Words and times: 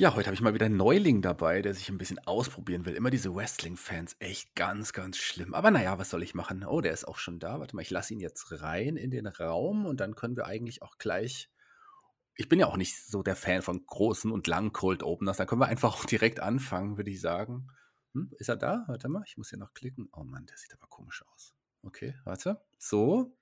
Ja, 0.00 0.14
heute 0.14 0.26
habe 0.26 0.34
ich 0.36 0.40
mal 0.40 0.54
wieder 0.54 0.66
einen 0.66 0.76
Neuling 0.76 1.22
dabei, 1.22 1.60
der 1.60 1.74
sich 1.74 1.88
ein 1.88 1.98
bisschen 1.98 2.20
ausprobieren 2.20 2.86
will. 2.86 2.94
Immer 2.94 3.10
diese 3.10 3.34
Wrestling-Fans, 3.34 4.14
echt 4.20 4.54
ganz, 4.54 4.92
ganz 4.92 5.16
schlimm. 5.16 5.54
Aber 5.54 5.72
naja, 5.72 5.98
was 5.98 6.10
soll 6.10 6.22
ich 6.22 6.36
machen? 6.36 6.64
Oh, 6.64 6.80
der 6.80 6.92
ist 6.92 7.08
auch 7.08 7.18
schon 7.18 7.40
da. 7.40 7.58
Warte 7.58 7.74
mal, 7.74 7.82
ich 7.82 7.90
lasse 7.90 8.14
ihn 8.14 8.20
jetzt 8.20 8.62
rein 8.62 8.96
in 8.96 9.10
den 9.10 9.26
Raum 9.26 9.86
und 9.86 9.98
dann 9.98 10.14
können 10.14 10.36
wir 10.36 10.46
eigentlich 10.46 10.82
auch 10.82 10.98
gleich. 10.98 11.50
Ich 12.36 12.48
bin 12.48 12.60
ja 12.60 12.68
auch 12.68 12.76
nicht 12.76 12.96
so 13.08 13.24
der 13.24 13.34
Fan 13.34 13.60
von 13.60 13.84
großen 13.84 14.30
und 14.30 14.46
langen 14.46 14.72
Cold 14.72 15.02
Openers. 15.02 15.38
Dann 15.38 15.48
können 15.48 15.62
wir 15.62 15.66
einfach 15.66 15.96
auch 15.96 16.04
direkt 16.04 16.38
anfangen, 16.38 16.96
würde 16.96 17.10
ich 17.10 17.20
sagen. 17.20 17.66
Hm, 18.14 18.30
ist 18.38 18.48
er 18.50 18.56
da? 18.56 18.84
Warte 18.86 19.08
mal, 19.08 19.24
ich 19.26 19.36
muss 19.36 19.50
hier 19.50 19.58
noch 19.58 19.74
klicken. 19.74 20.08
Oh 20.12 20.22
Mann, 20.22 20.46
der 20.46 20.56
sieht 20.58 20.74
aber 20.74 20.86
komisch 20.86 21.24
aus. 21.26 21.56
Okay, 21.82 22.14
warte. 22.22 22.64
So. 22.78 23.36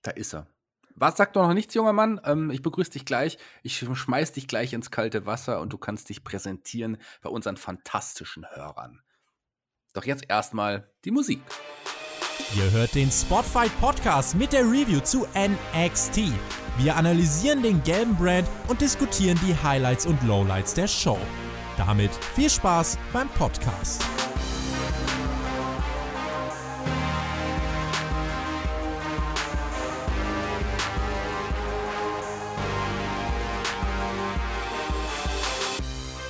Da 0.00 0.12
ist 0.12 0.32
er. 0.32 0.53
Was 0.96 1.16
sagt 1.16 1.36
doch 1.36 1.46
noch 1.46 1.54
nichts, 1.54 1.74
junger 1.74 1.92
Mann? 1.92 2.20
Ähm, 2.24 2.50
ich 2.50 2.62
begrüße 2.62 2.92
dich 2.92 3.04
gleich. 3.04 3.38
Ich 3.62 3.78
schmeiß 3.78 4.32
dich 4.32 4.46
gleich 4.46 4.72
ins 4.72 4.90
kalte 4.90 5.26
Wasser 5.26 5.60
und 5.60 5.72
du 5.72 5.78
kannst 5.78 6.08
dich 6.08 6.22
präsentieren 6.22 6.98
bei 7.22 7.30
unseren 7.30 7.56
fantastischen 7.56 8.46
Hörern. 8.48 9.00
Doch 9.92 10.04
jetzt 10.04 10.28
erstmal 10.28 10.88
die 11.04 11.10
Musik. 11.10 11.40
Ihr 12.56 12.70
hört 12.70 12.94
den 12.94 13.10
Spotfight 13.10 13.72
Podcast 13.80 14.36
mit 14.36 14.52
der 14.52 14.62
Review 14.62 15.00
zu 15.00 15.26
NXT. 15.34 16.32
Wir 16.78 16.96
analysieren 16.96 17.62
den 17.62 17.82
gelben 17.82 18.16
Brand 18.16 18.48
und 18.68 18.80
diskutieren 18.80 19.38
die 19.46 19.54
Highlights 19.54 20.06
und 20.06 20.22
Lowlights 20.22 20.74
der 20.74 20.88
Show. 20.88 21.18
Damit 21.76 22.12
viel 22.34 22.50
Spaß 22.50 22.98
beim 23.12 23.28
Podcast. 23.30 24.04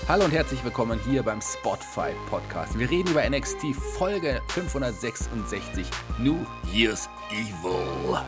Hallo 0.06 0.26
und 0.26 0.32
herzlich 0.32 0.62
willkommen 0.62 1.00
hier 1.08 1.22
beim 1.22 1.40
Spotfight 1.40 2.14
Podcast. 2.28 2.78
Wir 2.78 2.90
reden 2.90 3.10
über 3.10 3.26
NXT 3.26 3.74
Folge 3.74 4.42
566 4.48 5.86
New 6.18 6.44
Year's 6.70 7.08
Evil. 7.30 8.18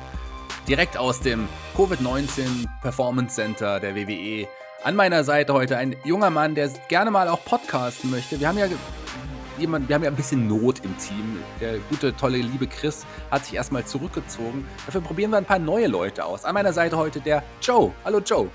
Direkt 0.67 0.97
aus 0.97 1.21
dem 1.21 1.47
Covid-19 1.77 2.65
Performance 2.81 3.35
Center 3.35 3.79
der 3.79 3.95
WWE. 3.95 4.49
An 4.85 4.97
meiner 4.97 5.23
Seite 5.23 5.53
heute 5.53 5.77
ein 5.77 5.95
junger 6.03 6.31
Mann, 6.31 6.55
der 6.55 6.71
gerne 6.89 7.11
mal 7.11 7.29
auch 7.29 7.45
podcasten 7.45 8.11
möchte. 8.11 8.41
Wir 8.41 8.49
haben 8.49 8.57
ja 8.57 8.69
jemand, 9.59 9.87
wir 9.87 9.97
haben 9.97 10.03
ja 10.05 10.09
ein 10.09 10.17
bisschen 10.17 10.49
Not 10.49 10.83
im 10.83 10.97
Team. 10.97 11.41
Der 11.61 11.77
gute, 11.91 12.17
tolle, 12.17 12.39
liebe 12.39 12.69
Chris 12.69 13.05
hat 13.31 13.45
sich 13.45 13.55
erstmal 13.55 13.85
zurückgezogen. 13.85 14.67
Dafür 14.87 15.03
probieren 15.03 15.31
wir 15.31 15.37
ein 15.37 15.45
paar 15.45 15.59
neue 15.59 15.89
Leute 15.89 16.25
aus. 16.25 16.47
An 16.47 16.55
meiner 16.55 16.73
Seite 16.73 16.97
heute 16.97 17.21
der 17.21 17.43
Joe. 17.61 17.93
Hallo 18.03 18.21
Joe. 18.21 18.49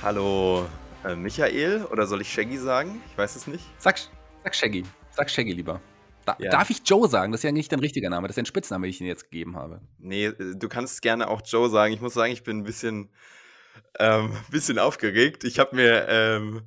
Hallo 0.00 0.64
äh, 1.04 1.16
Michael 1.16 1.84
oder 1.86 2.06
soll 2.06 2.20
ich 2.20 2.32
Shaggy 2.32 2.58
sagen? 2.58 3.00
Ich 3.10 3.18
weiß 3.18 3.36
es 3.36 3.46
nicht. 3.46 3.64
Sag, 3.78 3.98
sag 4.44 4.54
Shaggy. 4.54 4.84
Sag 5.10 5.30
Shaggy 5.30 5.52
lieber. 5.52 5.80
Da, 6.24 6.36
ja. 6.38 6.50
Darf 6.50 6.70
ich 6.70 6.82
Joe 6.84 7.08
sagen? 7.08 7.32
Das 7.32 7.40
ist 7.40 7.44
ja 7.44 7.52
nicht 7.52 7.72
dein 7.72 7.80
richtiger 7.80 8.08
Name, 8.08 8.28
das 8.28 8.36
ist 8.36 8.42
ein 8.42 8.46
Spitzname, 8.46 8.86
den 8.86 8.90
ich 8.90 9.00
Ihnen 9.00 9.08
jetzt 9.08 9.24
gegeben 9.24 9.56
habe. 9.56 9.80
Nee, 9.98 10.26
äh, 10.26 10.56
du 10.56 10.68
kannst 10.68 11.02
gerne 11.02 11.28
auch 11.28 11.42
Joe 11.44 11.68
sagen. 11.68 11.92
Ich 11.92 12.00
muss 12.00 12.14
sagen, 12.14 12.32
ich 12.32 12.44
bin 12.44 12.58
ein 12.58 12.64
bisschen, 12.64 13.10
ähm, 13.98 14.32
bisschen 14.50 14.78
aufgeregt. 14.78 15.44
Ich 15.44 15.58
habe 15.58 15.74
mir 15.74 16.06
ähm, 16.08 16.62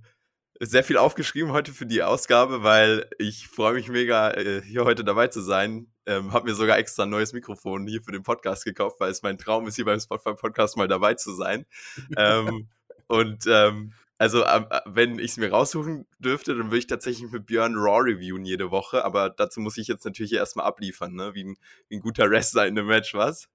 sehr 0.60 0.84
viel 0.84 0.98
aufgeschrieben 0.98 1.52
heute 1.52 1.74
für 1.74 1.86
die 1.86 2.04
Ausgabe, 2.04 2.64
weil 2.64 3.10
ich 3.18 3.48
freue 3.48 3.74
mich 3.74 3.90
mega, 3.90 4.32
äh, 4.32 4.62
hier 4.62 4.86
heute 4.86 5.04
dabei 5.04 5.28
zu 5.28 5.42
sein. 5.42 5.88
Ähm, 6.06 6.34
habe 6.34 6.50
mir 6.50 6.56
sogar 6.56 6.78
extra 6.78 7.04
ein 7.04 7.10
neues 7.10 7.34
Mikrofon 7.34 7.88
hier 7.88 8.02
für 8.04 8.12
den 8.12 8.24
Podcast 8.24 8.64
gekauft, 8.64 9.00
weil 9.00 9.10
es 9.10 9.24
mein 9.24 9.38
Traum 9.38 9.68
ist, 9.68 9.76
hier 9.76 9.86
beim 9.86 10.00
Spotify 10.00 10.36
Podcast 10.36 10.78
mal 10.78 10.88
dabei 10.88 11.16
zu 11.16 11.34
sein. 11.34 11.66
ähm, 12.18 12.70
und 13.08 13.46
ähm, 13.48 13.94
also, 14.18 14.46
ähm, 14.46 14.68
äh, 14.70 14.80
wenn 14.86 15.20
ich 15.20 15.32
es 15.32 15.38
mir 15.38 15.52
raussuchen 15.52 16.08
dürfte, 16.20 16.56
dann 16.56 16.68
würde 16.68 16.78
ich 16.78 16.88
tatsächlich 16.88 17.30
mit 17.32 17.46
Björn 17.46 17.76
Raw 17.76 18.02
reviewen 18.02 18.46
jede 18.46 18.72
Woche. 18.72 19.04
Aber 19.04 19.30
dazu 19.30 19.60
muss 19.60 19.78
ich 19.78 19.88
jetzt 19.88 20.06
natürlich 20.06 20.34
erstmal 20.34 20.66
abliefern, 20.66 21.14
ne? 21.14 21.34
Wie 21.34 21.44
ein, 21.44 21.58
wie 21.90 21.98
ein 21.98 22.02
guter 22.02 22.30
Wrestler 22.30 22.66
in 22.66 22.78
einem 22.78 22.88
Match, 22.88 23.14
was? 23.14 23.50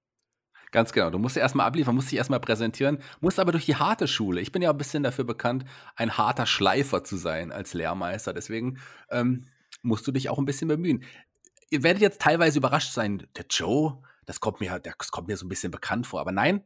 Ganz 0.71 0.93
genau. 0.93 1.09
Du 1.09 1.17
musst 1.17 1.35
erstmal 1.35 1.67
abliefern, 1.67 1.95
musst 1.95 2.11
dich 2.11 2.17
erstmal 2.17 2.39
präsentieren, 2.39 2.99
musst 3.19 3.39
aber 3.39 3.51
durch 3.51 3.65
die 3.65 3.75
harte 3.75 4.07
Schule. 4.07 4.39
Ich 4.39 4.51
bin 4.51 4.61
ja 4.61 4.69
ein 4.69 4.77
bisschen 4.77 5.03
dafür 5.03 5.25
bekannt, 5.25 5.65
ein 5.95 6.17
harter 6.17 6.45
Schleifer 6.45 7.03
zu 7.03 7.17
sein 7.17 7.51
als 7.51 7.73
Lehrmeister. 7.73 8.31
Deswegen 8.31 8.79
ähm, 9.09 9.47
musst 9.81 10.07
du 10.07 10.11
dich 10.11 10.29
auch 10.29 10.37
ein 10.37 10.45
bisschen 10.45 10.69
bemühen. 10.69 11.03
Ihr 11.71 11.83
werdet 11.83 12.01
jetzt 12.01 12.21
teilweise 12.21 12.59
überrascht 12.59 12.93
sein, 12.93 13.27
der 13.35 13.45
Joe, 13.49 14.01
das 14.25 14.39
kommt 14.39 14.61
mir, 14.61 14.79
das 14.79 15.11
kommt 15.11 15.27
mir 15.27 15.35
so 15.35 15.45
ein 15.45 15.49
bisschen 15.49 15.71
bekannt 15.71 16.07
vor. 16.07 16.21
Aber 16.21 16.31
nein, 16.31 16.63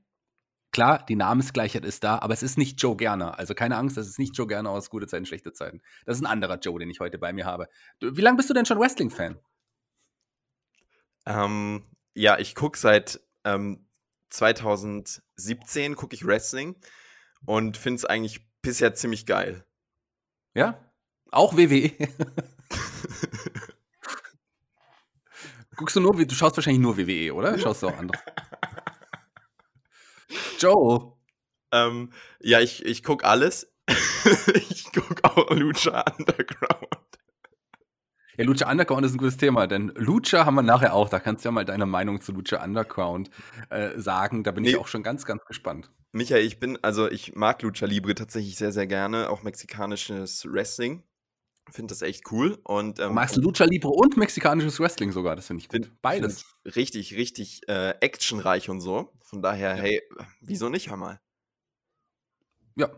Klar, 0.72 1.06
die 1.06 1.16
Namensgleichheit 1.16 1.86
ist 1.86 2.04
da, 2.04 2.20
aber 2.20 2.34
es 2.34 2.44
ist 2.44 2.58
nicht 2.58 2.82
Joe 2.82 2.98
Gerner. 2.98 3.40
Also 3.40 3.54
keine 3.54 3.78
Angst, 3.78 3.96
das 3.96 4.08
ist 4.08 4.20
nicht 4.20 4.38
Joe 4.38 4.48
Gerner 4.48 4.72
aus 4.72 4.90
gute 4.90 5.08
Zeiten, 5.08 5.26
schlechte 5.26 5.54
Zeiten. 5.54 5.82
Das 6.06 6.18
ist 6.18 6.24
ein 6.24 6.30
anderer 6.30 6.60
Joe, 6.60 6.80
den 6.80 6.90
ich 6.90 7.00
heute 7.00 7.18
bei 7.18 7.32
mir 7.32 7.46
habe. 7.46 7.70
Wie 8.02 8.22
lange 8.22 8.38
bist 8.38 8.50
du 8.50 8.54
denn 8.54 8.66
schon 8.66 8.80
Wrestling-Fan? 8.80 9.40
Ähm, 11.26 11.86
ja, 12.14 12.38
ich 12.38 12.56
gucke 12.56 12.78
seit 12.78 13.22
ähm, 13.46 13.88
2017 14.30 15.96
gucke 15.96 16.14
ich 16.14 16.26
Wrestling 16.26 16.76
und 17.46 17.78
finde 17.78 18.00
es 18.00 18.06
eigentlich 18.06 18.46
bisher 18.62 18.94
ziemlich 18.96 19.26
geil. 19.26 19.66
Ja? 20.54 20.78
Auch 21.32 21.56
WWE? 21.56 21.92
Guckst 25.76 25.96
du 25.96 26.00
nur, 26.00 26.16
du 26.16 26.36
schaust 26.36 26.56
wahrscheinlich 26.58 26.82
nur 26.82 26.98
WWE, 26.98 27.34
oder? 27.34 27.58
Schaust 27.60 27.84
du 27.84 27.88
auch 27.88 27.98
andere? 27.98 28.20
Joe. 30.60 31.14
Ähm, 31.72 32.12
ja, 32.42 32.60
ich, 32.60 32.86
ich 32.86 33.04
gucke 33.04 33.26
alles. 33.26 33.72
ich 34.70 34.92
gucke 34.92 35.24
auch 35.24 35.50
Lucha 35.52 36.04
Underground. 36.18 37.20
Ja, 38.38 38.44
Lucha 38.44 38.70
Underground 38.70 39.06
ist 39.06 39.14
ein 39.14 39.18
gutes 39.18 39.38
Thema, 39.38 39.68
denn 39.68 39.94
Lucha 39.96 40.46
haben 40.46 40.56
wir 40.56 40.62
nachher 40.62 40.94
auch. 40.94 41.10
Da 41.10 41.20
kannst 41.20 41.46
du 41.46 41.50
ja 41.50 41.52
mal 41.52 41.66
deine 41.66 41.86
Meinung 41.86 42.20
zu 42.22 42.34
Lucha 42.34 42.64
Underground 42.64 43.30
äh, 43.70 43.98
sagen. 44.00 44.44
Da 44.44 44.52
bin 44.52 44.64
nee. 44.64 44.72
ich 44.72 44.78
auch 44.78 44.88
schon 44.88 45.04
ganz, 45.04 45.26
ganz 45.26 45.46
gespannt. 45.46 45.90
Michael, 46.12 46.46
ich 46.46 46.60
bin, 46.60 46.78
also 46.82 47.10
ich 47.10 47.36
mag 47.36 47.62
Lucha 47.62 47.86
Libre 47.86 48.16
tatsächlich 48.16 48.58
sehr, 48.58 48.72
sehr 48.72 48.88
gerne. 48.88 49.30
Auch 49.30 49.44
mexikanisches 49.44 50.46
Wrestling. 50.52 51.04
Finde 51.72 51.92
das 51.92 52.02
echt 52.02 52.32
cool. 52.32 52.60
Und, 52.64 53.00
ähm, 53.00 53.14
Magst 53.14 53.38
Lucha 53.38 53.66
Libre 53.66 53.90
und 53.90 54.18
mexikanisches 54.18 54.80
Wrestling 54.80 55.12
sogar? 55.12 55.36
Das 55.36 55.48
finde 55.48 55.62
ich 55.62 55.70
gut. 55.70 55.86
Find, 55.86 56.02
Beides. 56.02 56.44
Find 56.64 56.76
richtig, 56.76 57.16
richtig 57.16 57.62
äh, 57.68 57.96
actionreich 58.02 58.70
und 58.70 58.82
so. 58.82 59.12
Von 59.24 59.42
daher, 59.42 59.76
ja. 59.76 59.82
hey, 59.82 60.02
wieso 60.42 60.70
nicht, 60.70 60.90
hör 60.90 60.98
mal. 60.98 61.20
Ja, 62.76 62.90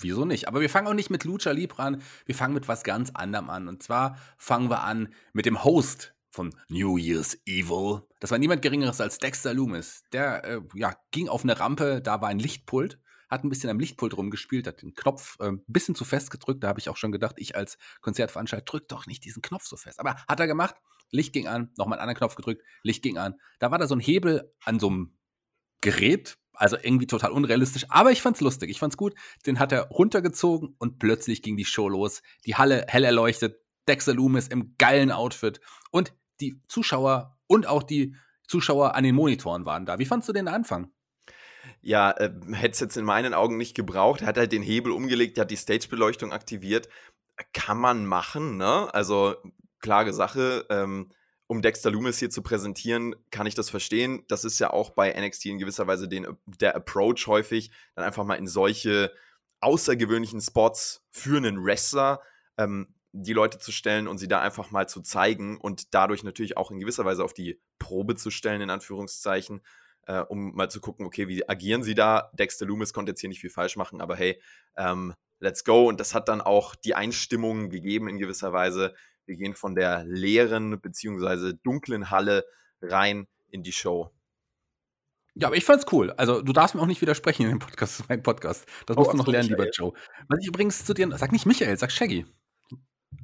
wieso 0.00 0.24
nicht? 0.24 0.48
Aber 0.48 0.60
wir 0.60 0.70
fangen 0.70 0.88
auch 0.88 0.94
nicht 0.94 1.10
mit 1.10 1.24
Lucha 1.24 1.52
Libre 1.52 1.82
an. 1.82 2.02
Wir 2.24 2.34
fangen 2.34 2.54
mit 2.54 2.66
was 2.68 2.82
ganz 2.82 3.10
anderem 3.14 3.48
an. 3.48 3.68
Und 3.68 3.82
zwar 3.82 4.18
fangen 4.38 4.70
wir 4.70 4.82
an 4.82 5.12
mit 5.32 5.46
dem 5.46 5.62
Host 5.62 6.14
von 6.28 6.54
New 6.68 6.98
Year's 6.98 7.38
Evil. 7.46 8.02
Das 8.20 8.30
war 8.30 8.38
niemand 8.38 8.60
Geringeres 8.62 9.00
als 9.00 9.18
Dexter 9.18 9.54
Loomis. 9.54 10.02
Der 10.12 10.44
äh, 10.44 10.60
ja, 10.74 10.96
ging 11.12 11.28
auf 11.28 11.44
eine 11.44 11.60
Rampe, 11.60 12.02
da 12.02 12.20
war 12.20 12.28
ein 12.28 12.40
Lichtpult 12.40 12.98
hat 13.28 13.44
ein 13.44 13.48
bisschen 13.48 13.70
am 13.70 13.78
Lichtpult 13.78 14.16
rumgespielt, 14.16 14.66
hat 14.66 14.82
den 14.82 14.94
Knopf 14.94 15.36
äh, 15.40 15.48
ein 15.48 15.64
bisschen 15.66 15.94
zu 15.94 16.04
fest 16.04 16.30
gedrückt. 16.30 16.62
Da 16.62 16.68
habe 16.68 16.80
ich 16.80 16.88
auch 16.88 16.96
schon 16.96 17.12
gedacht, 17.12 17.36
ich 17.38 17.56
als 17.56 17.78
Konzertveranstalter 18.00 18.64
drück 18.64 18.88
doch 18.88 19.06
nicht 19.06 19.24
diesen 19.24 19.42
Knopf 19.42 19.66
so 19.66 19.76
fest. 19.76 20.00
Aber 20.00 20.16
hat 20.28 20.40
er 20.40 20.46
gemacht, 20.46 20.76
Licht 21.10 21.32
ging 21.32 21.46
an, 21.46 21.70
nochmal 21.76 21.98
einen 21.98 22.08
anderen 22.08 22.18
Knopf 22.18 22.36
gedrückt, 22.36 22.62
Licht 22.82 23.02
ging 23.02 23.18
an. 23.18 23.34
Da 23.58 23.70
war 23.70 23.78
da 23.78 23.86
so 23.86 23.94
ein 23.94 24.00
Hebel 24.00 24.52
an 24.64 24.80
so 24.80 24.88
einem 24.88 25.16
Gerät, 25.80 26.38
also 26.52 26.76
irgendwie 26.76 27.06
total 27.06 27.32
unrealistisch, 27.32 27.86
aber 27.90 28.12
ich 28.12 28.22
fand's 28.22 28.40
lustig, 28.40 28.70
ich 28.70 28.78
fand's 28.78 28.96
gut. 28.96 29.14
Den 29.44 29.58
hat 29.58 29.72
er 29.72 29.88
runtergezogen 29.88 30.74
und 30.78 30.98
plötzlich 30.98 31.42
ging 31.42 31.56
die 31.56 31.64
Show 31.64 31.88
los. 31.88 32.22
Die 32.46 32.56
Halle 32.56 32.86
hell 32.88 33.04
erleuchtet, 33.04 33.60
Dexter 33.86 34.14
Loomis 34.14 34.48
im 34.48 34.74
geilen 34.78 35.12
Outfit 35.12 35.60
und 35.90 36.14
die 36.40 36.60
Zuschauer 36.68 37.38
und 37.46 37.66
auch 37.66 37.82
die 37.82 38.16
Zuschauer 38.48 38.94
an 38.94 39.04
den 39.04 39.14
Monitoren 39.14 39.64
waren 39.64 39.86
da. 39.86 39.98
Wie 39.98 40.06
fandst 40.06 40.28
du 40.28 40.32
den 40.32 40.48
Anfang? 40.48 40.90
Ja, 41.86 42.10
äh, 42.10 42.32
hätte 42.52 42.72
es 42.72 42.80
jetzt 42.80 42.96
in 42.96 43.04
meinen 43.04 43.32
Augen 43.32 43.56
nicht 43.56 43.76
gebraucht. 43.76 44.22
Er 44.22 44.26
hat 44.26 44.38
halt 44.38 44.50
den 44.50 44.62
Hebel 44.62 44.90
umgelegt, 44.90 45.38
er 45.38 45.42
hat 45.42 45.52
die 45.52 45.56
Stage-Beleuchtung 45.56 46.32
aktiviert. 46.32 46.88
Kann 47.52 47.78
man 47.78 48.06
machen, 48.06 48.56
ne? 48.56 48.92
Also, 48.92 49.36
klare 49.78 50.12
Sache. 50.12 50.66
Ähm, 50.68 51.10
um 51.46 51.62
Dexter 51.62 51.92
Loomis 51.92 52.18
hier 52.18 52.28
zu 52.28 52.42
präsentieren, 52.42 53.14
kann 53.30 53.46
ich 53.46 53.54
das 53.54 53.70
verstehen. 53.70 54.24
Das 54.26 54.44
ist 54.44 54.58
ja 54.58 54.70
auch 54.70 54.90
bei 54.90 55.12
NXT 55.12 55.46
in 55.46 55.58
gewisser 55.58 55.86
Weise 55.86 56.08
den, 56.08 56.26
der 56.46 56.74
Approach 56.74 57.28
häufig, 57.28 57.70
dann 57.94 58.04
einfach 58.04 58.24
mal 58.24 58.34
in 58.34 58.48
solche 58.48 59.12
außergewöhnlichen 59.60 60.40
Spots 60.40 61.06
für 61.10 61.36
einen 61.36 61.64
Wrestler 61.64 62.20
ähm, 62.58 62.96
die 63.12 63.32
Leute 63.32 63.58
zu 63.60 63.70
stellen 63.70 64.08
und 64.08 64.18
sie 64.18 64.26
da 64.26 64.40
einfach 64.40 64.72
mal 64.72 64.88
zu 64.88 65.02
zeigen 65.02 65.56
und 65.60 65.94
dadurch 65.94 66.24
natürlich 66.24 66.56
auch 66.56 66.72
in 66.72 66.80
gewisser 66.80 67.04
Weise 67.04 67.22
auf 67.22 67.32
die 67.32 67.60
Probe 67.78 68.16
zu 68.16 68.30
stellen, 68.30 68.60
in 68.60 68.70
Anführungszeichen 68.70 69.62
äh, 70.06 70.20
um 70.20 70.54
mal 70.54 70.70
zu 70.70 70.80
gucken, 70.80 71.06
okay, 71.06 71.28
wie 71.28 71.48
agieren 71.48 71.82
sie 71.82 71.94
da? 71.94 72.30
Dexter 72.34 72.66
Loomis 72.66 72.92
konnte 72.92 73.10
jetzt 73.10 73.20
hier 73.20 73.28
nicht 73.28 73.40
viel 73.40 73.50
falsch 73.50 73.76
machen, 73.76 74.00
aber 74.00 74.16
hey, 74.16 74.40
ähm, 74.76 75.14
let's 75.40 75.64
go. 75.64 75.88
Und 75.88 76.00
das 76.00 76.14
hat 76.14 76.28
dann 76.28 76.40
auch 76.40 76.74
die 76.74 76.94
Einstimmung 76.94 77.68
gegeben 77.70 78.08
in 78.08 78.18
gewisser 78.18 78.52
Weise. 78.52 78.94
Wir 79.26 79.36
gehen 79.36 79.54
von 79.54 79.74
der 79.74 80.04
leeren 80.04 80.80
bzw. 80.80 81.54
dunklen 81.62 82.10
Halle 82.10 82.44
rein 82.80 83.26
in 83.50 83.62
die 83.62 83.72
Show. 83.72 84.10
Ja, 85.34 85.48
aber 85.48 85.56
ich 85.56 85.64
fand's 85.64 85.84
cool. 85.92 86.12
Also, 86.12 86.40
du 86.40 86.52
darfst 86.54 86.74
mir 86.74 86.80
auch 86.80 86.86
nicht 86.86 87.02
widersprechen 87.02 87.42
in 87.42 87.50
dem 87.50 87.58
Podcast, 87.58 87.94
das 87.94 88.00
ist 88.00 88.08
mein 88.08 88.22
Podcast. 88.22 88.64
Das 88.86 88.96
Oh, 88.96 89.00
musst 89.00 89.12
du 89.12 89.16
noch 89.18 89.26
lernen, 89.26 89.50
lieber 89.50 89.64
Michael. 89.64 89.90
Joe. 89.90 89.92
Was 90.28 90.40
ich 90.40 90.46
übrigens 90.48 90.84
zu 90.84 90.94
dir 90.94 91.10
sag 91.18 91.30
nicht 91.32 91.44
Michael, 91.44 91.76
sag 91.76 91.92
Shaggy. 91.92 92.24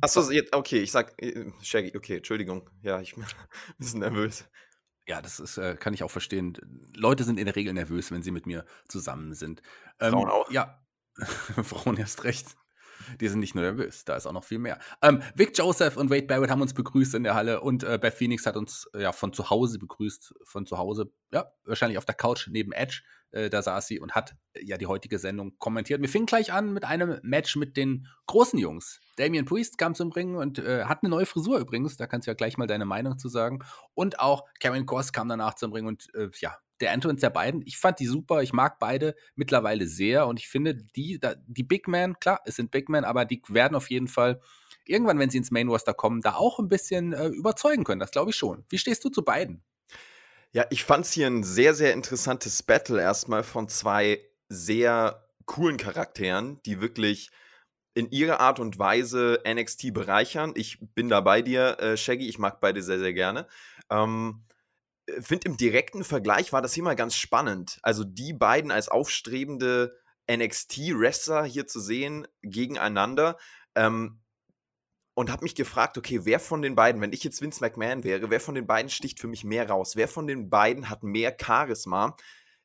Achso, 0.00 0.30
jetzt, 0.30 0.54
okay, 0.54 0.80
ich 0.80 0.90
sag 0.90 1.14
äh, 1.22 1.50
Shaggy, 1.62 1.96
okay, 1.96 2.16
Entschuldigung. 2.18 2.68
Ja, 2.82 3.00
ich 3.00 3.14
bin 3.14 3.24
ein 3.24 3.28
bisschen 3.78 4.00
nervös. 4.00 4.44
Ja, 5.06 5.20
das 5.20 5.40
ist, 5.40 5.58
äh, 5.58 5.76
kann 5.76 5.94
ich 5.94 6.02
auch 6.02 6.10
verstehen. 6.10 6.56
Leute 6.94 7.24
sind 7.24 7.38
in 7.38 7.46
der 7.46 7.56
Regel 7.56 7.72
nervös, 7.72 8.10
wenn 8.10 8.22
sie 8.22 8.30
mit 8.30 8.46
mir 8.46 8.64
zusammen 8.88 9.34
sind. 9.34 9.62
Ähm, 10.00 10.12
Frauen 10.12 10.30
auch? 10.30 10.50
Ja, 10.50 10.82
Frauen 11.16 11.96
erst 11.96 12.24
recht. 12.24 12.56
Die 13.20 13.28
sind 13.28 13.40
nicht 13.40 13.56
nur 13.56 13.64
nervös, 13.64 14.04
da 14.04 14.16
ist 14.16 14.26
auch 14.26 14.32
noch 14.32 14.44
viel 14.44 14.60
mehr. 14.60 14.78
Ähm, 15.02 15.22
Vic 15.34 15.58
Joseph 15.58 15.96
und 15.96 16.10
Wade 16.10 16.26
Barrett 16.26 16.50
haben 16.50 16.62
uns 16.62 16.72
begrüßt 16.72 17.14
in 17.14 17.24
der 17.24 17.34
Halle 17.34 17.60
und 17.60 17.82
äh, 17.82 17.98
Beth 18.00 18.14
Phoenix 18.14 18.46
hat 18.46 18.56
uns 18.56 18.88
ja 18.96 19.10
von 19.10 19.32
zu 19.32 19.50
Hause 19.50 19.80
begrüßt. 19.80 20.34
Von 20.44 20.66
zu 20.66 20.78
Hause, 20.78 21.12
ja, 21.32 21.52
wahrscheinlich 21.64 21.98
auf 21.98 22.04
der 22.04 22.14
Couch 22.14 22.48
neben 22.48 22.70
Edge. 22.70 23.02
Äh, 23.32 23.48
da 23.50 23.62
saß 23.62 23.86
sie 23.86 23.98
und 23.98 24.12
hat 24.12 24.34
äh, 24.52 24.64
ja 24.64 24.76
die 24.76 24.86
heutige 24.86 25.18
Sendung 25.18 25.58
kommentiert. 25.58 26.00
Wir 26.00 26.08
fingen 26.08 26.26
gleich 26.26 26.52
an 26.52 26.72
mit 26.72 26.84
einem 26.84 27.18
Match 27.22 27.56
mit 27.56 27.76
den 27.76 28.06
großen 28.26 28.58
Jungs. 28.58 29.00
Damian 29.16 29.46
Priest 29.46 29.78
kam 29.78 29.94
zum 29.94 30.12
Ring 30.12 30.36
und 30.36 30.58
äh, 30.58 30.84
hat 30.84 31.02
eine 31.02 31.10
neue 31.10 31.26
Frisur 31.26 31.58
übrigens. 31.58 31.96
Da 31.96 32.06
kannst 32.06 32.26
du 32.26 32.30
ja 32.30 32.34
gleich 32.34 32.58
mal 32.58 32.66
deine 32.66 32.84
Meinung 32.84 33.18
zu 33.18 33.28
sagen. 33.28 33.60
Und 33.94 34.20
auch 34.20 34.44
Karen 34.60 34.86
Cross 34.86 35.12
kam 35.12 35.28
danach 35.28 35.54
zum 35.54 35.72
Ring 35.72 35.86
und 35.86 36.14
äh, 36.14 36.28
ja, 36.40 36.56
der 36.80 36.92
Entrance 36.92 37.20
der 37.20 37.30
beiden, 37.30 37.62
ich 37.64 37.78
fand 37.78 38.00
die 38.00 38.06
super, 38.06 38.42
ich 38.42 38.52
mag 38.52 38.78
beide 38.78 39.14
mittlerweile 39.34 39.86
sehr 39.86 40.26
und 40.26 40.40
ich 40.40 40.48
finde, 40.48 40.74
die, 40.74 41.18
da, 41.20 41.34
die 41.46 41.62
Big 41.62 41.86
Men, 41.86 42.18
klar, 42.18 42.40
es 42.44 42.56
sind 42.56 42.70
Big 42.70 42.88
Men, 42.88 43.04
aber 43.04 43.24
die 43.24 43.40
werden 43.48 43.76
auf 43.76 43.88
jeden 43.88 44.08
Fall 44.08 44.40
irgendwann, 44.84 45.18
wenn 45.20 45.30
sie 45.30 45.38
ins 45.38 45.52
Main 45.52 45.68
Roster 45.68 45.94
kommen, 45.94 46.22
da 46.22 46.34
auch 46.34 46.58
ein 46.58 46.68
bisschen 46.68 47.12
überzeugen 47.12 47.84
können. 47.84 48.00
Das 48.00 48.10
glaube 48.10 48.30
ich 48.30 48.36
schon. 48.36 48.64
Wie 48.68 48.78
stehst 48.78 49.04
du 49.04 49.10
zu 49.10 49.22
beiden? 49.22 49.62
Ja, 50.54 50.66
ich 50.68 50.84
fand's 50.84 51.12
hier 51.12 51.26
ein 51.26 51.42
sehr, 51.44 51.74
sehr 51.74 51.94
interessantes 51.94 52.62
Battle 52.62 53.00
erstmal 53.00 53.42
von 53.42 53.68
zwei 53.68 54.20
sehr 54.50 55.26
coolen 55.46 55.78
Charakteren, 55.78 56.60
die 56.64 56.82
wirklich 56.82 57.30
in 57.94 58.10
ihrer 58.10 58.40
Art 58.40 58.60
und 58.60 58.78
Weise 58.78 59.42
NXT 59.46 59.94
bereichern. 59.94 60.52
Ich 60.54 60.78
bin 60.94 61.08
da 61.08 61.22
bei 61.22 61.40
dir, 61.40 61.78
äh, 61.80 61.96
Shaggy, 61.96 62.28
ich 62.28 62.38
mag 62.38 62.60
beide 62.60 62.82
sehr, 62.82 62.98
sehr 62.98 63.14
gerne. 63.14 63.46
Ähm, 63.90 64.44
finde 65.20 65.48
im 65.48 65.56
direkten 65.56 66.04
Vergleich 66.04 66.52
war 66.52 66.62
das 66.62 66.74
hier 66.74 66.84
mal 66.84 66.96
ganz 66.96 67.16
spannend. 67.16 67.78
Also 67.82 68.04
die 68.04 68.34
beiden 68.34 68.70
als 68.70 68.88
aufstrebende 68.88 69.98
NXT-Wrestler 70.30 71.44
hier 71.44 71.66
zu 71.66 71.80
sehen 71.80 72.28
gegeneinander. 72.42 73.38
Ähm, 73.74 74.21
und 75.22 75.30
habe 75.30 75.44
mich 75.44 75.54
gefragt, 75.54 75.96
okay, 75.96 76.24
wer 76.24 76.40
von 76.40 76.62
den 76.62 76.74
beiden, 76.74 77.00
wenn 77.00 77.12
ich 77.12 77.22
jetzt 77.22 77.40
Vince 77.40 77.60
McMahon 77.60 78.02
wäre, 78.02 78.28
wer 78.30 78.40
von 78.40 78.56
den 78.56 78.66
beiden 78.66 78.90
sticht 78.90 79.20
für 79.20 79.28
mich 79.28 79.44
mehr 79.44 79.68
raus? 79.68 79.94
Wer 79.94 80.08
von 80.08 80.26
den 80.26 80.50
beiden 80.50 80.90
hat 80.90 81.04
mehr 81.04 81.36
Charisma? 81.40 82.16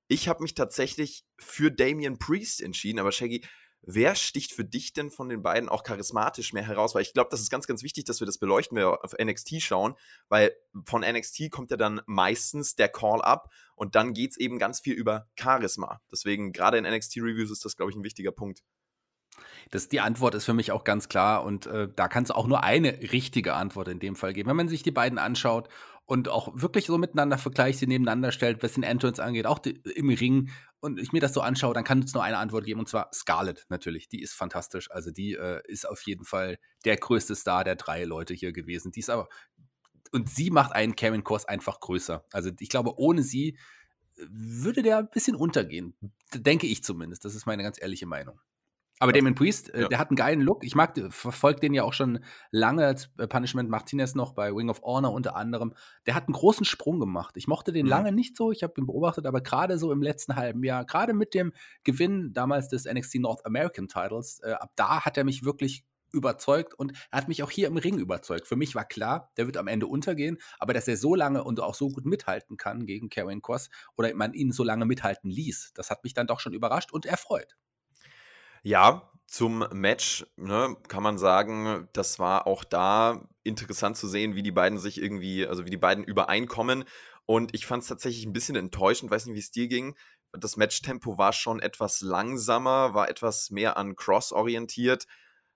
Ich 0.07 0.27
habe 0.27 0.41
mich 0.41 0.55
tatsächlich 0.55 1.23
für 1.37 1.71
Damian 1.71 2.17
Priest 2.17 2.63
entschieden, 2.63 2.97
aber 2.97 3.11
Shaggy, 3.11 3.45
wer 3.83 4.15
sticht 4.15 4.53
für 4.53 4.65
dich 4.65 4.93
denn 4.93 5.11
von 5.11 5.29
den 5.29 5.43
beiden 5.43 5.69
auch 5.69 5.83
charismatisch 5.83 6.51
mehr 6.51 6.65
heraus? 6.65 6.95
Weil 6.95 7.03
ich 7.03 7.13
glaube, 7.13 7.29
das 7.29 7.41
ist 7.41 7.51
ganz, 7.51 7.67
ganz 7.67 7.83
wichtig, 7.83 8.05
dass 8.05 8.21
wir 8.21 8.25
das 8.25 8.39
beleuchten, 8.39 8.75
wenn 8.75 8.85
wir 8.85 9.03
auf 9.03 9.13
NXT 9.13 9.61
schauen, 9.61 9.93
weil 10.27 10.51
von 10.83 11.01
NXT 11.01 11.51
kommt 11.51 11.69
ja 11.69 11.77
dann 11.77 12.01
meistens 12.07 12.73
der 12.73 12.89
Call-Up 12.89 13.51
und 13.75 13.93
dann 13.93 14.15
geht 14.15 14.31
es 14.31 14.37
eben 14.37 14.57
ganz 14.57 14.79
viel 14.79 14.95
über 14.95 15.29
Charisma. 15.39 16.01
Deswegen, 16.11 16.53
gerade 16.53 16.79
in 16.79 16.85
NXT-Reviews 16.85 17.51
ist 17.51 17.65
das, 17.65 17.75
glaube 17.75 17.91
ich, 17.91 17.95
ein 17.95 18.03
wichtiger 18.03 18.31
Punkt. 18.31 18.63
Das, 19.71 19.89
die 19.89 19.99
Antwort 19.99 20.35
ist 20.35 20.45
für 20.45 20.53
mich 20.53 20.71
auch 20.71 20.83
ganz 20.83 21.09
klar 21.09 21.43
und 21.43 21.65
äh, 21.67 21.87
da 21.95 22.07
kann 22.07 22.23
es 22.23 22.31
auch 22.31 22.47
nur 22.47 22.63
eine 22.63 22.93
richtige 23.11 23.53
Antwort 23.53 23.87
in 23.87 23.99
dem 23.99 24.15
Fall 24.15 24.33
geben. 24.33 24.49
Wenn 24.49 24.55
man 24.55 24.69
sich 24.69 24.83
die 24.83 24.91
beiden 24.91 25.17
anschaut 25.17 25.69
und 26.05 26.29
auch 26.29 26.49
wirklich 26.53 26.85
so 26.85 26.97
miteinander 26.97 27.37
vergleicht, 27.37 27.79
sie 27.79 27.87
nebeneinander 27.87 28.31
stellt, 28.31 28.63
was 28.63 28.73
den 28.73 28.83
Entrance 28.83 29.23
angeht, 29.23 29.45
auch 29.45 29.59
die, 29.59 29.81
im 29.95 30.09
Ring 30.09 30.49
und 30.79 30.99
ich 30.99 31.11
mir 31.11 31.19
das 31.19 31.33
so 31.33 31.41
anschaue, 31.41 31.73
dann 31.73 31.83
kann 31.83 31.99
es 31.99 32.13
nur 32.13 32.23
eine 32.23 32.37
Antwort 32.37 32.65
geben 32.65 32.79
und 32.79 32.89
zwar 32.89 33.09
Scarlett 33.13 33.65
natürlich. 33.69 34.07
Die 34.07 34.21
ist 34.21 34.33
fantastisch. 34.33 34.89
Also 34.91 35.11
die 35.11 35.33
äh, 35.33 35.61
ist 35.67 35.87
auf 35.87 36.01
jeden 36.03 36.23
Fall 36.23 36.57
der 36.85 36.97
größte 36.97 37.35
Star 37.35 37.63
der 37.63 37.75
drei 37.75 38.03
Leute 38.05 38.33
hier 38.33 38.53
gewesen. 38.53 38.91
Die 38.91 38.99
ist 39.01 39.09
aber 39.09 39.27
und 40.11 40.29
sie 40.29 40.49
macht 40.49 40.71
einen 40.71 40.95
Karen 40.95 41.23
Kors 41.23 41.45
einfach 41.45 41.79
größer. 41.79 42.25
Also 42.31 42.51
ich 42.59 42.69
glaube, 42.69 42.97
ohne 42.97 43.23
sie 43.23 43.57
würde 44.29 44.81
der 44.81 44.99
ein 44.99 45.09
bisschen 45.09 45.35
untergehen. 45.35 45.95
Denke 46.33 46.67
ich 46.67 46.83
zumindest. 46.83 47.25
Das 47.25 47.35
ist 47.35 47.45
meine 47.45 47.63
ganz 47.63 47.81
ehrliche 47.81 48.05
Meinung. 48.05 48.39
Aber 48.99 49.11
Damon 49.13 49.35
Priest, 49.35 49.73
äh, 49.73 49.81
Ja. 49.83 49.87
der 49.89 49.99
hat 49.99 50.09
einen 50.09 50.15
geilen 50.15 50.41
Look. 50.41 50.63
Ich 50.63 50.73
mag, 50.73 50.99
verfolge 51.09 51.59
den 51.59 51.73
ja 51.73 51.83
auch 51.83 51.93
schon 51.93 52.19
lange 52.51 52.85
als 52.85 53.09
äh, 53.19 53.27
Punishment 53.27 53.69
Martinez 53.69 54.15
noch 54.15 54.33
bei 54.33 54.51
Wing 54.55 54.69
of 54.69 54.81
Honor 54.81 55.13
unter 55.13 55.35
anderem. 55.35 55.73
Der 56.07 56.15
hat 56.15 56.27
einen 56.27 56.33
großen 56.33 56.65
Sprung 56.65 56.99
gemacht. 56.99 57.35
Ich 57.37 57.47
mochte 57.47 57.71
den 57.71 57.85
Mhm. 57.85 57.89
lange 57.91 58.11
nicht 58.11 58.35
so. 58.35 58.51
Ich 58.51 58.63
habe 58.63 58.73
ihn 58.77 58.87
beobachtet, 58.87 59.25
aber 59.27 59.41
gerade 59.41 59.77
so 59.77 59.91
im 59.91 60.01
letzten 60.01 60.35
halben 60.35 60.63
Jahr, 60.63 60.83
gerade 60.85 61.13
mit 61.13 61.33
dem 61.33 61.53
Gewinn 61.83 62.33
damals 62.33 62.69
des 62.69 62.85
NXT 62.85 63.19
North 63.19 63.45
American 63.45 63.87
Titles, 63.87 64.39
äh, 64.43 64.53
ab 64.53 64.71
da 64.75 65.05
hat 65.05 65.17
er 65.17 65.23
mich 65.23 65.43
wirklich 65.45 65.83
überzeugt 66.13 66.73
und 66.73 66.93
er 67.11 67.17
hat 67.19 67.27
mich 67.27 67.43
auch 67.43 67.51
hier 67.51 67.67
im 67.67 67.77
Ring 67.77 67.99
überzeugt. 67.99 68.47
Für 68.47 68.55
mich 68.55 68.73
war 68.75 68.85
klar, 68.85 69.31
der 69.37 69.45
wird 69.45 69.57
am 69.57 69.67
Ende 69.67 69.87
untergehen, 69.87 70.37
aber 70.57 70.73
dass 70.73 70.87
er 70.87 70.95
so 70.97 71.15
lange 71.15 71.43
und 71.43 71.59
auch 71.59 71.75
so 71.75 71.89
gut 71.89 72.05
mithalten 72.05 72.55
kann 72.57 72.85
gegen 72.85 73.09
Karen 73.09 73.41
Cross 73.41 73.69
oder 73.97 74.13
man 74.15 74.33
ihn 74.33 74.51
so 74.53 74.63
lange 74.63 74.85
mithalten 74.85 75.29
ließ, 75.29 75.73
das 75.75 75.89
hat 75.91 76.03
mich 76.05 76.13
dann 76.13 76.25
doch 76.25 76.39
schon 76.39 76.53
überrascht 76.53 76.91
und 76.93 77.05
erfreut. 77.05 77.57
Ja, 78.67 79.09
zum 79.27 79.65
Match 79.71 80.25
ne, 80.35 80.75
kann 80.89 81.01
man 81.01 81.17
sagen, 81.17 81.87
das 81.93 82.19
war 82.19 82.47
auch 82.47 82.65
da 82.65 83.25
interessant 83.45 83.95
zu 83.95 84.09
sehen, 84.09 84.35
wie 84.35 84.43
die 84.43 84.51
beiden 84.51 84.77
sich 84.77 85.01
irgendwie, 85.01 85.47
also 85.47 85.65
wie 85.65 85.69
die 85.69 85.77
beiden 85.77 86.03
übereinkommen. 86.03 86.83
Und 87.25 87.55
ich 87.55 87.65
fand 87.65 87.83
es 87.83 87.87
tatsächlich 87.87 88.25
ein 88.25 88.33
bisschen 88.33 88.57
enttäuschend, 88.57 89.09
weiß 89.09 89.25
nicht, 89.25 89.35
wie 89.35 89.39
es 89.39 89.51
dir 89.51 89.69
ging. 89.69 89.95
Das 90.33 90.57
Matchtempo 90.57 91.17
war 91.17 91.31
schon 91.31 91.61
etwas 91.61 92.01
langsamer, 92.01 92.93
war 92.93 93.09
etwas 93.09 93.51
mehr 93.51 93.77
an 93.77 93.95
Cross 93.95 94.33
orientiert. 94.33 95.07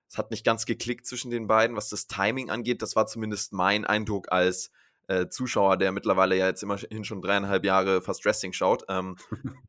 Es 0.07 0.17
hat 0.17 0.31
nicht 0.31 0.45
ganz 0.45 0.65
geklickt 0.65 1.05
zwischen 1.05 1.31
den 1.31 1.47
beiden, 1.47 1.75
was 1.75 1.89
das 1.89 2.07
Timing 2.07 2.49
angeht. 2.49 2.81
Das 2.81 2.95
war 2.95 3.07
zumindest 3.07 3.51
mein 3.51 3.83
Eindruck 3.83 4.31
als 4.31 4.71
äh, 5.09 5.27
Zuschauer, 5.27 5.75
der 5.75 5.91
mittlerweile 5.91 6.37
ja 6.37 6.47
jetzt 6.47 6.63
immerhin 6.63 7.03
schon 7.03 7.21
dreieinhalb 7.21 7.65
Jahre 7.65 8.01
fast 8.01 8.23
Wrestling 8.23 8.53
schaut. 8.53 8.85
Ähm, 8.87 9.17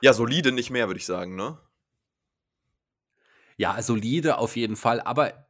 ja, 0.00 0.14
solide 0.14 0.52
nicht 0.52 0.70
mehr, 0.70 0.86
würde 0.86 1.00
ich 1.00 1.04
sagen, 1.04 1.36
ne? 1.36 1.58
Ja, 3.56 3.80
solide 3.82 4.38
auf 4.38 4.56
jeden 4.56 4.76
Fall, 4.76 5.00
aber 5.00 5.46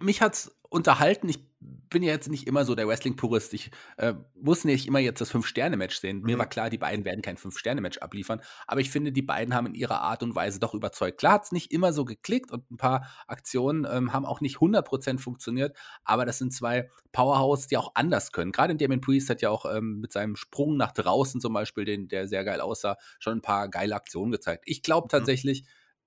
mich 0.00 0.20
hat's 0.20 0.56
unterhalten. 0.68 1.28
Ich 1.28 1.38
bin 1.60 2.02
ja 2.02 2.12
jetzt 2.12 2.28
nicht 2.28 2.48
immer 2.48 2.64
so 2.64 2.74
der 2.74 2.88
Wrestling-Purist. 2.88 3.54
Ich 3.54 3.70
äh, 3.98 4.14
muss 4.34 4.64
nicht 4.64 4.88
immer 4.88 4.98
jetzt 4.98 5.20
das 5.20 5.30
Fünf-Sterne-Match 5.30 5.96
sehen. 6.00 6.22
Mir 6.22 6.34
Mhm. 6.34 6.40
war 6.40 6.46
klar, 6.46 6.68
die 6.68 6.78
beiden 6.78 7.04
werden 7.04 7.22
kein 7.22 7.36
Fünf-Sterne-Match 7.36 7.98
abliefern, 7.98 8.42
aber 8.66 8.80
ich 8.80 8.90
finde, 8.90 9.12
die 9.12 9.22
beiden 9.22 9.54
haben 9.54 9.66
in 9.68 9.74
ihrer 9.74 10.00
Art 10.00 10.24
und 10.24 10.34
Weise 10.34 10.58
doch 10.58 10.74
überzeugt. 10.74 11.18
Klar 11.18 11.34
hat's 11.34 11.52
nicht 11.52 11.70
immer 11.70 11.92
so 11.92 12.04
geklickt 12.04 12.50
und 12.50 12.68
ein 12.70 12.76
paar 12.76 13.06
Aktionen 13.28 13.86
ähm, 13.88 14.12
haben 14.12 14.26
auch 14.26 14.40
nicht 14.40 14.56
100% 14.60 15.20
funktioniert, 15.20 15.76
aber 16.02 16.24
das 16.24 16.38
sind 16.38 16.52
zwei 16.52 16.90
Powerhouse, 17.12 17.68
die 17.68 17.76
auch 17.76 17.92
anders 17.94 18.32
können. 18.32 18.50
Gerade 18.50 18.74
Damien 18.74 19.00
Priest 19.00 19.30
hat 19.30 19.40
ja 19.40 19.50
auch 19.50 19.64
ähm, 19.72 20.00
mit 20.00 20.12
seinem 20.12 20.34
Sprung 20.34 20.76
nach 20.76 20.90
draußen 20.92 21.40
zum 21.40 21.52
Beispiel, 21.52 21.84
den, 21.84 22.08
der 22.08 22.26
sehr 22.26 22.44
geil 22.44 22.60
aussah, 22.60 22.96
schon 23.20 23.38
ein 23.38 23.42
paar 23.42 23.68
geile 23.68 23.94
Aktionen 23.94 24.32
gezeigt. 24.32 24.64
Ich 24.66 24.82
glaube 24.82 25.06
tatsächlich, 25.08 25.64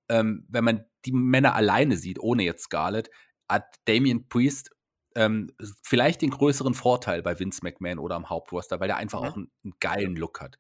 ähm, 0.10 0.46
wenn 0.50 0.64
man 0.64 0.86
die 1.06 1.12
Männer 1.12 1.56
alleine 1.56 1.98
sieht, 1.98 2.20
ohne 2.20 2.44
jetzt 2.44 2.64
Scarlett, 2.66 3.10
hat 3.50 3.76
Damien 3.86 4.28
Priest 4.30 4.72
ähm, 5.16 5.52
vielleicht 5.84 6.22
den 6.22 6.30
größeren 6.32 6.74
Vorteil 6.74 7.24
bei 7.24 7.40
Vince 7.40 7.62
McMahon 7.64 8.00
oder 8.00 8.16
am 8.16 8.30
Hauptroster, 8.30 8.80
weil 8.80 8.88
der 8.88 8.98
einfach 8.98 9.22
Mhm. 9.22 9.26
auch 9.26 9.36
einen, 9.36 9.52
einen 9.64 9.74
geilen 9.80 10.16
Look 10.16 10.42
hat. 10.42 10.58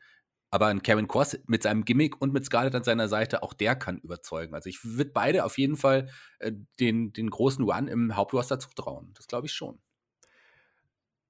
Aber 0.50 0.68
ein 0.68 0.82
Kevin 0.82 1.08
Cross 1.08 1.40
mit 1.48 1.64
seinem 1.64 1.84
Gimmick 1.86 2.22
und 2.22 2.34
mit 2.34 2.46
Scarlett 2.46 2.74
an 2.76 2.84
seiner 2.84 3.10
Seite, 3.10 3.44
auch 3.44 3.54
der 3.54 3.76
kann 3.76 3.98
überzeugen. 4.00 4.56
Also 4.56 4.70
ich 4.70 4.84
würde 4.84 5.12
beide 5.14 5.44
auf 5.46 5.58
jeden 5.58 5.76
Fall 5.76 6.10
äh, 6.40 6.54
den, 6.80 7.12
den 7.14 7.30
großen 7.30 7.66
Run 7.66 7.88
im 7.88 8.16
Hauptroster 8.16 8.58
zutrauen. 8.60 9.12
Das 9.16 9.28
glaube 9.28 9.48
ich 9.48 9.54
schon. 9.54 9.82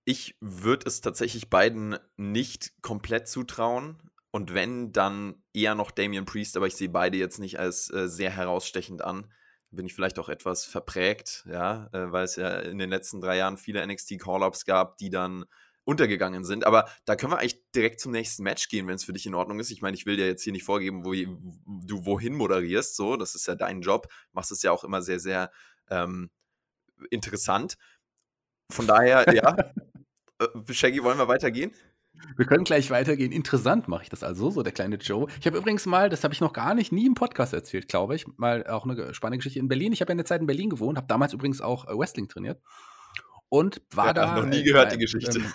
Ich 0.06 0.36
würde 0.40 0.88
es 0.88 1.02
tatsächlich 1.02 1.50
beiden 1.50 1.98
nicht 2.16 2.82
komplett 2.82 3.28
zutrauen. 3.28 4.10
Und 4.38 4.54
wenn, 4.54 4.92
dann 4.92 5.42
eher 5.52 5.74
noch 5.74 5.90
Damian 5.90 6.26
Priest, 6.26 6.58
aber 6.58 6.68
ich 6.68 6.76
sehe 6.76 6.90
beide 6.90 7.18
jetzt 7.18 7.40
nicht 7.40 7.58
als 7.58 7.92
äh, 7.92 8.08
sehr 8.08 8.30
herausstechend 8.30 9.02
an. 9.02 9.34
Bin 9.72 9.88
ich 9.88 9.96
vielleicht 9.96 10.20
auch 10.20 10.30
etwas 10.30 10.64
verprägt, 10.64 11.44
ja, 11.50 11.90
äh, 11.92 12.12
weil 12.12 12.26
es 12.26 12.36
ja 12.36 12.60
in 12.60 12.78
den 12.78 12.92
letzten 12.92 13.20
drei 13.20 13.38
Jahren 13.38 13.58
viele 13.58 13.84
NXT-Call-Ups 13.88 14.66
gab, 14.66 15.00
die 15.00 15.10
dann 15.10 15.46
untergegangen 15.86 16.44
sind. 16.44 16.68
Aber 16.68 16.88
da 17.06 17.16
können 17.16 17.32
wir 17.32 17.40
eigentlich 17.40 17.68
direkt 17.72 18.00
zum 18.00 18.12
nächsten 18.12 18.44
Match 18.44 18.70
gehen, 18.70 18.86
wenn 18.86 18.94
es 18.94 19.06
für 19.06 19.14
dich 19.14 19.26
in 19.26 19.34
Ordnung 19.34 19.60
ist. 19.60 19.72
Ich 19.72 19.82
meine, 19.82 19.98
ich 19.98 20.06
will 20.06 20.18
dir 20.18 20.28
jetzt 20.28 20.44
hier 20.44 20.54
nicht 20.54 20.66
vorgeben, 20.66 21.04
wo 21.04 21.14
du 21.16 22.06
wohin 22.06 22.36
moderierst, 22.36 22.96
so, 22.96 23.18
das 23.18 23.34
ist 23.34 23.48
ja 23.48 23.56
dein 23.56 23.82
Job. 23.82 24.08
Machst 24.34 24.52
es 24.52 24.62
ja 24.62 24.72
auch 24.72 24.84
immer 24.84 25.02
sehr, 25.02 25.20
sehr 25.20 25.50
ähm, 25.90 26.30
interessant. 27.10 27.76
Von 28.72 28.86
daher, 28.86 29.34
ja. 29.34 29.58
Äh, 30.40 30.72
Shaggy, 30.72 31.04
wollen 31.04 31.18
wir 31.18 31.28
weitergehen? 31.28 31.74
Wir 32.36 32.46
können 32.46 32.64
gleich 32.64 32.90
weitergehen. 32.90 33.32
Interessant 33.32 33.88
mache 33.88 34.04
ich 34.04 34.10
das 34.10 34.24
also, 34.24 34.50
so 34.52 34.64
der 34.64 34.74
kleine 34.74 34.98
Joe. 34.98 35.28
Ich 35.40 35.48
habe 35.48 35.58
übrigens 35.58 35.86
mal, 35.86 36.10
das 36.10 36.24
habe 36.24 36.34
ich 36.34 36.42
noch 36.42 36.54
gar 36.54 36.74
nicht, 36.74 36.92
nie 36.92 37.06
im 37.06 37.16
Podcast 37.16 37.54
erzählt, 37.54 37.88
glaube 37.88 38.16
ich, 38.16 38.26
mal 38.38 38.66
auch 38.68 38.86
eine 38.86 39.14
spannende 39.14 39.38
Geschichte 39.38 39.60
in 39.60 39.68
Berlin. 39.68 39.94
Ich 39.94 40.02
habe 40.02 40.12
ja 40.12 40.14
eine 40.14 40.26
Zeit 40.26 40.42
in 40.42 40.48
Berlin 40.48 40.70
gewohnt, 40.70 40.98
habe 40.98 41.08
damals 41.08 41.34
übrigens 41.34 41.62
auch 41.62 41.88
äh, 41.88 41.98
Wrestling 41.98 42.28
trainiert 42.28 42.62
und 43.50 43.82
war 43.92 44.08
Ja, 44.08 44.14
da. 44.14 44.36
noch 44.36 44.46
nie 44.46 44.60
äh, 44.60 44.64
gehört 44.64 44.90
bei, 44.90 44.96
die 44.96 45.02
Geschichte. 45.02 45.40
Ähm, 45.40 45.54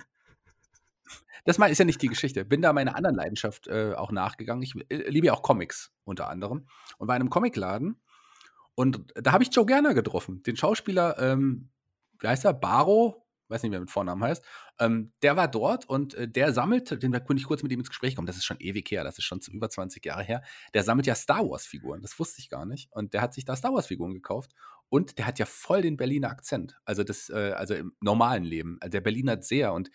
das 1.44 1.58
ist 1.58 1.78
ja 1.78 1.84
nicht 1.84 2.00
die 2.00 2.08
Geschichte. 2.08 2.44
Bin 2.44 2.62
da 2.62 2.72
meiner 2.72 2.96
anderen 2.96 3.16
Leidenschaft 3.16 3.66
äh, 3.66 3.94
auch 3.94 4.12
nachgegangen. 4.12 4.62
Ich 4.62 4.74
äh, 4.90 5.10
liebe 5.10 5.26
ja 5.26 5.32
auch 5.32 5.42
Comics 5.42 5.92
unter 6.04 6.28
anderem 6.28 6.66
und 6.98 7.08
war 7.08 7.16
in 7.16 7.22
einem 7.22 7.30
Comicladen 7.30 8.00
und 8.74 9.12
da 9.14 9.32
habe 9.32 9.44
ich 9.44 9.54
Joe 9.54 9.66
Gerner 9.66 9.94
getroffen, 9.94 10.42
den 10.44 10.56
Schauspieler, 10.56 11.18
ähm, 11.18 11.70
wie 12.20 12.28
heißt 12.28 12.44
er, 12.44 12.54
Baro, 12.54 13.26
weiß 13.48 13.62
nicht, 13.62 13.72
wer 13.72 13.80
mit 13.80 13.90
Vornamen 13.90 14.22
heißt, 14.22 14.44
ähm, 14.78 15.12
der 15.22 15.36
war 15.36 15.48
dort 15.48 15.88
und 15.88 16.14
äh, 16.14 16.28
der 16.28 16.52
sammelt, 16.52 17.02
den 17.02 17.12
konnte 17.12 17.40
ich 17.40 17.44
kurz 17.44 17.62
mit 17.62 17.72
ihm 17.72 17.80
ins 17.80 17.88
Gespräch 17.88 18.16
kommen, 18.16 18.26
das 18.26 18.36
ist 18.36 18.44
schon 18.44 18.58
ewig 18.60 18.90
her, 18.90 19.04
das 19.04 19.18
ist 19.18 19.24
schon 19.24 19.40
über 19.50 19.68
20 19.68 20.04
Jahre 20.04 20.22
her, 20.22 20.42
der 20.74 20.82
sammelt 20.82 21.06
ja 21.06 21.14
Star 21.14 21.48
Wars-Figuren, 21.48 22.02
das 22.02 22.18
wusste 22.18 22.40
ich 22.40 22.48
gar 22.48 22.66
nicht. 22.66 22.90
Und 22.92 23.14
der 23.14 23.22
hat 23.22 23.34
sich 23.34 23.44
da 23.44 23.56
Star 23.56 23.74
Wars-Figuren 23.74 24.14
gekauft 24.14 24.52
und 24.88 25.18
der 25.18 25.26
hat 25.26 25.38
ja 25.38 25.46
voll 25.46 25.82
den 25.82 25.96
Berliner 25.96 26.30
Akzent, 26.30 26.78
also 26.84 27.04
das, 27.04 27.28
äh, 27.30 27.52
also 27.56 27.74
im 27.74 27.96
normalen 28.00 28.44
Leben. 28.44 28.78
Also 28.80 28.90
der 28.90 29.00
Berliner 29.00 29.32
hat 29.32 29.44
sehr 29.44 29.72
und 29.72 29.90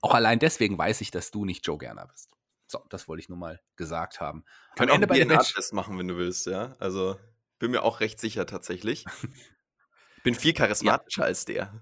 auch 0.00 0.14
allein 0.14 0.38
deswegen 0.38 0.78
weiß 0.78 1.00
ich, 1.00 1.10
dass 1.10 1.30
du 1.30 1.44
nicht 1.44 1.66
Joe 1.66 1.78
Gerner 1.78 2.06
bist. 2.06 2.30
So, 2.68 2.84
das 2.90 3.08
wollte 3.08 3.20
ich 3.20 3.28
nur 3.28 3.38
mal 3.38 3.60
gesagt 3.76 4.20
haben. 4.20 4.44
Können 4.76 5.00
bei 5.06 5.18
dem 5.18 5.28
Match 5.28 5.54
machen, 5.72 5.98
wenn 5.98 6.08
du 6.08 6.16
willst, 6.16 6.46
ja. 6.46 6.76
Also 6.78 7.16
bin 7.58 7.70
mir 7.70 7.82
auch 7.82 8.00
recht 8.00 8.20
sicher 8.20 8.46
tatsächlich. 8.46 9.04
bin 10.24 10.34
viel 10.34 10.52
charismatischer 10.52 11.22
ja. 11.22 11.26
als 11.26 11.44
der. 11.44 11.80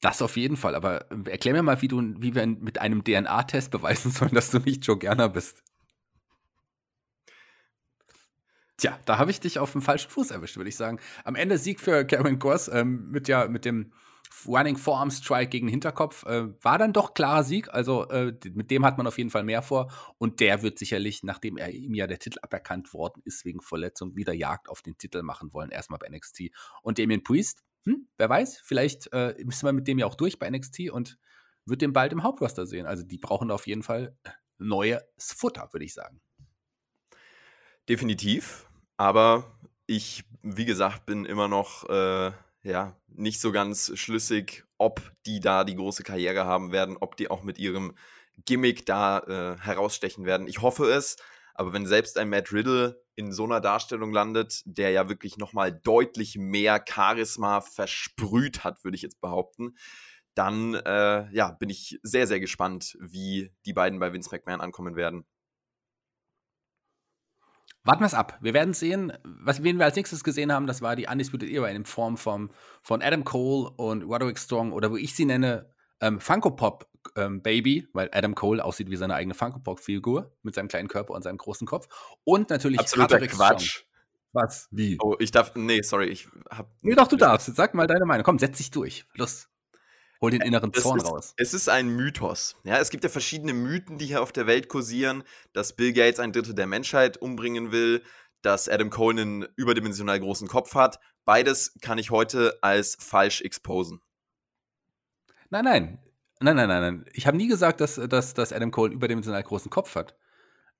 Das 0.00 0.22
auf 0.22 0.36
jeden 0.36 0.56
Fall, 0.56 0.74
aber 0.74 1.10
ähm, 1.10 1.26
erklär 1.26 1.54
mir 1.54 1.62
mal, 1.62 1.82
wie, 1.82 1.88
du, 1.88 2.00
wie 2.18 2.34
wir 2.34 2.46
mit 2.46 2.78
einem 2.78 3.02
DNA-Test 3.02 3.70
beweisen 3.70 4.12
sollen, 4.12 4.34
dass 4.34 4.50
du 4.50 4.58
nicht 4.58 4.86
Joe 4.86 4.98
Gerner 4.98 5.28
bist. 5.28 5.62
Tja, 8.76 8.96
da 9.06 9.18
habe 9.18 9.32
ich 9.32 9.40
dich 9.40 9.58
auf 9.58 9.72
dem 9.72 9.82
falschen 9.82 10.08
Fuß 10.08 10.30
erwischt, 10.30 10.56
würde 10.56 10.68
ich 10.68 10.76
sagen. 10.76 11.00
Am 11.24 11.34
Ende 11.34 11.58
Sieg 11.58 11.80
für 11.80 12.04
Cameron 12.04 12.38
Gors 12.38 12.68
ähm, 12.68 13.10
mit, 13.10 13.26
ja, 13.26 13.48
mit 13.48 13.64
dem 13.64 13.92
Running 14.46 14.76
Forearm 14.76 15.10
Strike 15.10 15.48
gegen 15.48 15.66
Hinterkopf. 15.66 16.24
Äh, 16.26 16.48
war 16.62 16.78
dann 16.78 16.92
doch 16.92 17.14
klarer 17.14 17.42
Sieg. 17.42 17.68
Also 17.74 18.08
äh, 18.08 18.32
mit 18.54 18.70
dem 18.70 18.84
hat 18.84 18.96
man 18.96 19.08
auf 19.08 19.18
jeden 19.18 19.30
Fall 19.30 19.42
mehr 19.42 19.62
vor. 19.62 19.90
Und 20.18 20.38
der 20.38 20.62
wird 20.62 20.78
sicherlich, 20.78 21.24
nachdem 21.24 21.56
er 21.56 21.70
ihm 21.70 21.94
ja 21.94 22.06
der 22.06 22.20
Titel 22.20 22.38
aberkannt 22.40 22.94
worden 22.94 23.20
ist 23.24 23.44
wegen 23.44 23.60
Verletzung, 23.60 24.14
wieder 24.14 24.32
Jagd 24.32 24.68
auf 24.68 24.82
den 24.82 24.96
Titel 24.96 25.22
machen 25.22 25.52
wollen. 25.52 25.70
Erstmal 25.70 25.98
bei 25.98 26.08
NXT. 26.08 26.50
Und 26.82 27.00
Damien 27.00 27.24
Priest 27.24 27.64
hm, 27.88 28.06
wer 28.18 28.28
weiß, 28.28 28.60
vielleicht 28.62 29.10
äh, 29.12 29.34
müssen 29.42 29.66
wir 29.66 29.72
mit 29.72 29.88
dem 29.88 29.98
ja 29.98 30.06
auch 30.06 30.14
durch 30.14 30.38
bei 30.38 30.50
NXT 30.50 30.90
und 30.90 31.18
wird 31.64 31.80
den 31.80 31.94
bald 31.94 32.12
im 32.12 32.22
Hauptroster 32.22 32.66
sehen. 32.66 32.86
Also 32.86 33.02
die 33.02 33.16
brauchen 33.16 33.50
auf 33.50 33.66
jeden 33.66 33.82
Fall 33.82 34.14
neues 34.58 35.02
Futter, 35.18 35.68
würde 35.72 35.86
ich 35.86 35.94
sagen. 35.94 36.20
Definitiv, 37.88 38.68
aber 38.98 39.58
ich, 39.86 40.24
wie 40.42 40.66
gesagt, 40.66 41.06
bin 41.06 41.24
immer 41.24 41.48
noch 41.48 41.88
äh, 41.88 42.32
ja, 42.62 42.94
nicht 43.06 43.40
so 43.40 43.52
ganz 43.52 43.92
schlüssig, 43.94 44.64
ob 44.76 45.00
die 45.24 45.40
da 45.40 45.64
die 45.64 45.76
große 45.76 46.02
Karriere 46.02 46.44
haben 46.44 46.72
werden, 46.72 46.98
ob 47.00 47.16
die 47.16 47.30
auch 47.30 47.42
mit 47.42 47.58
ihrem 47.58 47.96
Gimmick 48.44 48.84
da 48.84 49.20
äh, 49.20 49.58
herausstechen 49.58 50.26
werden. 50.26 50.46
Ich 50.46 50.60
hoffe 50.60 50.90
es, 50.90 51.16
aber 51.58 51.72
wenn 51.72 51.86
selbst 51.86 52.16
ein 52.18 52.28
Matt 52.28 52.52
Riddle 52.52 53.02
in 53.16 53.32
so 53.32 53.42
einer 53.42 53.60
Darstellung 53.60 54.12
landet, 54.12 54.62
der 54.64 54.90
ja 54.90 55.08
wirklich 55.08 55.38
nochmal 55.38 55.72
deutlich 55.72 56.36
mehr 56.36 56.84
Charisma 56.88 57.60
versprüht 57.60 58.62
hat, 58.62 58.84
würde 58.84 58.94
ich 58.94 59.02
jetzt 59.02 59.20
behaupten, 59.20 59.76
dann 60.34 60.74
äh, 60.74 61.28
ja, 61.34 61.50
bin 61.58 61.68
ich 61.68 61.98
sehr, 62.04 62.28
sehr 62.28 62.38
gespannt, 62.38 62.96
wie 63.00 63.50
die 63.66 63.72
beiden 63.72 63.98
bei 63.98 64.12
Vince 64.12 64.30
McMahon 64.30 64.60
ankommen 64.60 64.94
werden. 64.94 65.26
Warten 67.82 68.02
wir 68.02 68.06
es 68.06 68.14
ab. 68.14 68.38
Wir 68.40 68.54
werden 68.54 68.72
sehen. 68.72 69.12
Was 69.24 69.64
wen 69.64 69.78
wir 69.78 69.86
als 69.86 69.96
nächstes 69.96 70.22
gesehen 70.22 70.52
haben, 70.52 70.68
das 70.68 70.80
war 70.80 70.94
die 70.94 71.08
Undisputed 71.08 71.50
Era 71.50 71.70
in 71.70 71.86
Form 71.86 72.16
vom, 72.16 72.52
von 72.82 73.02
Adam 73.02 73.24
Cole 73.24 73.68
und 73.76 74.04
Roderick 74.04 74.38
Strong 74.38 74.70
oder 74.70 74.92
wo 74.92 74.96
ich 74.96 75.16
sie 75.16 75.24
nenne, 75.24 75.74
ähm, 76.00 76.20
Funko 76.20 76.50
Pop 76.50 76.88
ähm, 77.16 77.42
Baby, 77.42 77.88
weil 77.92 78.10
Adam 78.12 78.34
Cole 78.34 78.64
aussieht 78.64 78.90
wie 78.90 78.96
seine 78.96 79.14
eigene 79.14 79.34
Funko 79.34 79.58
Pop 79.60 79.80
Figur 79.80 80.32
mit 80.42 80.54
seinem 80.54 80.68
kleinen 80.68 80.88
Körper 80.88 81.14
und 81.14 81.22
seinem 81.22 81.38
großen 81.38 81.66
Kopf. 81.66 81.88
Und 82.24 82.50
natürlich 82.50 82.80
Absoluter 82.80 83.18
Quatsch. 83.26 83.68
Strong. 83.68 83.84
Was? 84.32 84.68
Wie? 84.70 84.98
Oh, 85.00 85.16
ich 85.18 85.30
darf. 85.30 85.52
Nee, 85.54 85.82
sorry, 85.82 86.06
ich 86.06 86.28
hab. 86.50 86.70
Nee, 86.82 86.94
doch, 86.94 87.08
du 87.08 87.16
darfst. 87.16 87.54
Sag 87.56 87.74
mal 87.74 87.86
deine 87.86 88.04
Meinung. 88.04 88.24
Komm, 88.24 88.38
setz 88.38 88.58
dich 88.58 88.70
durch. 88.70 89.06
Los. 89.14 89.48
Hol 90.20 90.32
den 90.32 90.40
inneren 90.40 90.72
Zorn 90.72 90.98
ist, 90.98 91.06
raus. 91.06 91.34
Es 91.36 91.54
ist 91.54 91.68
ein 91.68 91.88
Mythos. 91.88 92.56
Ja, 92.64 92.78
es 92.78 92.90
gibt 92.90 93.04
ja 93.04 93.10
verschiedene 93.10 93.52
Mythen, 93.52 93.98
die 93.98 94.06
hier 94.06 94.20
auf 94.20 94.32
der 94.32 94.46
Welt 94.46 94.68
kursieren, 94.68 95.22
dass 95.52 95.74
Bill 95.74 95.92
Gates 95.92 96.18
ein 96.18 96.32
Drittel 96.32 96.54
der 96.54 96.66
Menschheit 96.66 97.18
umbringen 97.18 97.70
will, 97.70 98.02
dass 98.42 98.68
Adam 98.68 98.90
Cole 98.90 99.20
einen 99.20 99.48
überdimensional 99.54 100.18
großen 100.18 100.48
Kopf 100.48 100.74
hat. 100.74 100.98
Beides 101.24 101.78
kann 101.80 101.98
ich 101.98 102.10
heute 102.10 102.58
als 102.62 102.96
falsch 103.00 103.42
exposen. 103.42 104.00
Nein, 105.50 105.64
nein. 105.64 105.98
Nein, 106.40 106.56
nein, 106.56 106.68
nein, 106.68 106.80
nein. 106.80 107.04
Ich 107.12 107.26
habe 107.26 107.36
nie 107.36 107.48
gesagt, 107.48 107.80
dass, 107.80 107.96
dass, 107.96 108.34
dass 108.34 108.52
Adam 108.52 108.70
Cole 108.70 108.90
einen 108.90 108.96
überdimensional 108.96 109.42
großen 109.42 109.70
Kopf 109.70 109.94
hat. 109.96 110.16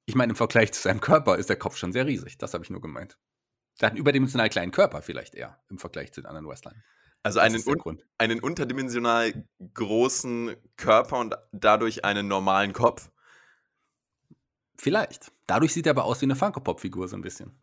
Ich 0.06 0.14
meine, 0.14 0.30
im 0.30 0.37
Vergleich 0.37 0.72
zu 0.72 0.80
seinem 0.80 1.00
Körper 1.00 1.37
ist 1.37 1.48
der 1.48 1.56
Kopf 1.56 1.76
schon 1.76 1.92
sehr 1.92 2.06
riesig. 2.06 2.38
Das 2.38 2.54
habe 2.54 2.64
ich 2.64 2.70
nur 2.70 2.80
gemeint. 2.80 3.18
Der 3.80 3.87
hat 3.87 3.92
einen 3.92 4.00
überdimensional 4.00 4.48
kleinen 4.48 4.72
Körper 4.72 5.02
vielleicht 5.02 5.34
eher 5.34 5.60
im 5.68 5.78
Vergleich 5.78 6.12
zu 6.12 6.20
den 6.20 6.26
anderen 6.26 6.46
Wrestlern. 6.46 6.82
Also 7.22 7.40
einen, 7.40 7.62
un 7.66 8.00
einen 8.16 8.40
unterdimensional 8.40 9.44
großen 9.75 10.54
Körper 10.76 11.18
und 11.18 11.34
dadurch 11.52 12.04
einen 12.04 12.28
normalen 12.28 12.72
Kopf? 12.72 13.10
Vielleicht. 14.76 15.32
Dadurch 15.46 15.72
sieht 15.72 15.87
er 15.87 15.90
aber 15.90 16.04
aus 16.04 16.20
wie 16.20 16.26
eine 16.26 16.37
Funko-Pop-Figur 16.37 17.08
so 17.08 17.16
ein 17.16 17.22
bisschen. 17.22 17.58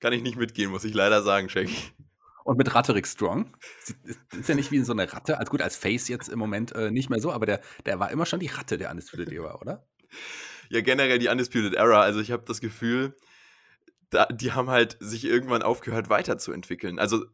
Kann 0.00 0.12
ich 0.12 0.22
nicht 0.22 0.36
mitgehen, 0.36 0.70
muss 0.70 0.84
ich 0.84 0.94
leider 0.94 1.22
sagen, 1.22 1.48
Shaggy. 1.48 1.76
Und 2.44 2.58
mit 2.58 2.74
Ratterick 2.74 3.06
Strong. 3.06 3.56
Ist 4.38 4.48
ja 4.48 4.54
nicht 4.54 4.70
wie 4.70 4.80
so 4.80 4.92
eine 4.92 5.10
Ratte. 5.10 5.38
Also 5.38 5.50
gut, 5.50 5.62
als 5.62 5.76
Face 5.76 6.08
jetzt 6.08 6.28
im 6.28 6.38
Moment 6.38 6.72
äh, 6.72 6.90
nicht 6.90 7.08
mehr 7.08 7.18
so, 7.18 7.32
aber 7.32 7.46
der, 7.46 7.60
der 7.86 7.98
war 7.98 8.10
immer 8.10 8.26
schon 8.26 8.38
die 8.38 8.48
Ratte 8.48 8.76
der 8.76 8.90
Undisputed 8.90 9.32
Era, 9.32 9.58
oder? 9.60 9.86
Ja, 10.68 10.82
generell 10.82 11.18
die 11.18 11.28
Undisputed 11.28 11.74
Era. 11.74 12.02
Also 12.02 12.20
ich 12.20 12.30
habe 12.30 12.44
das 12.46 12.60
Gefühl, 12.60 13.16
da, 14.10 14.26
die 14.26 14.52
haben 14.52 14.68
halt 14.68 14.98
sich 15.00 15.24
irgendwann 15.24 15.62
aufgehört 15.62 16.10
weiterzuentwickeln. 16.10 16.98
Also 16.98 17.24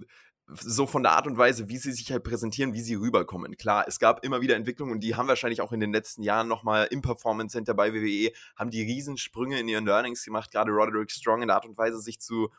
so 0.54 0.86
von 0.86 1.02
der 1.02 1.12
Art 1.12 1.26
und 1.26 1.38
Weise, 1.38 1.68
wie 1.68 1.76
sie 1.76 1.92
sich 1.92 2.10
halt 2.12 2.24
präsentieren, 2.24 2.72
wie 2.72 2.80
sie 2.80 2.94
rüberkommen. 2.94 3.56
Klar, 3.56 3.84
es 3.86 3.98
gab 3.98 4.24
immer 4.24 4.40
wieder 4.40 4.56
Entwicklungen 4.56 4.92
und 4.92 5.00
die 5.00 5.14
haben 5.14 5.28
wahrscheinlich 5.28 5.60
auch 5.60 5.72
in 5.72 5.80
den 5.80 5.92
letzten 5.92 6.22
Jahren 6.22 6.48
nochmal 6.48 6.88
im 6.90 7.02
Performance 7.02 7.52
Center 7.52 7.74
bei 7.74 7.92
WWE, 7.92 8.32
haben 8.56 8.70
die 8.70 8.82
Riesensprünge 8.82 9.58
in 9.58 9.68
ihren 9.68 9.86
Learnings 9.86 10.24
gemacht, 10.24 10.50
gerade 10.50 10.72
Roderick 10.72 11.10
Strong 11.10 11.42
in 11.42 11.48
der 11.48 11.56
Art 11.56 11.66
und 11.66 11.78
Weise, 11.78 12.00
sich 12.00 12.20
zu 12.20 12.50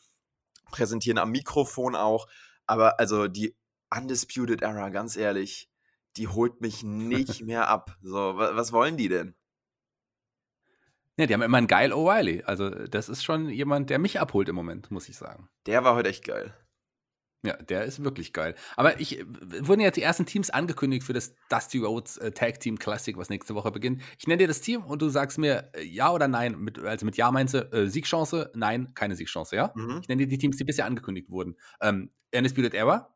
präsentieren, 0.72 1.18
am 1.18 1.32
Mikrofon 1.32 1.96
auch. 1.96 2.28
Aber 2.66 3.00
also 3.00 3.28
die 3.28 3.56
Undisputed 3.96 4.62
Era, 4.62 4.90
ganz 4.90 5.16
ehrlich, 5.16 5.70
die 6.18 6.28
holt 6.28 6.62
mich 6.62 6.84
nicht 6.84 7.42
mehr 7.46 7.68
ab. 7.68 7.98
So, 8.02 8.38
was 8.38 8.72
wollen 8.72 8.98
die 8.98 9.10
denn? 9.10 9.36
Ja, 11.18 11.26
die 11.28 11.34
haben 11.34 11.42
immer 11.42 11.58
einen 11.58 11.68
geil 11.68 11.94
O'Reilly. 11.94 12.44
Also, 12.46 12.70
das 12.70 13.10
ist 13.10 13.24
schon 13.24 13.50
jemand, 13.50 13.90
der 13.90 14.00
mich 14.00 14.20
abholt 14.20 14.50
im 14.50 14.56
Moment, 14.56 14.90
muss 14.92 15.10
ich 15.10 15.18
sagen. 15.18 15.50
Der 15.66 15.84
war 15.84 15.96
heute 15.96 16.10
echt 16.10 16.24
geil. 16.24 16.54
Ja, 17.44 17.54
der 17.58 17.86
ist 17.86 18.04
wirklich 18.04 18.34
geil. 18.34 18.54
Aber 18.76 19.00
ich 19.00 19.26
wurden 19.62 19.82
jetzt 19.82 19.96
die 19.96 20.04
ersten 20.04 20.28
Teams 20.28 20.52
angekündigt 20.52 21.04
für 21.04 21.14
das 21.14 21.34
Dusty 21.50 21.80
Roads 21.80 22.18
äh, 22.18 22.32
Tag 22.32 22.60
Team 22.60 22.78
Classic, 22.78 23.18
was 23.18 23.30
nächste 23.30 23.56
Woche 23.56 23.72
beginnt. 23.72 24.04
Ich 24.20 24.28
nenne 24.28 24.38
dir 24.38 24.48
das 24.48 24.62
Team 24.62 24.84
und 24.84 25.02
du 25.02 25.10
sagst 25.10 25.40
mir 25.40 25.72
äh, 25.74 25.84
ja 25.84 26.12
oder 26.12 26.28
nein. 26.28 26.60
Mit, 26.60 26.78
also 26.78 27.04
mit 27.04 27.18
Ja 27.18 27.32
meinst 27.32 27.56
du 27.56 27.60
äh, 27.72 27.90
Siegchance, 27.90 28.52
nein, 28.54 28.94
keine 28.94 29.16
Siegchance, 29.16 29.56
ja? 29.56 29.72
Mhm. 29.74 30.00
Ich 30.04 30.08
nenne 30.08 30.22
dir 30.22 30.28
die 30.28 30.38
Teams, 30.38 30.58
die 30.58 30.64
bisher 30.64 30.86
angekündigt 30.86 31.32
wurden. 31.32 31.58
Ähm, 31.82 32.12
Undisputed 32.34 32.76
Era? 32.76 33.12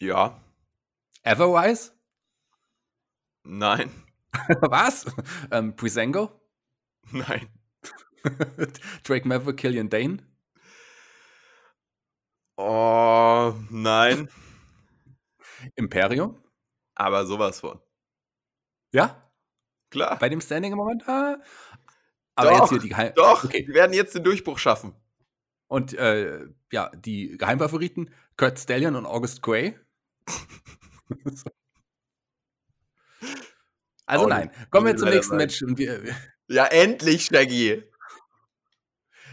Ja. 0.00 0.40
Everwise? 1.24 1.90
Nein. 3.42 3.90
was? 4.60 5.06
ähm, 5.50 5.74
Prisengo? 5.74 6.30
Nein. 7.10 7.48
Drake 9.02 9.26
Maverick, 9.26 9.56
Killian 9.56 9.90
Dane? 9.90 10.18
Oh, 12.56 13.54
nein. 13.70 14.28
Imperium? 15.76 16.42
Aber 16.94 17.26
sowas 17.26 17.60
von. 17.60 17.80
Ja? 18.92 19.30
Klar. 19.90 20.18
Bei 20.18 20.28
dem 20.28 20.40
Standing 20.40 20.72
im 20.72 20.78
Moment? 20.78 21.08
Ah. 21.08 21.38
Aber 22.34 22.50
doch, 22.50 22.60
jetzt 22.60 22.70
hier 22.70 22.78
die 22.78 22.88
Geheim 22.88 23.12
Doch, 23.14 23.44
okay. 23.44 23.64
die 23.64 23.74
werden 23.74 23.92
jetzt 23.92 24.14
den 24.14 24.24
Durchbruch 24.24 24.58
schaffen. 24.58 24.94
Und 25.66 25.94
äh, 25.94 26.46
ja, 26.72 26.90
die 26.90 27.36
Geheimfavoriten, 27.36 28.10
Kurt 28.36 28.58
Stallion 28.58 28.96
und 28.96 29.06
August 29.06 29.42
Gray. 29.42 29.78
also 34.06 34.24
oh, 34.24 34.28
nein. 34.28 34.50
Kommen 34.70 34.86
wir 34.86 34.96
zum 34.96 35.10
nächsten 35.10 35.36
Match. 35.36 35.62
Und 35.62 35.78
wir, 35.78 36.02
ja, 36.48 36.66
endlich, 36.66 37.26
Shaggy. 37.26 37.84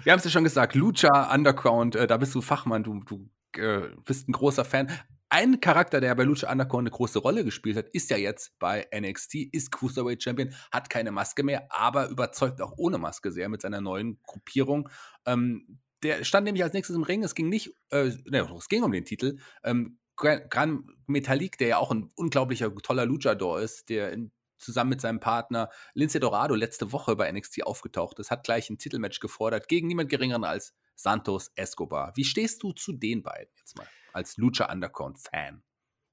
Wir 0.08 0.14
haben 0.14 0.20
es 0.20 0.24
ja 0.24 0.32
schon 0.32 0.46
gesagt, 0.46 0.74
Lucha, 0.74 1.36
Underground, 1.36 1.98
äh, 1.98 2.08
da 2.08 2.16
bist 2.16 2.34
du 2.34 2.40
Fachmann, 2.40 2.82
du, 2.82 3.02
du 3.04 3.30
äh, 3.62 3.90
bist 4.06 4.30
ein 4.30 4.32
großer 4.32 4.64
Fan. 4.64 4.90
Ein 5.28 5.60
Charakter, 5.60 6.00
der 6.00 6.16
bei 6.16 6.24
Lucha 6.24 6.50
Underground 6.50 6.84
eine 6.84 6.96
große 6.96 7.20
Rolle 7.20 7.44
gespielt 7.44 7.76
hat, 7.76 7.90
ist 7.90 8.10
ja 8.10 8.16
jetzt 8.16 8.58
bei 8.58 8.88
NXT, 8.98 9.36
ist 9.52 9.70
Cruiserweight 9.70 10.24
Champion, 10.24 10.54
hat 10.72 10.90
keine 10.90 11.12
Maske 11.12 11.44
mehr, 11.44 11.68
aber 11.72 12.08
überzeugt 12.08 12.62
auch 12.62 12.72
ohne 12.78 12.98
Maske 12.98 13.34
sehr 13.34 13.50
mit 13.50 13.62
seiner 13.62 13.82
neuen 13.82 14.18
Gruppierung. 14.24 14.88
Ähm, 15.26 15.78
der 16.04 16.24
stand 16.24 16.46
nämlich 16.46 16.64
als 16.64 16.72
nächstes 16.72 16.96
im 16.96 17.04
Ring. 17.04 17.22
Es 17.22 17.36
ging 17.36 17.50
nicht, 17.50 17.74
äh, 17.90 18.12
ne, 18.28 18.50
es 18.58 18.70
ging 18.70 18.84
um 18.84 18.94
den 18.94 19.04
Titel. 19.04 19.40
Ähm, 19.66 20.00
Gran 20.16 20.86
Metalik, 21.08 21.58
der 21.58 21.68
ja 21.68 21.78
auch 21.80 21.92
ein 21.92 22.10
unglaublicher 22.16 22.74
toller 22.76 23.06
Luchador 23.06 23.60
ist, 23.60 23.90
der 23.90 24.14
in 24.14 24.32
zusammen 24.58 24.90
mit 24.90 25.02
seinem 25.02 25.20
Partner 25.20 25.70
Lince 25.94 26.20
Dorado 26.20 26.56
letzte 26.56 26.92
Woche 26.92 27.16
bei 27.16 27.32
NXT 27.32 27.64
aufgetaucht 27.64 28.20
ist, 28.20 28.32
hat 28.32 28.44
gleich 28.44 28.70
ein 28.70 28.78
Titelmatch 28.78 29.20
gefordert 29.20 29.68
gegen 29.68 29.88
niemand 29.88 30.10
geringeren 30.10 30.44
als 30.44 30.74
Santos 30.96 31.52
Escobar. 31.56 32.12
Wie 32.16 32.26
stehst 32.26 32.64
du 32.64 32.74
zu 32.74 32.94
den 32.94 33.24
beiden 33.24 33.54
jetzt 33.58 33.78
mal 33.78 33.88
als 34.14 34.38
Lucha 34.38 34.72
Underground-Fan? 34.72 35.64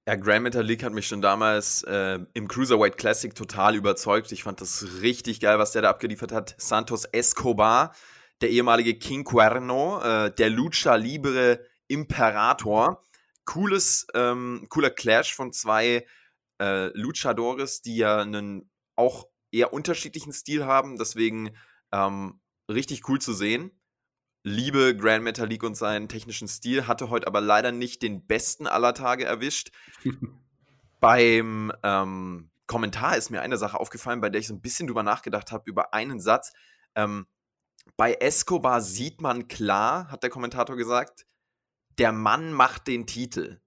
Ja, 0.07 0.17
Grand 0.17 0.43
Metalik 0.43 0.83
hat 0.83 0.93
mich 0.93 1.07
schon 1.07 1.23
damals 1.23 1.83
äh, 1.85 2.19
im 2.35 2.47
Cruiserweight 2.47 2.99
Classic 2.99 3.35
total 3.35 3.75
überzeugt. 3.75 4.33
Ich 4.33 4.43
fand 4.43 4.61
das 4.61 5.01
richtig 5.01 5.41
geil, 5.41 5.59
was 5.59 5.73
der 5.73 5.81
da 5.81 5.91
abgeliefert 5.91 6.31
hat. 6.31 6.55
Santos 6.59 7.07
Escobar, 7.07 7.95
der 8.43 8.51
ehemalige 8.51 8.99
King 8.99 9.25
Cuerno, 9.25 10.03
äh, 10.03 10.31
der 10.31 10.51
Lucha 10.51 10.97
Libre 10.97 11.65
Imperator. 11.89 13.03
Cooles, 13.47 14.07
ähm, 14.15 14.67
cooler 14.69 14.91
Clash 14.91 15.35
von 15.35 15.53
zwei 15.53 16.07
äh, 16.61 16.87
Luchadores, 16.97 17.83
die 17.83 17.97
ja 17.97 18.19
einen 18.21 18.71
auch 18.97 19.27
eher 19.51 19.73
unterschiedlichen 19.73 20.33
Stil 20.33 20.65
haben. 20.65 20.97
Deswegen 20.99 21.57
ähm, 21.93 22.41
richtig 22.69 23.09
cool 23.09 23.21
zu 23.21 23.33
sehen 23.33 23.71
liebe 24.45 24.95
Grand 24.95 25.25
Metalik 25.25 25.63
und 25.63 25.75
seinen 25.75 26.09
technischen 26.09 26.47
Stil, 26.49 26.87
hatte 26.87 27.11
heute 27.11 27.27
aber 27.27 27.41
leider 27.41 27.73
nicht 27.73 28.03
den 28.03 28.27
besten 28.27 28.67
aller 28.67 28.95
Tage 28.95 29.25
erwischt. 29.25 29.73
Beim 31.01 31.73
ähm, 31.83 32.51
Kommentar 32.67 33.17
ist 33.17 33.31
mir 33.31 33.43
eine 33.43 33.59
Sache 33.59 33.81
aufgefallen, 33.81 34.21
bei 34.21 34.31
der 34.31 34.41
ich 34.41 34.47
so 34.47 34.55
ein 34.55 34.61
bisschen 34.61 34.87
drüber 34.87 35.03
nachgedacht 35.03 35.51
habe, 35.51 35.69
über 35.69 35.93
einen 35.93 36.21
Satz. 36.21 36.53
Ähm, 36.95 37.27
bei 37.97 38.15
Escobar 38.15 38.81
sieht 38.81 39.21
man 39.21 39.49
klar, 39.49 40.11
hat 40.11 40.23
der 40.23 40.31
Kommentator 40.31 40.77
gesagt, 40.77 41.27
der 41.99 42.13
Mann 42.13 42.53
macht 42.53 42.87
den 42.87 43.07
Titel. 43.07 43.61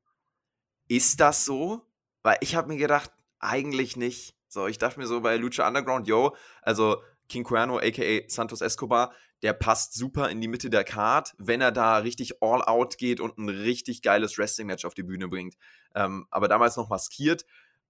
Ist 0.88 1.20
das 1.20 1.46
so? 1.46 1.87
Weil 2.24 2.38
ich 2.42 2.56
habe 2.56 2.68
mir 2.68 2.78
gedacht, 2.78 3.12
eigentlich 3.40 3.96
nicht. 3.98 4.36
So, 4.48 4.68
ich 4.68 4.78
dachte 4.78 5.00
mir 5.00 5.08
so 5.08 5.22
bei 5.22 5.38
Lucha 5.38 5.68
Underground, 5.68 6.08
yo, 6.08 6.36
also 6.62 7.02
King 7.30 7.44
Cuerno, 7.44 7.80
aka 7.80 8.22
Santos 8.28 8.62
Escobar, 8.62 9.14
der 9.44 9.54
passt 9.54 9.94
super 9.94 10.30
in 10.30 10.42
die 10.42 10.48
Mitte 10.48 10.70
der 10.70 10.84
Card, 10.84 11.36
wenn 11.38 11.62
er 11.62 11.72
da 11.72 11.98
richtig 11.98 12.42
all 12.42 12.64
out 12.64 12.98
geht 12.98 13.20
und 13.20 13.38
ein 13.38 13.50
richtig 13.50 14.02
geiles 14.02 14.38
Wrestling-Match 14.38 14.86
auf 14.86 14.94
die 14.94 15.04
Bühne 15.04 15.28
bringt. 15.28 15.56
Ähm, 15.94 16.26
aber 16.32 16.48
damals 16.48 16.78
noch 16.78 16.90
maskiert, 16.90 17.46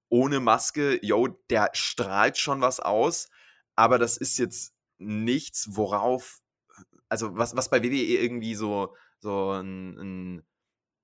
ohne 0.09 0.39
Maske, 0.39 0.99
yo, 1.05 1.27
der 1.49 1.69
strahlt 1.73 2.37
schon 2.37 2.61
was 2.61 2.79
aus, 2.79 3.29
aber 3.75 3.97
das 3.97 4.17
ist 4.17 4.37
jetzt 4.39 4.73
nichts, 4.97 5.69
worauf, 5.71 6.41
also 7.07 7.37
was, 7.37 7.55
was 7.55 7.69
bei 7.69 7.83
WWE 7.83 8.17
irgendwie 8.17 8.55
so, 8.55 8.95
so 9.19 9.51
ein, 9.51 9.97
ein 9.97 10.43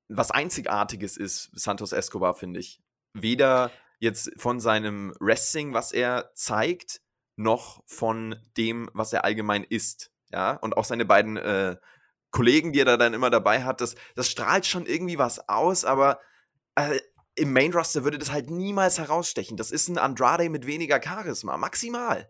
was 0.10 0.32
Einzigartiges 0.32 1.18
ist, 1.18 1.52
Santos 1.54 1.92
Escobar, 1.92 2.34
finde 2.34 2.60
ich. 2.60 2.83
Weder 3.14 3.72
jetzt 4.00 4.32
von 4.38 4.60
seinem 4.60 5.14
Wrestling, 5.20 5.74
was 5.74 5.92
er 5.92 6.32
zeigt, 6.36 7.02
noch 7.36 7.84
von 7.86 8.36
dem, 8.58 8.90
was 8.94 9.14
er 9.14 9.24
allgemein 9.24 9.64
ist. 9.64 10.12
Ja, 10.32 10.54
und 10.58 10.76
auch 10.76 10.86
seine 10.86 11.06
beiden 11.06 11.38
äh, 11.38 11.78
Kollegen, 12.32 12.74
die 12.74 12.80
er 12.80 12.86
da 12.86 12.98
dann 12.98 13.14
immer 13.14 13.30
dabei 13.30 13.64
hat, 13.64 13.82
das, 13.82 13.96
das 14.16 14.30
strahlt 14.30 14.66
schon 14.66 14.86
irgendwie 14.86 15.20
was 15.20 15.48
aus, 15.48 15.86
aber 15.86 16.20
äh, 16.76 17.00
im 17.36 17.54
Main 17.54 17.72
Roster 17.74 18.04
würde 18.04 18.18
das 18.18 18.32
halt 18.32 18.50
niemals 18.50 19.00
herausstechen. 19.00 19.58
Das 19.58 19.72
ist 19.72 19.88
ein 19.88 19.98
Andrade 19.98 20.50
mit 20.50 20.66
weniger 20.68 21.00
Charisma, 21.02 21.58
maximal. 21.58 22.30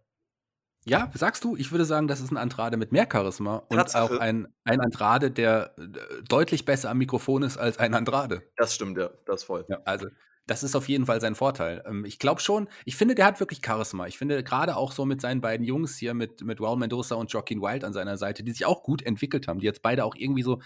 Ja, 0.85 1.09
sagst 1.13 1.45
du? 1.45 1.55
Ich 1.55 1.71
würde 1.71 1.85
sagen, 1.85 2.09
das 2.09 2.19
ist 2.19 2.31
ein 2.31 2.37
Andrade 2.37 2.75
mit 2.75 2.91
mehr 2.91 3.07
Charisma 3.09 3.57
und 3.69 3.77
Tatsache. 3.77 4.15
auch 4.15 4.19
ein, 4.19 4.53
ein 4.65 4.81
Andrade, 4.81 5.31
der 5.31 5.73
äh, 5.77 6.21
deutlich 6.27 6.65
besser 6.65 6.89
am 6.89 6.97
Mikrofon 6.97 7.43
ist 7.43 7.57
als 7.57 7.77
ein 7.77 7.93
Andrade. 7.93 8.43
Das 8.57 8.75
stimmt, 8.75 8.97
ja, 8.97 9.09
das 9.25 9.45
voll. 9.45 9.65
Ja, 9.69 9.79
also 9.85 10.07
das 10.45 10.63
ist 10.63 10.75
auf 10.75 10.89
jeden 10.89 11.05
Fall 11.05 11.21
sein 11.21 11.35
Vorteil. 11.35 11.83
Ähm, 11.87 12.05
ich 12.05 12.19
glaube 12.19 12.41
schon, 12.41 12.67
ich 12.85 12.95
finde, 12.95 13.15
der 13.15 13.25
hat 13.25 13.39
wirklich 13.39 13.61
Charisma. 13.65 14.07
Ich 14.07 14.17
finde 14.17 14.43
gerade 14.43 14.75
auch 14.75 14.91
so 14.91 15.05
mit 15.05 15.21
seinen 15.21 15.41
beiden 15.41 15.65
Jungs 15.65 15.97
hier, 15.97 16.13
mit, 16.13 16.41
mit 16.41 16.59
Raul 16.59 16.77
Mendoza 16.77 17.15
und 17.15 17.31
Joaquin 17.31 17.61
Wild 17.61 17.83
an 17.83 17.93
seiner 17.93 18.17
Seite, 18.17 18.43
die 18.43 18.51
sich 18.51 18.65
auch 18.65 18.83
gut 18.83 19.01
entwickelt 19.01 19.47
haben, 19.47 19.59
die 19.59 19.65
jetzt 19.65 19.81
beide 19.81 20.05
auch 20.05 20.15
irgendwie 20.15 20.43
so 20.43 20.61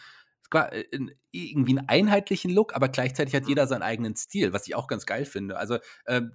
äh, 0.54 0.84
irgendwie 1.32 1.78
einen 1.78 1.90
einheitlichen 1.90 2.52
Look, 2.52 2.76
aber 2.76 2.90
gleichzeitig 2.90 3.36
hat 3.36 3.44
mhm. 3.44 3.50
jeder 3.50 3.68
seinen 3.68 3.84
eigenen 3.84 4.16
Stil, 4.16 4.54
was 4.54 4.68
ich 4.68 4.76
auch 4.76 4.88
ganz 4.88 5.06
geil 5.06 5.26
finde. 5.26 5.58
Also 5.58 5.78
ähm, 6.08 6.34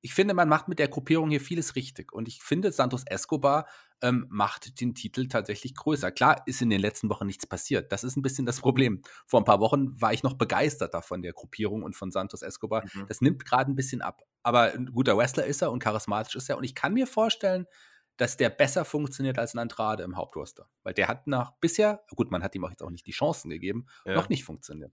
ich 0.00 0.14
finde, 0.14 0.34
man 0.34 0.48
macht 0.48 0.68
mit 0.68 0.78
der 0.78 0.88
Gruppierung 0.88 1.30
hier 1.30 1.40
vieles 1.40 1.74
richtig. 1.74 2.12
Und 2.12 2.28
ich 2.28 2.42
finde, 2.42 2.70
Santos 2.70 3.04
Escobar 3.06 3.66
ähm, 4.00 4.26
macht 4.28 4.80
den 4.80 4.94
Titel 4.94 5.26
tatsächlich 5.26 5.74
größer. 5.74 6.12
Klar 6.12 6.42
ist 6.46 6.62
in 6.62 6.70
den 6.70 6.80
letzten 6.80 7.08
Wochen 7.10 7.26
nichts 7.26 7.46
passiert. 7.46 7.90
Das 7.90 8.04
ist 8.04 8.16
ein 8.16 8.22
bisschen 8.22 8.46
das 8.46 8.60
Problem. 8.60 9.02
Vor 9.26 9.40
ein 9.40 9.44
paar 9.44 9.60
Wochen 9.60 10.00
war 10.00 10.12
ich 10.12 10.22
noch 10.22 10.34
begeisterter 10.34 11.02
von 11.02 11.22
der 11.22 11.32
Gruppierung 11.32 11.82
und 11.82 11.96
von 11.96 12.12
Santos 12.12 12.42
Escobar. 12.42 12.84
Mhm. 12.94 13.06
Das 13.08 13.20
nimmt 13.20 13.44
gerade 13.44 13.70
ein 13.70 13.74
bisschen 13.74 14.00
ab. 14.00 14.22
Aber 14.42 14.72
ein 14.72 14.86
guter 14.86 15.16
Wrestler 15.16 15.46
ist 15.46 15.62
er 15.62 15.72
und 15.72 15.82
charismatisch 15.82 16.36
ist 16.36 16.48
er. 16.48 16.58
Und 16.58 16.64
ich 16.64 16.76
kann 16.76 16.94
mir 16.94 17.06
vorstellen, 17.06 17.66
dass 18.16 18.36
der 18.36 18.50
besser 18.50 18.84
funktioniert 18.84 19.38
als 19.38 19.54
ein 19.54 19.58
Andrade 19.58 20.04
im 20.04 20.16
Hauptroster. 20.16 20.68
Weil 20.84 20.94
der 20.94 21.08
hat 21.08 21.26
nach 21.26 21.52
bisher, 21.60 22.04
gut, 22.14 22.30
man 22.30 22.42
hat 22.42 22.54
ihm 22.54 22.64
auch 22.64 22.70
jetzt 22.70 22.82
auch 22.82 22.90
nicht 22.90 23.06
die 23.06 23.12
Chancen 23.12 23.50
gegeben, 23.50 23.86
ja. 24.04 24.14
noch 24.14 24.28
nicht 24.28 24.44
funktioniert. 24.44 24.92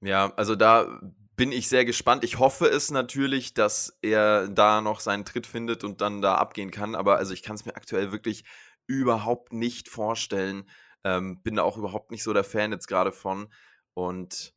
Ja, 0.00 0.32
also 0.36 0.56
da 0.56 1.00
bin 1.36 1.52
ich 1.52 1.68
sehr 1.68 1.84
gespannt. 1.84 2.24
Ich 2.24 2.38
hoffe 2.38 2.66
es 2.66 2.90
natürlich, 2.90 3.54
dass 3.54 3.98
er 4.02 4.48
da 4.48 4.80
noch 4.80 5.00
seinen 5.00 5.24
Tritt 5.24 5.46
findet 5.46 5.84
und 5.84 6.00
dann 6.00 6.20
da 6.20 6.34
abgehen 6.34 6.70
kann. 6.70 6.94
Aber 6.94 7.16
also 7.16 7.32
ich 7.32 7.42
kann 7.42 7.56
es 7.56 7.64
mir 7.64 7.76
aktuell 7.76 8.12
wirklich 8.12 8.44
überhaupt 8.86 9.52
nicht 9.52 9.88
vorstellen. 9.88 10.68
Ähm, 11.04 11.42
bin 11.42 11.56
da 11.56 11.62
auch 11.62 11.78
überhaupt 11.78 12.10
nicht 12.10 12.22
so 12.22 12.32
der 12.32 12.44
Fan 12.44 12.72
jetzt 12.72 12.88
gerade 12.88 13.12
von. 13.12 13.48
Und 13.94 14.54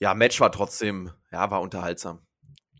ja, 0.00 0.14
Match 0.14 0.40
war 0.40 0.52
trotzdem, 0.52 1.10
ja, 1.32 1.50
war 1.50 1.60
unterhaltsam. 1.60 2.24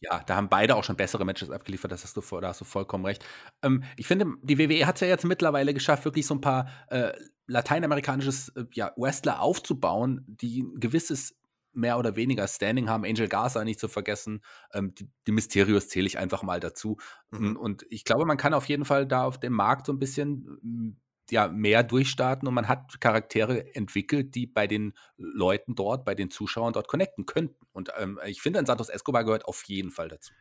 Ja, 0.01 0.23
da 0.25 0.37
haben 0.37 0.49
beide 0.49 0.77
auch 0.77 0.85
schon 0.85 0.97
bessere 0.97 1.25
Matches 1.25 1.51
abgeliefert, 1.51 1.91
das 1.91 2.05
hast 2.05 2.17
du, 2.17 2.41
da 2.41 2.49
hast 2.49 2.61
du 2.61 2.65
vollkommen 2.65 3.05
recht. 3.05 3.25
Ähm, 3.63 3.83
ich 3.97 4.07
finde, 4.07 4.27
die 4.43 4.59
WWE 4.59 4.87
hat 4.87 4.97
es 4.97 5.01
ja 5.01 5.09
jetzt 5.09 5.25
mittlerweile 5.25 5.75
geschafft, 5.75 6.05
wirklich 6.05 6.27
so 6.27 6.35
ein 6.35 6.41
paar 6.41 6.71
äh, 6.89 7.13
lateinamerikanisches 7.49 8.51
äh, 8.51 8.65
ja, 8.75 8.93
Wrestler 8.97 9.41
aufzubauen, 9.41 10.25
die 10.29 10.63
ein 10.63 10.79
gewisses 10.79 11.38
mehr 11.79 11.99
oder 11.99 12.17
weniger 12.17 12.47
Standing 12.47 12.89
haben. 12.89 13.05
Angel 13.05 13.29
Garza 13.29 13.65
nicht 13.65 13.81
zu 13.81 13.89
vergessen. 13.89 14.43
Ähm, 14.73 14.95
die, 14.95 15.09
die 15.27 15.33
Mysterios 15.33 15.89
zähle 15.89 16.07
ich 16.07 16.19
einfach 16.19 16.43
mal 16.43 16.61
dazu. 16.61 16.99
Mhm. 17.31 17.57
Und 17.57 17.87
ich 17.89 18.05
glaube, 18.05 18.27
man 18.27 18.37
kann 18.37 18.55
auf 18.55 18.67
jeden 18.67 18.85
Fall 18.85 19.07
da 19.07 19.25
auf 19.25 19.39
dem 19.39 19.53
Markt 19.53 19.87
so 19.87 19.93
ein 19.93 19.99
bisschen 19.99 20.59
mm, 20.63 20.97
ja, 21.31 21.49
mehr 21.49 21.83
durchstarten 21.83 22.49
und 22.49 22.55
man 22.55 22.69
hat 22.69 23.01
Charaktere 23.01 23.75
entwickelt, 23.75 24.35
die 24.35 24.47
bei 24.47 24.67
den 24.67 24.95
Leuten 25.17 25.75
dort, 25.75 26.05
bei 26.05 26.15
den 26.15 26.31
Zuschauern 26.31 26.73
dort 26.73 26.89
connecten 26.89 27.27
könnten. 27.27 27.67
Und 27.73 27.91
ähm, 27.99 28.19
ich 28.27 28.41
finde, 28.41 28.59
ein 28.59 28.67
Santos 28.67 28.89
Escobar 28.89 29.25
gehört 29.25 29.45
auf 29.45 29.63
jeden 29.65 29.91
Fall 29.91 30.09
dazu. 30.09 30.33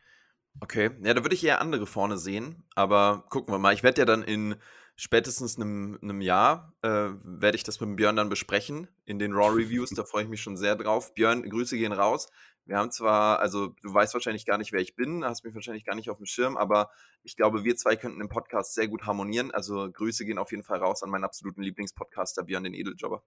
Okay, 0.60 0.90
ja, 1.02 1.14
da 1.14 1.22
würde 1.22 1.34
ich 1.34 1.44
eher 1.44 1.60
andere 1.60 1.86
vorne 1.86 2.16
sehen, 2.16 2.64
aber 2.74 3.26
gucken 3.28 3.54
wir 3.54 3.58
mal. 3.58 3.74
Ich 3.74 3.82
werde 3.82 4.00
ja 4.00 4.04
dann 4.06 4.22
in 4.22 4.56
spätestens 4.98 5.56
einem, 5.56 5.96
einem 6.02 6.20
Jahr 6.20 6.74
äh, 6.82 6.88
werde 7.22 7.56
ich 7.56 7.62
das 7.62 7.80
mit 7.80 7.96
Björn 7.96 8.16
dann 8.16 8.28
besprechen 8.28 8.88
in 9.04 9.18
den 9.18 9.32
Raw 9.32 9.54
Reviews. 9.54 9.90
Da 9.90 10.04
freue 10.04 10.24
ich 10.24 10.28
mich 10.28 10.42
schon 10.42 10.56
sehr 10.56 10.74
drauf. 10.74 11.14
Björn, 11.14 11.48
Grüße 11.48 11.78
gehen 11.78 11.92
raus. 11.92 12.28
Wir 12.66 12.76
haben 12.76 12.90
zwar, 12.90 13.38
also 13.38 13.68
du 13.80 13.94
weißt 13.94 14.12
wahrscheinlich 14.12 14.44
gar 14.44 14.58
nicht, 14.58 14.72
wer 14.72 14.80
ich 14.80 14.96
bin, 14.96 15.24
hast 15.24 15.44
mich 15.44 15.54
wahrscheinlich 15.54 15.84
gar 15.84 15.94
nicht 15.94 16.10
auf 16.10 16.18
dem 16.18 16.26
Schirm, 16.26 16.58
aber 16.58 16.90
ich 17.22 17.36
glaube, 17.36 17.64
wir 17.64 17.76
zwei 17.76 17.96
könnten 17.96 18.20
im 18.20 18.28
Podcast 18.28 18.74
sehr 18.74 18.88
gut 18.88 19.06
harmonieren. 19.06 19.52
Also 19.52 19.90
Grüße 19.90 20.26
gehen 20.26 20.36
auf 20.36 20.50
jeden 20.50 20.64
Fall 20.64 20.78
raus 20.78 21.02
an 21.02 21.10
meinen 21.10 21.24
absoluten 21.24 21.62
Lieblingspodcaster 21.62 22.42
Björn, 22.42 22.64
den 22.64 22.74
Edeljobber. 22.74 23.22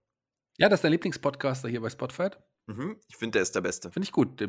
Ja, 0.58 0.68
das 0.68 0.78
ist 0.78 0.84
dein 0.84 0.92
Lieblingspodcaster 0.92 1.68
hier 1.68 1.80
bei 1.80 1.88
Spotify. 1.88 2.28
Mhm, 2.66 3.00
ich 3.08 3.16
finde, 3.16 3.32
der 3.32 3.42
ist 3.42 3.54
der 3.54 3.62
Beste. 3.62 3.90
Finde 3.90 4.04
ich 4.04 4.12
gut. 4.12 4.40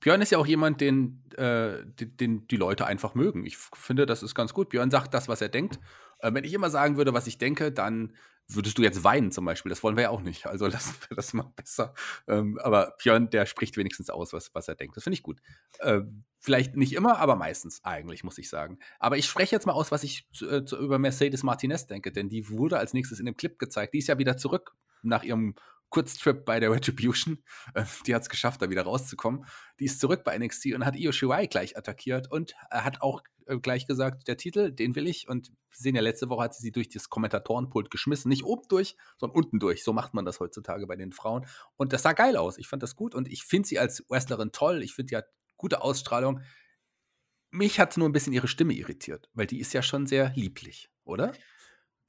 Björn 0.00 0.20
ist 0.22 0.30
ja 0.30 0.38
auch 0.38 0.46
jemand, 0.46 0.80
den, 0.80 1.22
äh, 1.36 1.84
den, 1.84 2.16
den, 2.16 2.48
die 2.48 2.56
Leute 2.56 2.86
einfach 2.86 3.14
mögen. 3.14 3.46
Ich 3.46 3.56
finde, 3.56 4.06
das 4.06 4.22
ist 4.22 4.34
ganz 4.34 4.52
gut. 4.52 4.68
Björn 4.68 4.90
sagt 4.90 5.14
das, 5.14 5.28
was 5.28 5.40
er 5.40 5.48
denkt. 5.48 5.78
Äh, 6.20 6.32
wenn 6.34 6.44
ich 6.44 6.52
immer 6.52 6.70
sagen 6.70 6.96
würde, 6.96 7.14
was 7.14 7.26
ich 7.26 7.38
denke, 7.38 7.72
dann 7.72 8.12
würdest 8.48 8.78
du 8.78 8.82
jetzt 8.82 9.02
weinen 9.02 9.32
zum 9.32 9.44
Beispiel. 9.44 9.70
Das 9.70 9.82
wollen 9.82 9.96
wir 9.96 10.04
ja 10.04 10.10
auch 10.10 10.22
nicht. 10.22 10.46
Also 10.46 10.66
lassen 10.68 10.94
wir 11.08 11.16
das 11.16 11.32
mal 11.32 11.50
besser. 11.56 11.94
Ähm, 12.28 12.58
aber 12.62 12.94
Björn, 13.02 13.30
der 13.30 13.46
spricht 13.46 13.76
wenigstens 13.76 14.10
aus, 14.10 14.32
was, 14.32 14.54
was 14.54 14.68
er 14.68 14.74
denkt. 14.74 14.96
Das 14.96 15.04
finde 15.04 15.14
ich 15.14 15.22
gut. 15.22 15.40
Äh, 15.78 16.02
vielleicht 16.38 16.76
nicht 16.76 16.92
immer, 16.92 17.18
aber 17.18 17.36
meistens 17.36 17.82
eigentlich, 17.84 18.22
muss 18.22 18.38
ich 18.38 18.48
sagen. 18.48 18.78
Aber 18.98 19.16
ich 19.16 19.26
spreche 19.26 19.54
jetzt 19.54 19.66
mal 19.66 19.72
aus, 19.72 19.90
was 19.90 20.04
ich 20.04 20.28
zu, 20.32 20.48
äh, 20.48 20.64
zu, 20.64 20.78
über 20.78 20.98
Mercedes 20.98 21.42
Martinez 21.42 21.86
denke, 21.86 22.12
denn 22.12 22.28
die 22.28 22.48
wurde 22.48 22.78
als 22.78 22.92
nächstes 22.92 23.18
in 23.18 23.26
dem 23.26 23.36
Clip 23.36 23.58
gezeigt. 23.58 23.94
Die 23.94 23.98
ist 23.98 24.08
ja 24.08 24.18
wieder 24.18 24.36
zurück 24.36 24.74
nach 25.02 25.22
ihrem 25.22 25.54
Kurztrip 25.90 26.44
bei 26.44 26.60
der 26.60 26.70
Retribution. 26.70 27.42
Äh, 27.74 27.84
die 28.06 28.14
hat 28.14 28.22
es 28.22 28.28
geschafft, 28.28 28.62
da 28.62 28.70
wieder 28.70 28.82
rauszukommen. 28.82 29.44
Die 29.80 29.84
ist 29.84 30.00
zurück 30.00 30.24
bei 30.24 30.36
NXT 30.38 30.74
und 30.74 30.84
hat 30.84 30.96
Io 30.96 31.12
Shirai 31.12 31.46
gleich 31.46 31.76
attackiert 31.76 32.30
und 32.30 32.54
hat 32.70 33.02
auch 33.02 33.22
äh, 33.46 33.58
gleich 33.58 33.86
gesagt, 33.86 34.28
der 34.28 34.36
Titel, 34.36 34.72
den 34.72 34.94
will 34.94 35.06
ich. 35.06 35.28
Und 35.28 35.48
wir 35.48 35.54
sehen 35.70 35.94
ja, 35.94 36.02
letzte 36.02 36.28
Woche 36.28 36.44
hat 36.44 36.54
sie 36.54 36.62
sie 36.62 36.72
durch 36.72 36.88
das 36.88 37.08
Kommentatorenpult 37.08 37.90
geschmissen. 37.90 38.28
Nicht 38.28 38.44
oben 38.44 38.64
durch, 38.68 38.96
sondern 39.18 39.36
unten 39.36 39.58
durch. 39.58 39.84
So 39.84 39.92
macht 39.92 40.14
man 40.14 40.24
das 40.24 40.40
heutzutage 40.40 40.86
bei 40.86 40.96
den 40.96 41.12
Frauen. 41.12 41.46
Und 41.76 41.92
das 41.92 42.02
sah 42.02 42.12
geil 42.12 42.36
aus. 42.36 42.58
Ich 42.58 42.68
fand 42.68 42.82
das 42.82 42.96
gut 42.96 43.14
und 43.14 43.30
ich 43.30 43.44
finde 43.44 43.68
sie 43.68 43.78
als 43.78 44.04
Wrestlerin 44.08 44.52
toll. 44.52 44.82
Ich 44.82 44.94
finde, 44.94 45.10
die 45.10 45.16
hat 45.16 45.26
gute 45.56 45.82
Ausstrahlung. 45.82 46.40
Mich 47.50 47.78
hat 47.80 47.96
nur 47.96 48.08
ein 48.08 48.12
bisschen 48.12 48.32
ihre 48.32 48.48
Stimme 48.48 48.74
irritiert, 48.74 49.30
weil 49.32 49.46
die 49.46 49.60
ist 49.60 49.72
ja 49.72 49.82
schon 49.82 50.06
sehr 50.06 50.32
lieblich, 50.34 50.90
oder? 51.04 51.32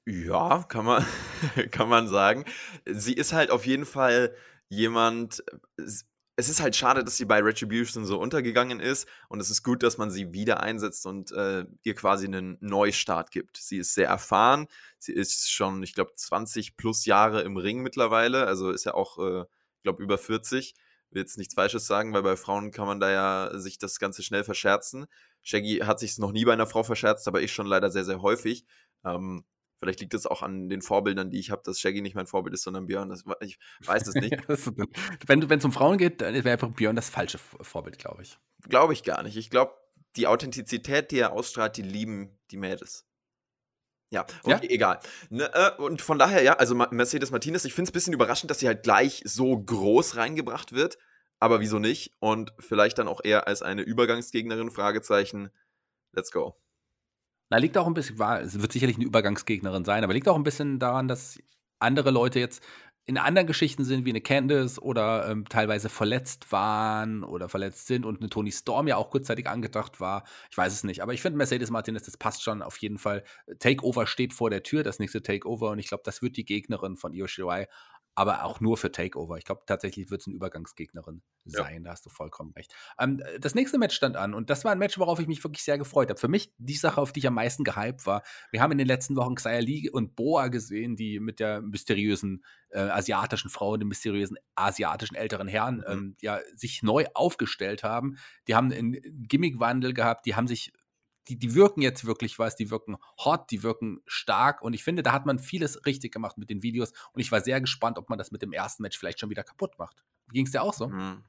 Ja, 0.09 0.63
kann 0.63 0.85
man, 0.85 1.05
kann 1.71 1.89
man 1.89 2.07
sagen. 2.07 2.45
Sie 2.85 3.13
ist 3.13 3.33
halt 3.33 3.51
auf 3.51 3.65
jeden 3.65 3.85
Fall 3.85 4.33
jemand, 4.69 5.43
es 5.75 6.49
ist 6.49 6.61
halt 6.61 6.77
schade, 6.77 7.03
dass 7.03 7.17
sie 7.17 7.25
bei 7.25 7.41
Retribution 7.41 8.05
so 8.05 8.17
untergegangen 8.17 8.79
ist 8.79 9.05
und 9.27 9.41
es 9.41 9.49
ist 9.49 9.63
gut, 9.63 9.83
dass 9.83 9.97
man 9.97 10.09
sie 10.09 10.31
wieder 10.31 10.61
einsetzt 10.61 11.05
und 11.05 11.33
äh, 11.33 11.65
ihr 11.83 11.95
quasi 11.95 12.25
einen 12.25 12.57
Neustart 12.61 13.31
gibt. 13.31 13.57
Sie 13.57 13.79
ist 13.79 13.95
sehr 13.95 14.07
erfahren, 14.07 14.67
sie 14.97 15.11
ist 15.11 15.51
schon, 15.51 15.83
ich 15.83 15.93
glaube, 15.93 16.13
20 16.15 16.77
plus 16.77 17.05
Jahre 17.05 17.41
im 17.41 17.57
Ring 17.57 17.81
mittlerweile, 17.81 18.47
also 18.47 18.71
ist 18.71 18.85
ja 18.85 18.93
auch, 18.93 19.17
äh, 19.19 19.41
ich 19.41 19.83
glaube, 19.83 20.01
über 20.01 20.17
40. 20.17 20.73
Will 21.09 21.21
jetzt 21.21 21.37
nichts 21.37 21.55
Falsches 21.55 21.85
sagen, 21.85 22.13
weil 22.13 22.23
bei 22.23 22.37
Frauen 22.37 22.71
kann 22.71 22.87
man 22.87 23.01
da 23.01 23.11
ja 23.11 23.59
sich 23.59 23.77
das 23.77 23.99
Ganze 23.99 24.23
schnell 24.23 24.45
verscherzen. 24.45 25.07
Shaggy 25.41 25.79
hat 25.79 25.99
sich 25.99 26.17
noch 26.17 26.31
nie 26.31 26.45
bei 26.45 26.53
einer 26.53 26.67
Frau 26.67 26.83
verscherzt, 26.83 27.27
aber 27.27 27.41
ich 27.41 27.51
schon 27.53 27.67
leider 27.67 27.89
sehr, 27.91 28.05
sehr 28.05 28.21
häufig. 28.21 28.65
Ähm, 29.05 29.45
Vielleicht 29.79 29.99
liegt 29.99 30.13
es 30.13 30.25
auch 30.25 30.41
an 30.41 30.69
den 30.69 30.81
Vorbildern, 30.81 31.29
die 31.29 31.39
ich 31.39 31.51
habe, 31.51 31.61
dass 31.63 31.79
Shaggy 31.79 32.01
nicht 32.01 32.15
mein 32.15 32.25
Vorbild 32.25 32.53
ist, 32.53 32.63
sondern 32.63 32.87
Björn. 32.87 33.09
Das, 33.09 33.23
ich 33.41 33.59
weiß 33.85 34.07
es 34.07 34.15
nicht. 34.15 34.35
wenn 35.27 35.41
es 35.41 35.65
um 35.65 35.71
Frauen 35.71 35.97
geht, 35.97 36.21
dann 36.21 36.33
wäre 36.33 36.51
einfach 36.51 36.71
Björn 36.71 36.95
das 36.95 37.09
falsche 37.09 37.37
Vorbild, 37.37 37.99
glaube 37.99 38.23
ich. 38.23 38.37
Glaube 38.63 38.93
ich 38.93 39.03
gar 39.03 39.21
nicht. 39.21 39.37
Ich 39.37 39.49
glaube, 39.49 39.73
die 40.15 40.27
Authentizität, 40.27 41.11
die 41.11 41.19
er 41.19 41.33
ausstrahlt, 41.33 41.77
die 41.77 41.83
lieben 41.83 42.39
die 42.49 42.57
Mädels. 42.57 43.05
Ja, 44.09 44.25
okay, 44.43 44.67
ja? 44.67 44.69
egal. 44.69 44.99
Ne, 45.29 45.51
äh, 45.53 45.81
und 45.81 46.01
von 46.01 46.17
daher, 46.17 46.41
ja, 46.41 46.53
also 46.53 46.75
Mercedes 46.75 47.31
Martinez, 47.31 47.65
ich 47.65 47.73
finde 47.73 47.89
es 47.89 47.91
ein 47.91 47.93
bisschen 47.93 48.13
überraschend, 48.13 48.49
dass 48.49 48.59
sie 48.59 48.67
halt 48.67 48.83
gleich 48.83 49.21
so 49.25 49.57
groß 49.57 50.15
reingebracht 50.15 50.71
wird. 50.71 50.97
Aber 51.39 51.59
wieso 51.59 51.77
nicht? 51.77 52.15
Und 52.19 52.53
vielleicht 52.57 52.97
dann 52.97 53.07
auch 53.07 53.21
eher 53.23 53.47
als 53.47 53.61
eine 53.61 53.83
Übergangsgegnerin, 53.83 54.71
Fragezeichen. 54.71 55.51
Let's 56.13 56.31
go. 56.31 56.55
Na, 57.49 57.57
liegt 57.57 57.77
auch 57.77 57.87
ein 57.87 57.93
bisschen, 57.93 58.19
war, 58.19 58.41
es 58.41 58.61
wird 58.61 58.71
sicherlich 58.71 58.97
eine 58.97 59.05
Übergangsgegnerin 59.05 59.85
sein, 59.85 60.03
aber 60.03 60.13
liegt 60.13 60.27
auch 60.27 60.35
ein 60.35 60.43
bisschen 60.43 60.79
daran, 60.79 61.07
dass 61.07 61.39
andere 61.79 62.11
Leute 62.11 62.39
jetzt 62.39 62.61
in 63.07 63.17
anderen 63.17 63.47
Geschichten 63.47 63.85
sind, 63.85 64.03
wie 64.03 64.09
eine 64.09 64.19
Candice 64.19 64.79
oder 64.81 65.29
ähm, 65.29 65.45
teilweise 65.47 65.87
verletzt 65.87 66.51
waren 66.51 67.23
oder 67.23 67.47
verletzt 67.47 67.87
sind 67.87 68.05
und 68.05 68.19
eine 68.19 68.29
Tony 68.29 68.51
Storm 68.51 68.85
ja 68.89 68.97
auch 68.97 69.09
kurzzeitig 69.09 69.47
angedacht 69.47 70.01
war. 70.01 70.25
Ich 70.51 70.57
weiß 70.57 70.73
es 70.73 70.83
nicht, 70.83 71.01
aber 71.01 71.13
ich 71.13 71.21
finde 71.21 71.37
Mercedes 71.37 71.71
Martinez, 71.71 72.03
das 72.03 72.17
passt 72.17 72.43
schon 72.43 72.61
auf 72.61 72.77
jeden 72.79 72.97
Fall. 72.97 73.23
Takeover 73.59 74.07
steht 74.07 74.33
vor 74.33 74.49
der 74.49 74.61
Tür, 74.61 74.83
das 74.83 74.99
nächste 74.99 75.23
Takeover 75.23 75.69
und 75.69 75.79
ich 75.79 75.87
glaube, 75.87 76.03
das 76.03 76.21
wird 76.21 76.35
die 76.35 76.43
Gegnerin 76.43 76.97
von 76.97 77.13
Io 77.13 77.27
Shirai 77.27 77.67
aber 78.17 78.43
auch 78.45 78.59
nur 78.59 78.77
für 78.77 78.91
Takeover. 78.91 79.37
Ich 79.37 79.45
glaube, 79.45 79.61
tatsächlich 79.67 80.09
wird 80.09 80.21
es 80.21 80.27
eine 80.27 80.35
Übergangsgegnerin 80.35 81.21
sein, 81.45 81.75
ja. 81.75 81.79
da 81.81 81.91
hast 81.91 82.03
du 82.03 82.09
vollkommen 82.09 82.51
recht. 82.55 82.73
Ähm, 82.97 83.21
das 83.39 83.53
nächste 83.53 83.77
Match 83.77 83.95
stand 83.95 84.17
an 84.17 84.33
und 84.33 84.49
das 84.49 84.65
war 84.65 84.71
ein 84.71 84.79
Match, 84.79 84.97
worauf 84.97 85.19
ich 85.19 85.27
mich 85.27 85.43
wirklich 85.43 85.63
sehr 85.63 85.77
gefreut 85.77 86.09
habe. 86.09 86.19
Für 86.19 86.27
mich 86.27 86.51
die 86.57 86.73
Sache, 86.73 86.99
auf 86.99 87.11
die 87.11 87.19
ich 87.19 87.27
am 87.27 87.35
meisten 87.35 87.63
gehypt 87.63 88.07
war. 88.07 88.23
Wir 88.49 88.59
haben 88.63 88.71
in 88.71 88.79
den 88.79 88.87
letzten 88.87 89.15
Wochen 89.15 89.35
Xia 89.35 89.59
Li 89.59 89.91
und 89.91 90.15
Boa 90.15 90.47
gesehen, 90.47 90.95
die 90.95 91.19
mit 91.19 91.39
der 91.39 91.61
mysteriösen 91.61 92.43
äh, 92.69 92.79
asiatischen 92.79 93.51
Frau, 93.51 93.77
dem 93.77 93.89
mysteriösen 93.89 94.37
asiatischen 94.55 95.13
älteren 95.13 95.47
Herrn, 95.47 95.77
mhm. 95.77 95.83
ähm, 95.87 96.15
ja, 96.19 96.39
sich 96.55 96.81
neu 96.81 97.05
aufgestellt 97.13 97.83
haben. 97.83 98.17
Die 98.47 98.55
haben 98.55 98.71
einen 98.71 98.99
Gimmickwandel 99.27 99.93
gehabt, 99.93 100.25
die 100.25 100.33
haben 100.33 100.47
sich 100.47 100.73
die, 101.27 101.37
die 101.37 101.55
wirken 101.55 101.81
jetzt 101.81 102.05
wirklich 102.05 102.39
was, 102.39 102.55
die 102.55 102.71
wirken 102.71 102.97
hot, 103.23 103.51
die 103.51 103.63
wirken 103.63 104.01
stark 104.05 104.61
und 104.61 104.73
ich 104.73 104.83
finde, 104.83 105.03
da 105.03 105.11
hat 105.11 105.25
man 105.25 105.39
vieles 105.39 105.85
richtig 105.85 106.13
gemacht 106.13 106.37
mit 106.37 106.49
den 106.49 106.63
Videos 106.63 106.91
und 107.13 107.21
ich 107.21 107.31
war 107.31 107.41
sehr 107.41 107.61
gespannt, 107.61 107.97
ob 107.97 108.09
man 108.09 108.17
das 108.17 108.31
mit 108.31 108.41
dem 108.41 108.53
ersten 108.53 108.83
Match 108.83 108.97
vielleicht 108.97 109.19
schon 109.19 109.29
wieder 109.29 109.43
kaputt 109.43 109.77
macht. 109.77 110.03
Ging 110.31 110.45
es 110.45 110.51
dir 110.51 110.61
auch 110.61 110.73
so? 110.73 110.89
Mhm. 110.89 111.23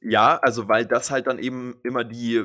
Ja, 0.00 0.38
also 0.38 0.68
weil 0.68 0.86
das 0.86 1.10
halt 1.10 1.26
dann 1.26 1.38
eben 1.38 1.78
immer 1.82 2.04
die 2.04 2.44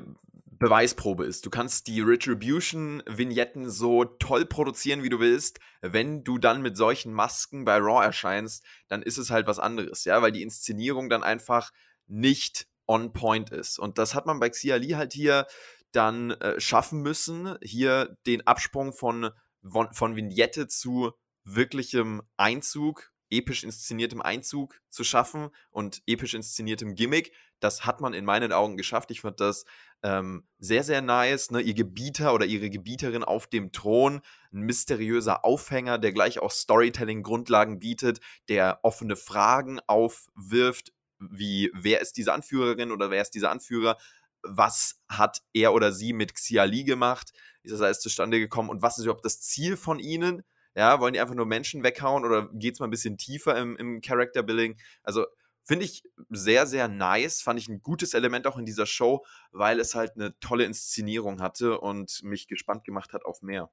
Beweisprobe 0.60 1.26
ist. 1.26 1.46
Du 1.46 1.50
kannst 1.50 1.88
die 1.88 2.02
Retribution-Vignetten 2.02 3.70
so 3.70 4.04
toll 4.04 4.46
produzieren, 4.46 5.04
wie 5.04 5.10
du 5.10 5.20
willst. 5.20 5.60
Wenn 5.82 6.24
du 6.26 6.38
dann 6.38 6.62
mit 6.62 6.76
solchen 6.76 7.13
Masken 7.13 7.63
bei 7.63 7.78
Raw 7.78 8.04
erscheinst, 8.04 8.65
dann 8.89 9.02
ist 9.02 9.18
es 9.18 9.32
halt 9.32 9.48
was 9.48 9.58
anderes, 9.58 10.04
ja, 10.04 10.22
weil 10.22 10.34
die 10.34 10.44
Inszenierung 10.44 11.10
dann 11.10 11.24
einfach 11.24 11.72
nicht 12.08 12.68
on 12.88 13.13
point 13.13 13.52
ist. 13.52 13.80
Und 13.80 13.98
das 13.98 14.15
hat 14.15 14.26
man 14.26 14.39
bei 14.39 14.50
Xia 14.50 14.76
Li 14.76 14.89
halt 14.89 15.13
hier 15.13 15.48
dann 15.91 16.32
äh, 16.32 16.60
schaffen 16.60 17.02
müssen, 17.02 17.58
hier 17.62 18.17
den 18.25 18.45
Absprung 18.45 18.93
von, 18.93 19.32
von, 19.67 19.93
von 19.93 20.15
Vignette 20.15 20.67
zu 20.67 21.12
wirklichem 21.43 22.21
Einzug, 22.38 23.12
episch 23.30 23.63
inszeniertem 23.63 24.21
Einzug 24.21 24.82
zu 24.89 25.04
schaffen 25.04 25.49
und 25.71 26.02
episch 26.08 26.34
inszeniertem 26.34 26.95
Gimmick. 26.95 27.32
Das 27.60 27.86
hat 27.86 28.02
man 28.02 28.13
in 28.13 28.25
meinen 28.25 28.52
Augen 28.52 28.78
geschafft. 28.78 29.12
Ich 29.12 29.21
fand 29.21 29.39
das 29.39 29.65
ähm, 30.02 30.47
sehr, 30.60 30.84
sehr 30.84 31.02
nice. 31.02 31.52
Ne? 31.52 31.62
Ihr 31.62 31.73
Gebieter 31.73 32.34
oder 32.34 32.45
ihre 32.45 32.69
Gebieterin 32.69 33.23
auf 33.23 33.47
dem 33.47 33.71
Thron, 33.71 34.21
ein 34.54 34.62
mysteriöser 34.62 35.43
Aufhänger, 35.43 35.97
der 35.97 36.13
gleich 36.13 36.39
auch 36.39 36.52
Storytelling-Grundlagen 36.52 37.80
bietet, 37.80 38.19
der 38.47 38.80
offene 38.84 39.15
Fragen 39.15 39.80
aufwirft, 39.88 40.93
wie 41.19 41.69
wer 41.73 42.02
ist 42.02 42.17
diese 42.17 42.34
Anführerin 42.34 42.91
oder 42.91 43.12
wer 43.12 43.21
ist 43.21 43.32
dieser 43.32 43.52
Anführer, 43.52 43.97
was 44.43 45.02
hat 45.10 45.41
er 45.54 45.73
oder 45.73 45.91
sie 45.91 46.13
mit 46.13 46.36
Xiali 46.36 46.84
gemacht? 46.84 47.32
Ist 47.63 47.73
das 47.73 47.82
alles 47.82 47.99
zustande 47.99 48.39
gekommen? 48.39 48.69
Und 48.69 48.82
was 48.82 48.97
ist 48.97 49.06
überhaupt 49.06 49.25
das 49.25 49.41
Ziel 49.41 49.78
von 49.78 49.99
ihnen? 49.99 50.43
Ja, 50.75 50.99
wollen 50.99 51.13
die 51.13 51.19
einfach 51.19 51.36
nur 51.36 51.45
Menschen 51.45 51.84
weghauen 51.84 52.23
oder 52.25 52.49
geht 52.54 52.75
es 52.75 52.80
mal 52.80 52.88
ein 52.88 52.91
bisschen 52.91 53.17
tiefer 53.17 53.58
im, 53.58 53.75
im 53.78 54.02
Character 54.02 54.43
Building? 54.43 54.80
Also 55.04 55.25
finde 55.63 55.86
ich 55.86 56.04
sehr, 56.30 56.65
sehr 56.67 56.88
nice. 56.88 57.41
Fand 57.41 57.60
ich 57.60 57.67
ein 57.67 57.82
gutes 57.82 58.13
Element 58.13 58.47
auch 58.47 58.58
in 58.58 58.65
dieser 58.65 58.86
Show, 58.86 59.25
weil 59.52 59.80
es 59.80 59.95
halt 59.95 60.15
eine 60.15 60.38
tolle 60.39 60.65
Inszenierung 60.65 61.41
hatte 61.41 61.80
und 61.80 62.23
mich 62.23 62.47
gespannt 62.47 62.86
gemacht 62.86 63.13
hat 63.13 63.25
auf 63.25 63.41
mehr. 63.41 63.69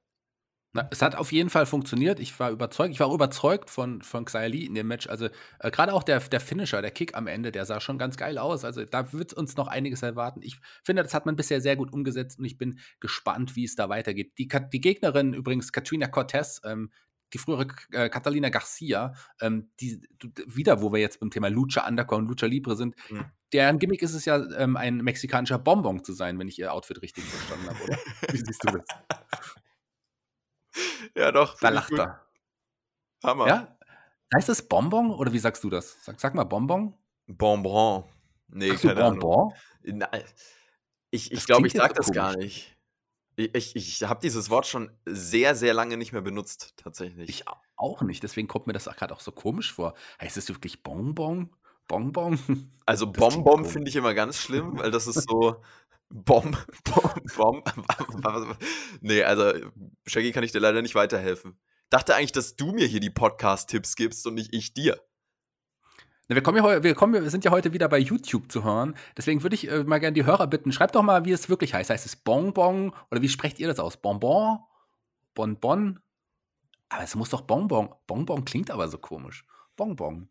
Na, 0.77 0.87
es 0.91 1.01
hat 1.01 1.15
auf 1.15 1.31
jeden 1.31 1.49
Fall 1.49 1.65
funktioniert. 1.65 2.19
Ich 2.19 2.39
war 2.39 2.51
überzeugt. 2.51 2.91
Ich 2.91 2.99
war 2.99 3.11
überzeugt 3.11 3.71
von, 3.71 4.03
von 4.03 4.25
Xia 4.25 4.45
Li 4.45 4.63
in 4.63 4.75
dem 4.75 4.87
Match. 4.87 5.07
Also, 5.07 5.27
äh, 5.57 5.71
gerade 5.71 5.91
auch 5.91 6.03
der, 6.03 6.19
der 6.19 6.39
Finisher, 6.39 6.83
der 6.83 6.91
Kick 6.91 7.17
am 7.17 7.25
Ende, 7.25 7.51
der 7.51 7.65
sah 7.65 7.79
schon 7.79 7.97
ganz 7.97 8.15
geil 8.15 8.37
aus. 8.37 8.63
Also, 8.63 8.85
da 8.85 9.11
wird 9.11 9.33
uns 9.33 9.57
noch 9.57 9.65
einiges 9.65 10.03
erwarten. 10.03 10.41
Ich 10.43 10.59
finde, 10.83 11.01
das 11.01 11.15
hat 11.15 11.25
man 11.25 11.35
bisher 11.35 11.61
sehr 11.61 11.75
gut 11.77 11.91
umgesetzt 11.91 12.37
und 12.37 12.45
ich 12.45 12.59
bin 12.59 12.77
gespannt, 12.99 13.55
wie 13.55 13.63
es 13.63 13.75
da 13.75 13.89
weitergeht. 13.89 14.37
Die, 14.37 14.47
die 14.47 14.79
Gegnerin 14.79 15.33
übrigens, 15.33 15.71
Katrina 15.71 16.05
Cortez, 16.05 16.61
ähm, 16.63 16.91
die 17.33 17.39
frühere 17.39 17.65
äh, 17.91 18.09
Catalina 18.09 18.49
Garcia, 18.49 19.15
ähm, 19.41 19.71
die 19.79 19.99
wieder, 20.45 20.79
wo 20.83 20.93
wir 20.93 20.99
jetzt 20.99 21.19
beim 21.19 21.31
Thema 21.31 21.47
Lucha 21.47 21.87
Underground 21.87 22.25
und 22.25 22.29
Lucha 22.29 22.45
Libre 22.45 22.75
sind, 22.75 22.95
mhm. 23.09 23.25
deren 23.51 23.79
Gimmick 23.79 24.03
ist 24.03 24.13
es 24.13 24.25
ja, 24.25 24.45
ähm, 24.57 24.77
ein 24.77 24.97
mexikanischer 24.97 25.57
Bonbon 25.57 26.03
zu 26.03 26.13
sein, 26.13 26.37
wenn 26.37 26.47
ich 26.47 26.59
ihr 26.59 26.71
Outfit 26.71 27.01
richtig 27.01 27.23
verstanden 27.23 27.67
habe, 27.67 27.83
oder? 27.83 27.97
Wie 28.31 28.37
siehst 28.37 28.63
du 28.63 28.77
das? 28.77 28.85
Ja, 31.15 31.31
doch. 31.31 31.59
Da 31.59 31.69
lacht 31.69 31.91
er. 31.93 32.21
Hammer. 33.23 33.47
Ja? 33.47 33.77
Heißt 34.35 34.49
es 34.49 34.67
Bonbon 34.67 35.11
oder 35.11 35.31
wie 35.31 35.39
sagst 35.39 35.63
du 35.63 35.69
das? 35.69 36.03
Sag, 36.03 36.19
sag 36.19 36.35
mal 36.35 36.43
Bonbon. 36.43 36.93
Bonbon. 37.27 38.03
Nee, 38.49 38.71
Ach, 38.75 38.81
keine 38.81 38.95
Bonbon? 38.95 39.53
Ahnung. 39.83 40.07
Ich, 41.11 41.31
ich 41.31 41.45
glaube, 41.45 41.67
ich 41.67 41.73
sag 41.73 41.93
das 41.93 42.11
gar 42.11 42.35
nicht. 42.35 42.75
Ich, 43.35 43.53
ich, 43.53 43.75
ich 43.75 44.03
habe 44.03 44.19
dieses 44.19 44.49
Wort 44.49 44.65
schon 44.65 44.91
sehr, 45.05 45.55
sehr 45.55 45.73
lange 45.73 45.95
nicht 45.95 46.11
mehr 46.11 46.21
benutzt, 46.21 46.73
tatsächlich. 46.77 47.29
Ich 47.29 47.45
auch 47.75 48.01
nicht, 48.01 48.23
deswegen 48.23 48.47
kommt 48.47 48.67
mir 48.67 48.73
das 48.73 48.85
gerade 48.85 49.13
auch 49.13 49.19
so 49.19 49.31
komisch 49.31 49.73
vor. 49.73 49.93
Heißt 50.19 50.37
es 50.37 50.49
wirklich 50.49 50.83
Bonbon? 50.83 51.51
Bonbon? 51.87 52.39
Also 52.85 53.11
Bonbon 53.11 53.65
finde 53.65 53.89
ich 53.89 53.95
immer 53.95 54.13
ganz 54.13 54.39
schlimm, 54.39 54.79
weil 54.79 54.91
das 54.91 55.07
ist 55.07 55.27
so, 55.29 55.61
Bom, 56.09 56.55
Bom, 57.35 57.63
Bom. 58.21 58.55
nee, 59.01 59.23
also, 59.23 59.51
Shaggy 60.05 60.31
kann 60.31 60.43
ich 60.43 60.51
dir 60.51 60.59
leider 60.59 60.81
nicht 60.81 60.95
weiterhelfen. 60.95 61.59
Dachte 61.89 62.15
eigentlich, 62.15 62.31
dass 62.31 62.55
du 62.55 62.71
mir 62.71 62.87
hier 62.87 62.99
die 62.99 63.09
Podcast-Tipps 63.09 63.95
gibst 63.95 64.25
und 64.27 64.35
nicht 64.35 64.53
ich 64.53 64.73
dir. 64.73 65.01
Wir, 66.27 66.41
kommen 66.41 66.57
ja, 66.57 66.83
wir, 66.83 66.95
kommen, 66.95 67.13
wir 67.13 67.29
sind 67.29 67.45
ja 67.45 67.51
heute 67.51 67.71
wieder 67.71 67.87
bei 67.87 67.99
YouTube 67.99 68.51
zu 68.51 68.63
hören. 68.63 68.95
Deswegen 69.15 69.43
würde 69.43 69.55
ich 69.55 69.69
äh, 69.69 69.83
mal 69.83 69.99
gerne 69.99 70.13
die 70.13 70.25
Hörer 70.25 70.47
bitten, 70.47 70.73
schreibt 70.73 70.95
doch 70.95 71.03
mal, 71.03 71.23
wie 71.23 71.31
es 71.31 71.47
wirklich 71.47 71.73
heißt. 71.73 71.89
Heißt 71.89 72.05
es 72.05 72.17
Bonbon 72.17 72.93
oder 73.09 73.21
wie 73.21 73.29
sprecht 73.29 73.59
ihr 73.59 73.67
das 73.67 73.79
aus? 73.79 73.97
Bonbon? 73.97 74.59
Bonbon? 75.33 75.99
Aber 76.89 77.03
es 77.03 77.15
muss 77.15 77.29
doch 77.29 77.41
Bonbon. 77.41 77.93
Bonbon 78.07 78.43
klingt 78.43 78.71
aber 78.71 78.89
so 78.89 78.97
komisch. 78.97 79.45
Bonbon. 79.77 80.29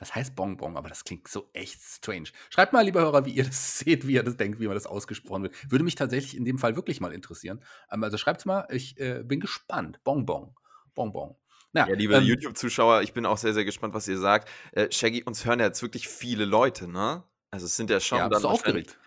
Das 0.00 0.14
heißt 0.14 0.34
Bonbon, 0.34 0.78
aber 0.78 0.88
das 0.88 1.04
klingt 1.04 1.28
so 1.28 1.50
echt 1.52 1.82
strange. 1.82 2.30
Schreibt 2.48 2.72
mal, 2.72 2.80
liebe 2.80 3.00
Hörer, 3.00 3.26
wie 3.26 3.32
ihr 3.32 3.44
das 3.44 3.78
seht, 3.80 4.06
wie 4.06 4.14
ihr 4.14 4.22
das 4.22 4.38
denkt, 4.38 4.58
wie 4.58 4.66
man 4.66 4.74
das 4.74 4.86
ausgesprochen 4.86 5.42
wird. 5.42 5.70
Würde 5.70 5.84
mich 5.84 5.94
tatsächlich 5.94 6.34
in 6.38 6.46
dem 6.46 6.56
Fall 6.56 6.74
wirklich 6.74 7.02
mal 7.02 7.12
interessieren. 7.12 7.62
Ähm, 7.92 8.02
also 8.02 8.16
schreibt's 8.16 8.46
mal, 8.46 8.66
ich 8.70 8.98
äh, 8.98 9.22
bin 9.22 9.40
gespannt. 9.40 10.02
Bonbon. 10.02 10.54
Bonbon. 10.94 11.36
Ja, 11.74 11.86
ja 11.86 11.94
liebe 11.94 12.14
ähm, 12.14 12.24
YouTube-Zuschauer, 12.24 13.02
ich 13.02 13.12
bin 13.12 13.26
auch 13.26 13.36
sehr, 13.36 13.52
sehr 13.52 13.66
gespannt, 13.66 13.92
was 13.92 14.08
ihr 14.08 14.16
sagt. 14.16 14.48
Äh, 14.72 14.90
Shaggy, 14.90 15.22
uns 15.22 15.44
hören 15.44 15.60
ja 15.60 15.66
jetzt 15.66 15.82
wirklich 15.82 16.08
viele 16.08 16.46
Leute, 16.46 16.88
ne? 16.88 17.22
Also 17.50 17.66
es 17.66 17.76
sind 17.76 17.90
ja 17.90 18.00
schon 18.00 18.18
ja, 18.18 18.30
dann 18.30 18.46
aufgeregt. 18.46 18.98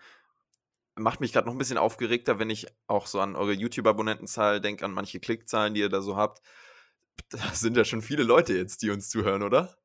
Macht 0.94 1.20
mich 1.20 1.32
gerade 1.32 1.48
noch 1.48 1.54
ein 1.54 1.58
bisschen 1.58 1.76
aufgeregter, 1.76 2.38
wenn 2.38 2.50
ich 2.50 2.68
auch 2.86 3.08
so 3.08 3.18
an 3.18 3.34
eure 3.34 3.52
YouTube-Abonnentenzahl 3.52 4.60
denke, 4.60 4.84
an 4.84 4.92
manche 4.92 5.18
Klickzahlen, 5.18 5.74
die 5.74 5.80
ihr 5.80 5.88
da 5.88 6.02
so 6.02 6.16
habt. 6.16 6.40
Das 7.30 7.58
sind 7.58 7.76
ja 7.76 7.84
schon 7.84 8.00
viele 8.00 8.22
Leute 8.22 8.54
jetzt, 8.54 8.82
die 8.82 8.90
uns 8.90 9.08
zuhören, 9.08 9.42
oder? 9.42 9.76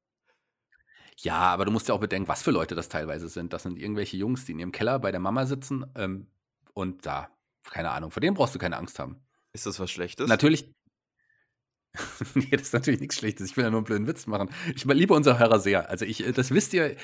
Ja, 1.21 1.39
aber 1.39 1.65
du 1.65 1.71
musst 1.71 1.87
ja 1.89 1.93
auch 1.93 1.99
bedenken, 1.99 2.29
was 2.29 2.41
für 2.41 2.51
Leute 2.51 2.75
das 2.75 2.87
teilweise 2.87 3.27
sind. 3.27 3.51
Das 3.51 3.63
sind 3.63 3.77
irgendwelche 3.77 4.15
Jungs, 4.15 4.45
die 4.45 4.53
in 4.53 4.59
ihrem 4.59 4.71
Keller 4.71 4.99
bei 4.99 5.11
der 5.11 5.19
Mama 5.19 5.45
sitzen 5.45 5.85
ähm, 5.95 6.27
und 6.73 7.05
da, 7.05 7.29
keine 7.69 7.91
Ahnung, 7.91 8.11
vor 8.11 8.21
denen 8.21 8.35
brauchst 8.35 8.55
du 8.55 8.59
keine 8.59 8.77
Angst 8.77 8.99
haben. 8.99 9.21
Ist 9.51 9.65
das 9.65 9.79
was 9.79 9.91
Schlechtes? 9.91 10.29
Natürlich. 10.29 10.73
nee, 12.35 12.51
das 12.51 12.61
ist 12.61 12.73
natürlich 12.73 13.01
nichts 13.01 13.17
Schlechtes. 13.17 13.49
Ich 13.49 13.57
will 13.57 13.65
ja 13.65 13.69
nur 13.69 13.79
einen 13.79 13.85
blöden 13.85 14.07
Witz 14.07 14.27
machen. 14.27 14.49
Ich 14.75 14.85
liebe 14.85 15.13
unsere 15.13 15.39
Hörer 15.39 15.59
sehr. 15.59 15.89
Also 15.89 16.05
ich, 16.05 16.25
äh, 16.25 16.31
das 16.31 16.51
wisst 16.51 16.73
ihr, 16.73 16.95
äh, 16.95 16.97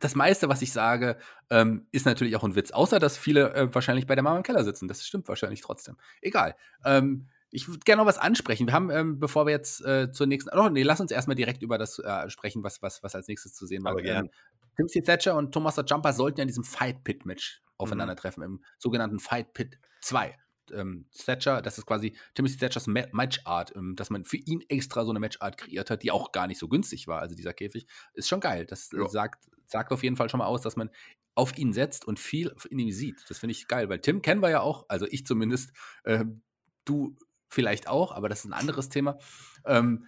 das 0.00 0.14
meiste, 0.14 0.48
was 0.48 0.62
ich 0.62 0.72
sage, 0.72 1.18
ähm, 1.50 1.86
ist 1.92 2.06
natürlich 2.06 2.34
auch 2.34 2.42
ein 2.42 2.56
Witz. 2.56 2.70
Außer, 2.70 2.98
dass 2.98 3.18
viele 3.18 3.54
äh, 3.54 3.74
wahrscheinlich 3.74 4.06
bei 4.06 4.14
der 4.14 4.24
Mama 4.24 4.38
im 4.38 4.42
Keller 4.42 4.64
sitzen. 4.64 4.88
Das 4.88 5.06
stimmt 5.06 5.28
wahrscheinlich 5.28 5.60
trotzdem. 5.60 5.96
Egal. 6.22 6.56
Ähm, 6.84 7.28
ich 7.50 7.68
würde 7.68 7.80
gerne 7.80 8.02
noch 8.02 8.06
was 8.06 8.18
ansprechen. 8.18 8.66
Wir 8.66 8.74
haben, 8.74 8.90
ähm, 8.90 9.18
bevor 9.18 9.46
wir 9.46 9.50
jetzt 9.50 9.84
äh, 9.84 10.12
zur 10.12 10.26
nächsten. 10.26 10.56
Oh, 10.56 10.68
nee, 10.68 10.82
lass 10.82 11.00
uns 11.00 11.10
erstmal 11.10 11.34
direkt 11.36 11.62
über 11.62 11.78
das 11.78 11.98
äh, 11.98 12.30
sprechen, 12.30 12.62
was, 12.62 12.82
was, 12.82 13.02
was 13.02 13.14
als 13.14 13.28
nächstes 13.28 13.54
zu 13.54 13.66
sehen 13.66 13.84
war. 13.84 13.92
Aber. 13.92 14.04
Ähm, 14.04 14.30
Timothy 14.76 15.02
Thatcher 15.02 15.36
und 15.36 15.52
Thomas 15.52 15.76
Jumper 15.86 16.12
sollten 16.12 16.38
ja 16.38 16.42
in 16.42 16.48
diesem 16.48 16.64
Fight 16.64 17.04
Pit 17.04 17.26
Match 17.26 17.62
aufeinandertreffen, 17.76 18.42
im 18.42 18.64
sogenannten 18.78 19.18
Fight 19.18 19.52
Pit 19.52 19.78
2. 20.02 20.36
Ähm, 20.72 21.06
Thatcher, 21.12 21.60
das 21.62 21.78
ist 21.78 21.86
quasi 21.86 22.16
Timothy 22.34 22.56
Thatchers 22.56 22.86
Ma 22.86 23.02
Matchart, 23.10 23.74
ähm, 23.74 23.96
dass 23.96 24.10
man 24.10 24.24
für 24.24 24.36
ihn 24.36 24.62
extra 24.68 25.04
so 25.04 25.10
eine 25.10 25.18
Matchart 25.18 25.58
kreiert 25.58 25.90
hat, 25.90 26.02
die 26.02 26.12
auch 26.12 26.30
gar 26.30 26.46
nicht 26.46 26.58
so 26.58 26.68
günstig 26.68 27.08
war. 27.08 27.20
Also 27.20 27.34
dieser 27.34 27.52
Käfig 27.52 27.86
ist 28.14 28.28
schon 28.28 28.40
geil. 28.40 28.66
Das 28.66 28.90
Ja. 28.92 29.08
sagt, 29.08 29.50
sagt 29.66 29.92
auf 29.92 30.04
jeden 30.04 30.16
Fall 30.16 30.28
schon 30.30 30.38
mal 30.38 30.46
aus, 30.46 30.62
dass 30.62 30.76
man 30.76 30.90
auf 31.34 31.56
ihn 31.58 31.72
setzt 31.72 32.04
und 32.06 32.20
viel 32.20 32.54
in 32.70 32.78
ihm 32.78 32.92
sieht. 32.92 33.24
Das 33.28 33.38
finde 33.38 33.52
ich 33.52 33.66
geil, 33.66 33.88
weil 33.88 34.00
Tim 34.00 34.22
kennen 34.22 34.42
wir 34.42 34.50
ja 34.50 34.60
auch, 34.60 34.84
also 34.88 35.06
ich 35.10 35.26
zumindest, 35.26 35.72
ähm, 36.04 36.42
du 36.84 37.16
vielleicht 37.50 37.88
auch, 37.88 38.12
aber 38.12 38.28
das 38.28 38.40
ist 38.40 38.46
ein 38.46 38.52
anderes 38.54 38.88
Thema. 38.88 39.18
Ähm, 39.66 40.06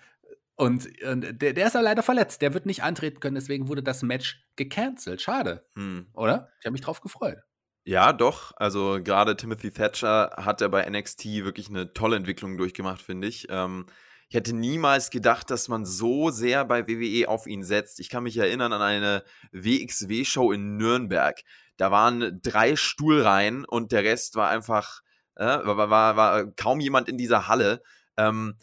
und 0.55 0.87
äh, 1.03 1.35
der, 1.35 1.53
der 1.53 1.67
ist 1.67 1.75
ja 1.75 1.81
leider 1.81 2.03
verletzt. 2.03 2.41
Der 2.43 2.55
wird 2.55 2.67
nicht 2.67 2.83
antreten 2.83 3.21
können, 3.21 3.35
deswegen 3.35 3.69
wurde 3.69 3.83
das 3.83 4.03
Match 4.03 4.45
gecancelt. 4.57 5.21
Schade, 5.21 5.67
Hm. 5.75 6.07
oder? 6.15 6.49
Ich 6.61 6.67
habe 6.67 6.73
mich 6.73 6.81
drauf 6.83 7.01
gefreut. 7.01 7.39
Ja, 7.85 8.13
doch. 8.13 8.53
Also 8.57 9.01
gerade 9.03 9.37
Timothy 9.37 9.73
Thatcher 9.73 10.31
hat 10.37 10.61
er 10.61 10.69
bei 10.69 10.89
NXT 10.89 11.25
wirklich 11.45 11.69
eine 11.69 11.93
tolle 11.93 12.17
Entwicklung 12.17 12.57
durchgemacht, 12.57 13.03
finde 13.03 13.27
ich. 13.27 13.49
Ähm, 13.51 13.87
ich 14.29 14.37
hätte 14.37 14.55
niemals 14.55 15.11
gedacht, 15.11 15.51
dass 15.51 15.69
man 15.69 15.85
so 15.85 16.31
sehr 16.31 16.65
bei 16.65 16.87
WWE 16.87 17.29
auf 17.29 17.47
ihn 17.47 17.65
setzt. 17.65 17.99
Ich 17.99 18.09
kann 18.09 18.23
mich 18.23 18.37
erinnern 18.37 18.73
an 18.73 18.81
eine 18.81 19.25
WXW-Show 19.51 20.53
in 20.53 20.77
Nürnberg. 20.77 21.43
Da 21.77 21.91
waren 21.91 22.41
drei 22.41 22.77
Stuhlreihen 22.77 23.65
und 23.65 23.91
der 23.93 24.05
Rest 24.05 24.37
war 24.37 24.49
einfach, 24.49 25.01
äh, 25.37 25.45
war, 25.45 25.91
war, 25.91 26.17
war 26.17 26.47
kaum 26.53 26.81
jemand 26.81 27.09
in 27.09 27.19
dieser 27.19 27.49
Halle. 27.49 27.83
Ähm, 28.17 28.57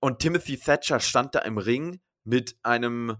und 0.00 0.18
Timothy 0.18 0.58
Thatcher 0.58 1.00
stand 1.00 1.34
da 1.34 1.40
im 1.40 1.58
Ring 1.58 2.00
mit 2.24 2.56
einem 2.62 3.16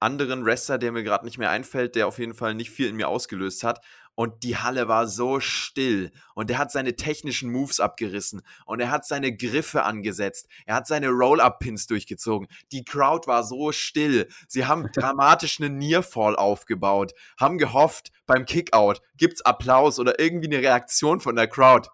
anderen 0.00 0.44
Wrestler, 0.44 0.78
der 0.78 0.92
mir 0.92 1.02
gerade 1.02 1.24
nicht 1.24 1.38
mehr 1.38 1.50
einfällt, 1.50 1.94
der 1.94 2.06
auf 2.06 2.18
jeden 2.18 2.34
Fall 2.34 2.54
nicht 2.54 2.70
viel 2.70 2.88
in 2.88 2.96
mir 2.96 3.08
ausgelöst 3.08 3.64
hat. 3.64 3.80
Und 4.14 4.44
die 4.44 4.56
Halle 4.56 4.88
war 4.88 5.06
so 5.06 5.40
still. 5.40 6.10
Und 6.34 6.50
er 6.50 6.56
hat 6.56 6.72
seine 6.72 6.96
technischen 6.96 7.50
Moves 7.50 7.80
abgerissen. 7.80 8.40
Und 8.64 8.80
er 8.80 8.90
hat 8.90 9.06
seine 9.06 9.36
Griffe 9.36 9.82
angesetzt. 9.82 10.48
Er 10.64 10.74
hat 10.74 10.86
seine 10.86 11.08
Roll-Up-Pins 11.08 11.86
durchgezogen. 11.86 12.48
Die 12.72 12.82
Crowd 12.82 13.26
war 13.26 13.44
so 13.44 13.72
still. 13.72 14.28
Sie 14.48 14.64
haben 14.64 14.88
dramatisch 14.94 15.60
einen 15.60 15.76
Nearfall 15.76 16.34
aufgebaut. 16.34 17.12
Haben 17.38 17.58
gehofft, 17.58 18.10
beim 18.24 18.46
Kickout 18.46 19.00
gibt's 19.18 19.42
Applaus 19.42 19.98
oder 19.98 20.18
irgendwie 20.18 20.46
eine 20.46 20.62
Reaktion 20.66 21.20
von 21.20 21.36
der 21.36 21.48
Crowd. 21.48 21.88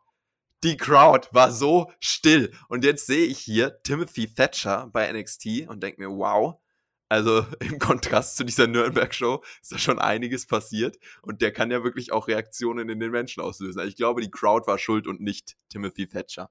Die 0.64 0.77
Crowd 0.77 1.29
war 1.33 1.51
so 1.51 1.90
still. 1.98 2.53
Und 2.68 2.85
jetzt 2.85 3.07
sehe 3.07 3.27
ich 3.27 3.38
hier 3.38 3.83
Timothy 3.83 4.33
Thatcher 4.33 4.88
bei 4.92 5.11
NXT 5.12 5.68
und 5.68 5.83
denke 5.83 6.01
mir, 6.01 6.09
wow, 6.09 6.61
also 7.09 7.44
im 7.61 7.79
Kontrast 7.79 8.37
zu 8.37 8.44
dieser 8.44 8.66
Nürnberg-Show 8.68 9.42
ist 9.61 9.72
da 9.72 9.79
schon 9.79 9.98
einiges 9.98 10.46
passiert 10.46 10.98
und 11.20 11.42
der 11.42 11.53
kann 11.53 11.70
ja 11.70 11.85
wirklich 11.85 12.12
auch 12.12 12.29
Reaktionen 12.29 12.88
in 12.88 13.01
den 13.01 13.11
Menschen 13.11 13.42
auslösen. 13.42 13.81
Also 13.81 13.90
ich 13.90 13.96
glaube, 13.96 14.22
die 14.22 14.31
Crowd 14.31 14.66
war 14.66 14.79
schuld 14.79 15.07
und 15.07 15.20
nicht 15.20 15.57
Timothy 15.68 16.07
Thatcher. 16.07 16.48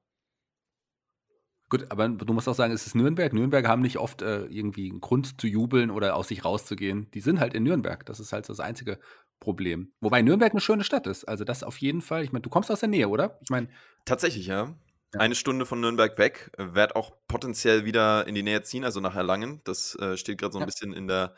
Gut, 1.71 1.85
aber 1.89 2.09
du 2.09 2.33
musst 2.33 2.49
auch 2.49 2.53
sagen, 2.53 2.73
es 2.73 2.85
ist 2.85 2.95
Nürnberg. 2.95 3.31
Nürnberg 3.31 3.65
haben 3.65 3.81
nicht 3.81 3.97
oft 3.97 4.21
äh, 4.21 4.43
irgendwie 4.47 4.91
einen 4.91 4.99
Grund 4.99 5.39
zu 5.39 5.47
jubeln 5.47 5.89
oder 5.89 6.17
aus 6.17 6.27
sich 6.27 6.43
rauszugehen. 6.43 7.09
Die 7.11 7.21
sind 7.21 7.39
halt 7.39 7.53
in 7.53 7.63
Nürnberg. 7.63 8.05
Das 8.05 8.19
ist 8.19 8.33
halt 8.33 8.49
das 8.49 8.59
einzige 8.59 8.99
Problem. 9.39 9.93
Wobei 10.01 10.21
Nürnberg 10.21 10.51
eine 10.51 10.59
schöne 10.59 10.83
Stadt 10.83 11.07
ist. 11.07 11.23
Also 11.23 11.45
das 11.45 11.63
auf 11.63 11.77
jeden 11.77 12.01
Fall. 12.01 12.25
Ich 12.25 12.33
meine, 12.33 12.41
du 12.41 12.49
kommst 12.49 12.69
aus 12.69 12.81
der 12.81 12.89
Nähe, 12.89 13.07
oder? 13.07 13.39
Ich 13.41 13.49
meine, 13.49 13.69
Tatsächlich, 14.03 14.47
ja. 14.47 14.75
Ja. 15.13 15.19
Eine 15.21 15.35
Stunde 15.35 15.65
von 15.65 15.79
Nürnberg 15.79 16.17
weg, 16.17 16.51
äh, 16.57 16.73
werd 16.73 16.97
auch 16.97 17.13
potenziell 17.29 17.85
wieder 17.85 18.27
in 18.27 18.35
die 18.35 18.43
Nähe 18.43 18.63
ziehen, 18.63 18.83
also 18.83 18.99
nach 18.99 19.15
Erlangen. 19.15 19.61
Das 19.63 19.95
äh, 19.95 20.17
steht 20.17 20.39
gerade 20.39 20.51
so 20.51 20.59
ein 20.59 20.63
Ja. 20.63 20.65
bisschen 20.65 20.91
in 20.91 21.07
der, 21.07 21.35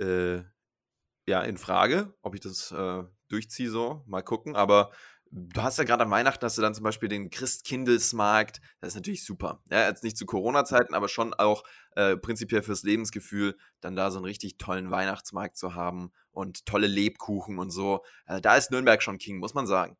äh, 0.00 0.38
ja, 1.26 1.42
in 1.42 1.58
Frage, 1.58 2.14
ob 2.22 2.34
ich 2.34 2.40
das 2.40 2.72
äh, 2.72 3.04
durchziehe 3.28 3.68
so. 3.68 4.02
Mal 4.06 4.22
gucken. 4.22 4.56
Aber 4.56 4.92
du 5.34 5.62
hast 5.62 5.78
ja 5.78 5.84
gerade 5.84 6.04
an 6.04 6.10
Weihnachten 6.10 6.44
hast 6.44 6.56
du 6.56 6.62
dann 6.62 6.74
zum 6.74 6.84
Beispiel 6.84 7.08
den 7.08 7.28
Christkindlesmarkt. 7.28 8.60
Das 8.80 8.88
ist 8.88 8.94
natürlich 8.94 9.24
super. 9.24 9.60
Ja, 9.70 9.88
jetzt 9.88 10.04
nicht 10.04 10.16
zu 10.16 10.26
Corona-Zeiten, 10.26 10.94
aber 10.94 11.08
schon 11.08 11.34
auch 11.34 11.64
äh, 11.96 12.16
prinzipiell 12.16 12.62
fürs 12.62 12.84
Lebensgefühl, 12.84 13.56
dann 13.80 13.96
da 13.96 14.10
so 14.10 14.18
einen 14.18 14.26
richtig 14.26 14.58
tollen 14.58 14.90
Weihnachtsmarkt 14.90 15.56
zu 15.56 15.74
haben 15.74 16.12
und 16.30 16.66
tolle 16.66 16.86
Lebkuchen 16.86 17.58
und 17.58 17.70
so. 17.70 18.04
Äh, 18.26 18.40
da 18.40 18.56
ist 18.56 18.70
Nürnberg 18.70 19.02
schon 19.02 19.18
King, 19.18 19.38
muss 19.38 19.54
man 19.54 19.66
sagen. 19.66 19.96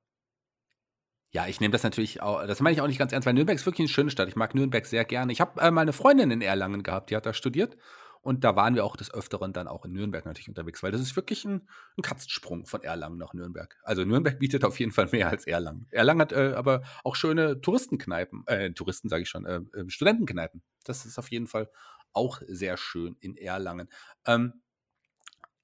ja, 1.31 1.49
ich 1.49 1.61
nehme 1.61 1.73
das 1.73 1.83
natürlich 1.83 2.23
auch, 2.23 2.47
das 2.47 2.61
meine 2.61 2.75
ich 2.75 2.81
auch 2.81 2.87
nicht 2.87 2.99
ganz 2.99 3.13
ernst, 3.13 3.27
weil 3.27 3.35
Nürnberg 3.35 3.57
ist 3.57 3.67
wirklich 3.67 3.81
eine 3.81 3.89
schöne 3.89 4.11
Stadt. 4.11 4.29
Ich 4.29 4.37
mag 4.37 4.55
Nürnberg 4.55 4.87
sehr 4.87 5.05
gerne. 5.05 5.33
Ich 5.33 5.41
habe 5.41 5.61
äh, 5.61 5.73
mal 5.73 5.81
eine 5.81 5.93
Freundin 5.93 6.31
in 6.31 6.41
Erlangen 6.41 6.85
gehabt, 6.85 7.11
die 7.11 7.17
hat 7.17 7.27
da 7.27 7.35
studiert. 7.35 7.77
Und 8.25 8.43
da 8.43 8.57
waren 8.57 8.75
wir 8.75 8.87
auch 8.87 8.97
des 8.97 9.13
Öfteren 9.13 9.53
dann 9.53 9.69
auch 9.69 9.85
in 9.85 9.93
Nürnberg 9.93 10.25
natürlich 10.25 10.49
unterwegs, 10.49 10.83
weil 10.83 10.91
das 10.91 11.03
ist 11.03 11.15
wirklich 11.15 11.45
ein, 11.45 11.69
ein 11.99 12.03
Katzensprung 12.03 12.65
von 12.65 12.83
Erlangen 12.83 13.19
nach 13.19 13.35
Nürnberg. 13.35 13.77
Also 13.83 14.03
Nürnberg 14.05 14.39
bietet 14.39 14.65
auf 14.65 14.81
jeden 14.81 14.93
Fall 14.93 15.09
mehr 15.13 15.29
als 15.29 15.47
Erlangen. 15.47 15.87
Erlangen 15.91 16.23
hat 16.23 16.33
äh, 16.33 16.55
aber 16.57 16.83
auch 17.05 17.17
schöne 17.17 17.61
Touristenkneipen, 17.61 18.47
äh, 18.47 18.73
Touristen 18.73 19.11
sage 19.11 19.25
ich 19.25 19.29
schon, 19.29 19.45
äh, 19.45 19.61
äh, 19.75 19.85
Studentenkneipen. 19.89 20.63
Das 20.85 21.05
ist 21.05 21.19
auf 21.19 21.31
jeden 21.31 21.47
Fall 21.47 21.71
auch 22.15 22.41
sehr 22.47 22.79
schön 22.79 23.17
in 23.21 23.37
Erlangen. 23.37 23.91
Ähm, 24.27 24.63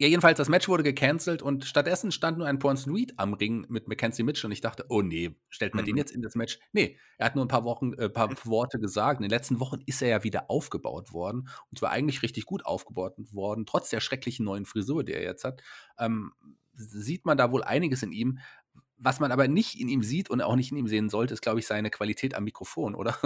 ja, 0.00 0.08
jedenfalls, 0.08 0.38
das 0.38 0.48
Match 0.48 0.66
wurde 0.66 0.82
gecancelt 0.82 1.42
und 1.42 1.66
stattdessen 1.66 2.10
stand 2.10 2.38
nur 2.38 2.46
ein 2.46 2.58
Bronson 2.58 2.94
Reed 2.94 3.12
am 3.18 3.34
Ring 3.34 3.66
mit 3.68 3.86
Mackenzie 3.86 4.22
Mitchell 4.22 4.48
und 4.48 4.52
ich 4.52 4.62
dachte, 4.62 4.86
oh 4.88 5.02
nee, 5.02 5.36
stellt 5.50 5.74
man 5.74 5.84
den 5.84 5.92
Mhm. 5.92 5.98
jetzt 5.98 6.12
in 6.12 6.22
das 6.22 6.34
Match? 6.34 6.58
Nee, 6.72 6.98
er 7.18 7.26
hat 7.26 7.34
nur 7.34 7.44
ein 7.44 7.48
paar 7.48 7.64
Wochen, 7.64 7.92
äh, 7.92 8.08
paar 8.08 8.30
Worte 8.46 8.78
gesagt. 8.78 9.20
In 9.20 9.24
den 9.24 9.30
letzten 9.30 9.60
Wochen 9.60 9.82
ist 9.84 10.00
er 10.00 10.08
ja 10.08 10.24
wieder 10.24 10.50
aufgebaut 10.50 11.12
worden 11.12 11.50
und 11.70 11.78
zwar 11.78 11.90
eigentlich 11.90 12.22
richtig 12.22 12.46
gut 12.46 12.64
aufgebaut 12.64 13.12
worden, 13.30 13.66
trotz 13.66 13.90
der 13.90 14.00
schrecklichen 14.00 14.46
neuen 14.46 14.64
Frisur, 14.64 15.04
die 15.04 15.12
er 15.12 15.22
jetzt 15.22 15.44
hat. 15.44 15.62
Ähm, 15.98 16.32
sieht 16.72 17.26
man 17.26 17.36
da 17.36 17.52
wohl 17.52 17.62
einiges 17.62 18.02
in 18.02 18.12
ihm. 18.12 18.38
Was 18.96 19.20
man 19.20 19.32
aber 19.32 19.48
nicht 19.48 19.78
in 19.78 19.90
ihm 19.90 20.02
sieht 20.02 20.30
und 20.30 20.40
auch 20.40 20.56
nicht 20.56 20.72
in 20.72 20.78
ihm 20.78 20.88
sehen 20.88 21.10
sollte, 21.10 21.34
ist, 21.34 21.42
glaube 21.42 21.58
ich, 21.58 21.66
seine 21.66 21.90
Qualität 21.90 22.34
am 22.34 22.44
Mikrofon, 22.44 22.94
oder? 22.94 23.18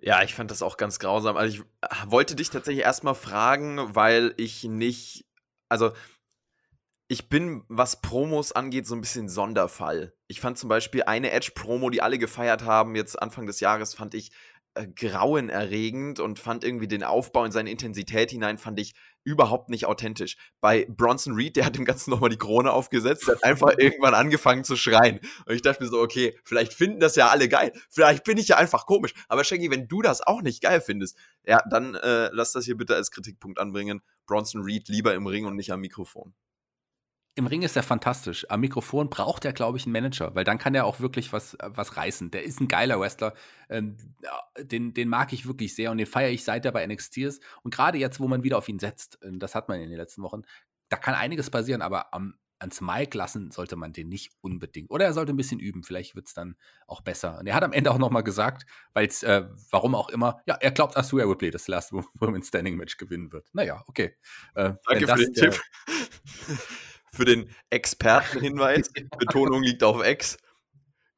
Ja, 0.00 0.22
ich 0.22 0.34
fand 0.34 0.50
das 0.50 0.62
auch 0.62 0.76
ganz 0.76 0.98
grausam. 0.98 1.36
Also 1.36 1.56
ich 1.56 1.60
äh, 1.80 2.10
wollte 2.10 2.36
dich 2.36 2.50
tatsächlich 2.50 2.84
erstmal 2.84 3.14
fragen, 3.14 3.94
weil 3.94 4.34
ich 4.36 4.64
nicht, 4.64 5.24
also 5.68 5.92
ich 7.08 7.28
bin, 7.28 7.64
was 7.68 8.00
Promos 8.00 8.52
angeht, 8.52 8.86
so 8.86 8.94
ein 8.94 9.00
bisschen 9.00 9.28
Sonderfall. 9.28 10.14
Ich 10.26 10.40
fand 10.40 10.56
zum 10.56 10.68
Beispiel 10.68 11.02
eine 11.02 11.30
Edge-Promo, 11.30 11.90
die 11.90 12.00
alle 12.00 12.18
gefeiert 12.18 12.64
haben, 12.64 12.96
jetzt 12.96 13.20
Anfang 13.20 13.46
des 13.46 13.60
Jahres, 13.60 13.94
fand 13.94 14.14
ich 14.14 14.32
äh, 14.74 14.86
grauenerregend 14.86 16.18
und 16.18 16.38
fand 16.38 16.64
irgendwie 16.64 16.88
den 16.88 17.04
Aufbau 17.04 17.44
in 17.44 17.52
seine 17.52 17.70
Intensität 17.70 18.30
hinein, 18.30 18.58
fand 18.58 18.80
ich 18.80 18.94
überhaupt 19.24 19.70
nicht 19.70 19.86
authentisch. 19.86 20.36
Bei 20.60 20.86
Bronson 20.88 21.34
Reed, 21.34 21.56
der 21.56 21.66
hat 21.66 21.76
dem 21.76 21.84
Ganzen 21.84 22.10
nochmal 22.10 22.30
die 22.30 22.38
Krone 22.38 22.70
aufgesetzt, 22.72 23.26
der 23.26 23.36
hat 23.36 23.44
einfach 23.44 23.74
irgendwann 23.78 24.14
angefangen 24.14 24.64
zu 24.64 24.76
schreien. 24.76 25.20
Und 25.46 25.54
ich 25.54 25.62
dachte 25.62 25.82
mir 25.82 25.90
so, 25.90 26.00
okay, 26.00 26.38
vielleicht 26.44 26.74
finden 26.74 27.00
das 27.00 27.16
ja 27.16 27.28
alle 27.28 27.48
geil. 27.48 27.72
Vielleicht 27.90 28.24
bin 28.24 28.38
ich 28.38 28.48
ja 28.48 28.56
einfach 28.56 28.86
komisch. 28.86 29.14
Aber 29.28 29.42
Shaggy, 29.44 29.70
wenn 29.70 29.88
du 29.88 30.02
das 30.02 30.20
auch 30.20 30.42
nicht 30.42 30.62
geil 30.62 30.80
findest, 30.80 31.16
ja, 31.44 31.62
dann 31.70 31.94
äh, 31.94 32.28
lass 32.32 32.52
das 32.52 32.64
hier 32.66 32.76
bitte 32.76 32.94
als 32.94 33.10
Kritikpunkt 33.10 33.58
anbringen. 33.58 34.02
Bronson 34.26 34.62
Reed 34.62 34.88
lieber 34.88 35.14
im 35.14 35.26
Ring 35.26 35.46
und 35.46 35.56
nicht 35.56 35.72
am 35.72 35.80
Mikrofon. 35.80 36.34
Im 37.36 37.46
Ring 37.48 37.62
ist 37.62 37.74
er 37.74 37.82
fantastisch. 37.82 38.46
Am 38.48 38.60
Mikrofon 38.60 39.10
braucht 39.10 39.44
er, 39.44 39.52
glaube 39.52 39.76
ich, 39.76 39.86
einen 39.86 39.92
Manager, 39.92 40.34
weil 40.36 40.44
dann 40.44 40.58
kann 40.58 40.74
er 40.74 40.84
auch 40.86 41.00
wirklich 41.00 41.32
was, 41.32 41.54
äh, 41.54 41.70
was 41.74 41.96
reißen. 41.96 42.30
Der 42.30 42.44
ist 42.44 42.60
ein 42.60 42.68
geiler 42.68 43.00
Wrestler. 43.00 43.34
Ähm, 43.68 43.96
ja, 44.22 44.40
den, 44.62 44.94
den 44.94 45.08
mag 45.08 45.32
ich 45.32 45.46
wirklich 45.46 45.74
sehr 45.74 45.90
und 45.90 45.98
den 45.98 46.06
feiere 46.06 46.30
ich 46.30 46.44
seit 46.44 46.64
er 46.64 46.70
bei 46.72 46.86
NXT 46.86 47.18
ist. 47.18 47.42
Und 47.62 47.74
gerade 47.74 47.98
jetzt, 47.98 48.20
wo 48.20 48.28
man 48.28 48.44
wieder 48.44 48.56
auf 48.58 48.68
ihn 48.68 48.78
setzt, 48.78 49.20
äh, 49.22 49.30
das 49.32 49.54
hat 49.56 49.68
man 49.68 49.80
in 49.80 49.88
den 49.90 49.98
letzten 49.98 50.22
Wochen, 50.22 50.42
da 50.90 50.96
kann 50.96 51.14
einiges 51.14 51.50
passieren, 51.50 51.82
aber 51.82 52.14
am, 52.14 52.34
ans 52.60 52.80
Mike 52.80 53.18
lassen 53.18 53.50
sollte 53.50 53.74
man 53.74 53.92
den 53.92 54.08
nicht 54.08 54.32
unbedingt. 54.40 54.90
Oder 54.92 55.06
er 55.06 55.12
sollte 55.12 55.32
ein 55.32 55.36
bisschen 55.36 55.58
üben, 55.58 55.82
vielleicht 55.82 56.14
wird 56.14 56.28
es 56.28 56.34
dann 56.34 56.56
auch 56.86 57.00
besser. 57.00 57.38
Und 57.40 57.48
er 57.48 57.54
hat 57.56 57.64
am 57.64 57.72
Ende 57.72 57.90
auch 57.90 57.98
nochmal 57.98 58.22
gesagt, 58.22 58.64
weil 58.92 59.08
es, 59.08 59.24
äh, 59.24 59.44
warum 59.70 59.96
auch 59.96 60.08
immer, 60.08 60.40
ja, 60.46 60.54
er 60.60 60.70
glaubt, 60.70 60.96
Asuya 60.96 61.24
Ripley 61.26 61.50
das 61.50 61.66
Last 61.66 61.92
Women's 61.92 62.46
Standing 62.48 62.76
Match 62.76 62.96
gewinnen 62.96 63.32
wird. 63.32 63.48
Naja, 63.52 63.82
okay. 63.88 64.14
Äh, 64.54 64.74
Danke 64.88 65.08
für 65.08 65.16
den 65.16 65.32
der- 65.32 65.50
Tipp. 65.50 65.60
für 67.14 67.24
den 67.24 67.48
Expertenhinweis. 67.70 68.90
Betonung 69.18 69.62
liegt 69.62 69.82
auf 69.82 70.02
Ex. 70.02 70.36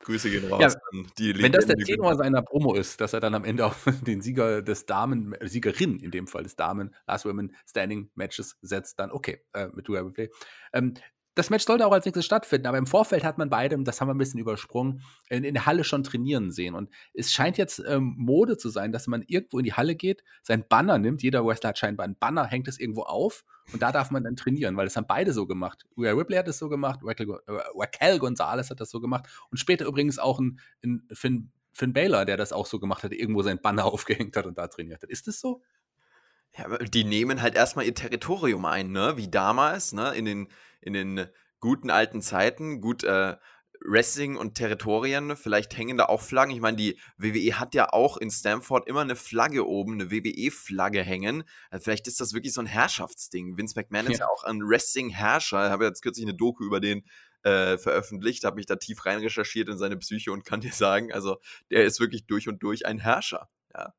Grüße 0.01 0.31
gehen 0.31 0.49
raus 0.49 0.61
Ja, 0.63 0.69
an 0.93 1.11
die 1.19 1.37
Wenn 1.37 1.53
das 1.53 1.67
der. 1.67 1.77
Tenor 1.77 2.15
seiner 2.15 2.41
Promo 2.41 2.75
ist, 2.75 3.01
dass 3.01 3.13
er 3.13 3.21
dann 3.21 3.35
am 3.35 3.45
Ende 3.45 3.67
auch 3.67 3.75
den 4.07 4.21
Sieger 4.21 4.63
des 4.63 4.87
Damen, 4.87 5.35
äh, 5.35 5.49
Siegerin 5.49 5.99
in 5.99 6.13
dem 6.13 6.29
Fall 6.29 6.45
des 6.45 6.55
Damen 6.55 6.95
Last 7.07 7.25
Women 7.25 7.55
Standing 7.69 8.11
Matches 8.15 8.57
setzt, 8.63 9.01
dann 9.01 9.11
okay, 9.11 9.43
äh, 9.53 9.69
mit 9.75 9.89
Dual 9.89 10.05
Replay. 10.05 10.31
Ähm, 10.73 10.95
das 11.35 11.51
Match 11.51 11.67
sollte 11.67 11.87
auch 11.87 11.93
als 11.93 12.07
nächstes 12.07 12.25
stattfinden, 12.25 12.67
aber 12.67 12.79
im 12.79 12.87
Vorfeld 12.87 13.23
hat 13.23 13.37
man 13.37 13.51
beide, 13.51 13.77
das 13.83 14.01
haben 14.01 14.09
wir 14.09 14.15
ein 14.15 14.19
bisschen 14.19 14.41
übersprungen, 14.41 15.03
in, 15.29 15.45
in 15.45 15.53
der 15.53 15.67
Halle 15.67 15.85
schon 15.85 16.03
trainieren 16.03 16.51
sehen. 16.51 16.75
Und 16.75 16.89
es 17.13 17.33
scheint 17.33 17.59
jetzt 17.59 17.83
ähm, 17.87 18.15
Mode 18.17 18.57
zu 18.57 18.71
sein, 18.71 18.91
dass 18.91 19.07
man 19.07 19.23
irgendwo 19.27 19.59
in 19.59 19.65
die 19.65 19.75
Halle 19.75 19.97
geht, 19.97 20.23
sein 20.43 20.65
Banner 20.67 20.99
nimmt, 20.99 21.23
jeder 21.23 21.45
Wrestler 21.45 21.71
hat 21.71 21.79
scheinbar 21.79 22.07
ein 22.07 22.17
Banner, 22.17 22.47
hängt 22.47 22.69
es 22.69 22.81
irgendwo 22.81 23.03
auf 23.03 23.45
und 23.73 23.83
da 23.83 23.93
darf 23.93 24.11
man 24.11 24.25
dann 24.25 24.37
trainieren, 24.37 24.77
weil 24.77 24.87
das 24.87 24.97
haben 24.97 25.07
beide 25.07 25.33
so 25.33 25.47
gemacht. 25.47 25.87
Rhea 25.97 26.13
Ripley 26.13 26.37
hat 26.37 26.49
es 26.49 26.59
so 26.59 26.69
gemacht, 26.69 27.01
Raquel, 27.03 27.29
äh, 27.47 27.53
Raquel 27.75 28.19
Gonzalez 28.19 28.71
hat 28.71 28.81
das 28.81 28.91
so 28.91 29.01
gemacht 29.01 29.27
und 29.51 29.59
später 29.59 29.87
übrigens 29.87 30.19
auch 30.19 30.39
ein, 30.39 30.61
ein 30.85 31.07
Finn, 31.13 31.51
Finn 31.73 31.93
Baylor, 31.93 32.25
der 32.25 32.37
das 32.37 32.53
auch 32.53 32.67
so 32.67 32.79
gemacht 32.79 33.03
hat, 33.03 33.13
irgendwo 33.13 33.43
sein 33.43 33.61
Banner 33.61 33.85
aufgehängt 33.93 34.37
hat 34.37 34.47
und 34.47 34.59
da 34.59 34.69
trainiert 34.69 35.03
hat. 35.03 35.11
Ist 35.11 35.27
das 35.27 35.41
so? 35.41 35.63
Ja, 36.57 36.79
die 36.79 37.05
nehmen 37.05 37.43
halt 37.43 37.55
erstmal 37.55 37.85
ihr 37.85 37.95
Territorium 37.95 38.65
ein, 38.65 38.91
ne? 38.91 39.17
Wie 39.17 39.29
damals, 39.29 39.93
ne? 39.93 40.15
In 40.15 40.25
den 40.25 40.49
in 40.81 40.93
den 40.93 41.27
guten 41.61 41.91
alten 41.91 42.23
Zeiten, 42.23 42.81
gut 42.81 43.03
äh, 43.05 43.37
Wrestling 43.85 44.37
und 44.37 44.55
Territorien, 44.55 45.37
vielleicht 45.37 45.77
hängen 45.77 45.97
da 45.97 46.07
auch 46.07 46.23
Flaggen. 46.23 46.55
Ich 46.55 46.61
meine, 46.61 46.77
die 46.77 46.99
WWE 47.17 47.59
hat 47.59 47.75
ja 47.75 47.93
auch 47.93 48.17
in 48.17 48.31
Stamford 48.31 48.89
immer 48.89 49.01
eine 49.01 49.17
Flagge 49.17 49.67
oben, 49.67 49.95
eine 49.95 50.11
WWE-Flagge 50.11 51.03
hängen. 51.03 51.45
Also 51.71 51.85
vielleicht 51.85 52.07
ist 52.07 52.21
das 52.21 52.33
wirklich 52.33 52.53
so 52.53 52.61
ein 52.61 52.67
Herrschaftsding. 52.67 53.57
Vince 53.57 53.75
McMahon 53.77 54.07
ja. 54.07 54.13
ist 54.13 54.19
ja 54.21 54.27
auch 54.29 54.45
ein 54.45 54.61
Wrestling-Herrscher. 54.61 55.67
Ich 55.67 55.71
habe 55.71 55.85
jetzt 55.85 56.03
kürzlich 56.03 56.27
eine 56.27 56.37
Doku 56.37 56.65
über 56.65 56.81
den 56.81 57.05
äh, 57.43 57.79
veröffentlicht, 57.79 58.45
habe 58.45 58.57
mich 58.57 58.67
da 58.67 58.77
tief 58.77 59.07
rein 59.07 59.21
recherchiert 59.21 59.69
in 59.69 59.79
seine 59.79 59.97
Psyche 59.97 60.33
und 60.33 60.45
kann 60.45 60.61
dir 60.61 60.73
sagen, 60.73 61.13
also 61.13 61.39
der 61.71 61.85
ist 61.85 62.01
wirklich 62.01 62.27
durch 62.27 62.49
und 62.49 62.63
durch 62.63 62.87
ein 62.87 62.99
Herrscher. 62.99 63.49
Ja. 63.75 63.95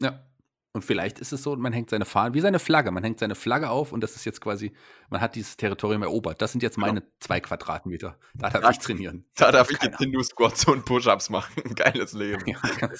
Ja, 0.00 0.27
und 0.72 0.84
vielleicht 0.84 1.18
ist 1.18 1.32
es 1.32 1.42
so, 1.42 1.56
man 1.56 1.72
hängt 1.72 1.90
seine 1.90 2.04
Fahne, 2.04 2.34
wie 2.34 2.40
seine 2.40 2.58
Flagge, 2.58 2.90
man 2.90 3.02
hängt 3.02 3.18
seine 3.18 3.34
Flagge 3.34 3.70
auf 3.70 3.92
und 3.92 4.02
das 4.02 4.16
ist 4.16 4.24
jetzt 4.24 4.40
quasi, 4.40 4.72
man 5.08 5.20
hat 5.20 5.34
dieses 5.34 5.56
Territorium 5.56 6.02
erobert. 6.02 6.42
Das 6.42 6.52
sind 6.52 6.62
jetzt 6.62 6.76
meine 6.76 7.00
genau. 7.00 7.12
zwei 7.20 7.40
Quadratmeter. 7.40 8.18
Da 8.34 8.50
darf 8.50 8.62
da, 8.62 8.70
ich 8.70 8.78
trainieren. 8.78 9.24
Da 9.34 9.50
darf 9.50 9.70
ich 9.70 9.82
jetzt 9.82 9.98
Hindu 9.98 10.22
Squats 10.22 10.66
und 10.66 10.84
Push-Ups 10.84 11.30
machen. 11.30 11.62
Geiles 11.74 12.12
Leben. 12.12 12.42
Ja, 12.46 12.60
genau. 12.60 12.92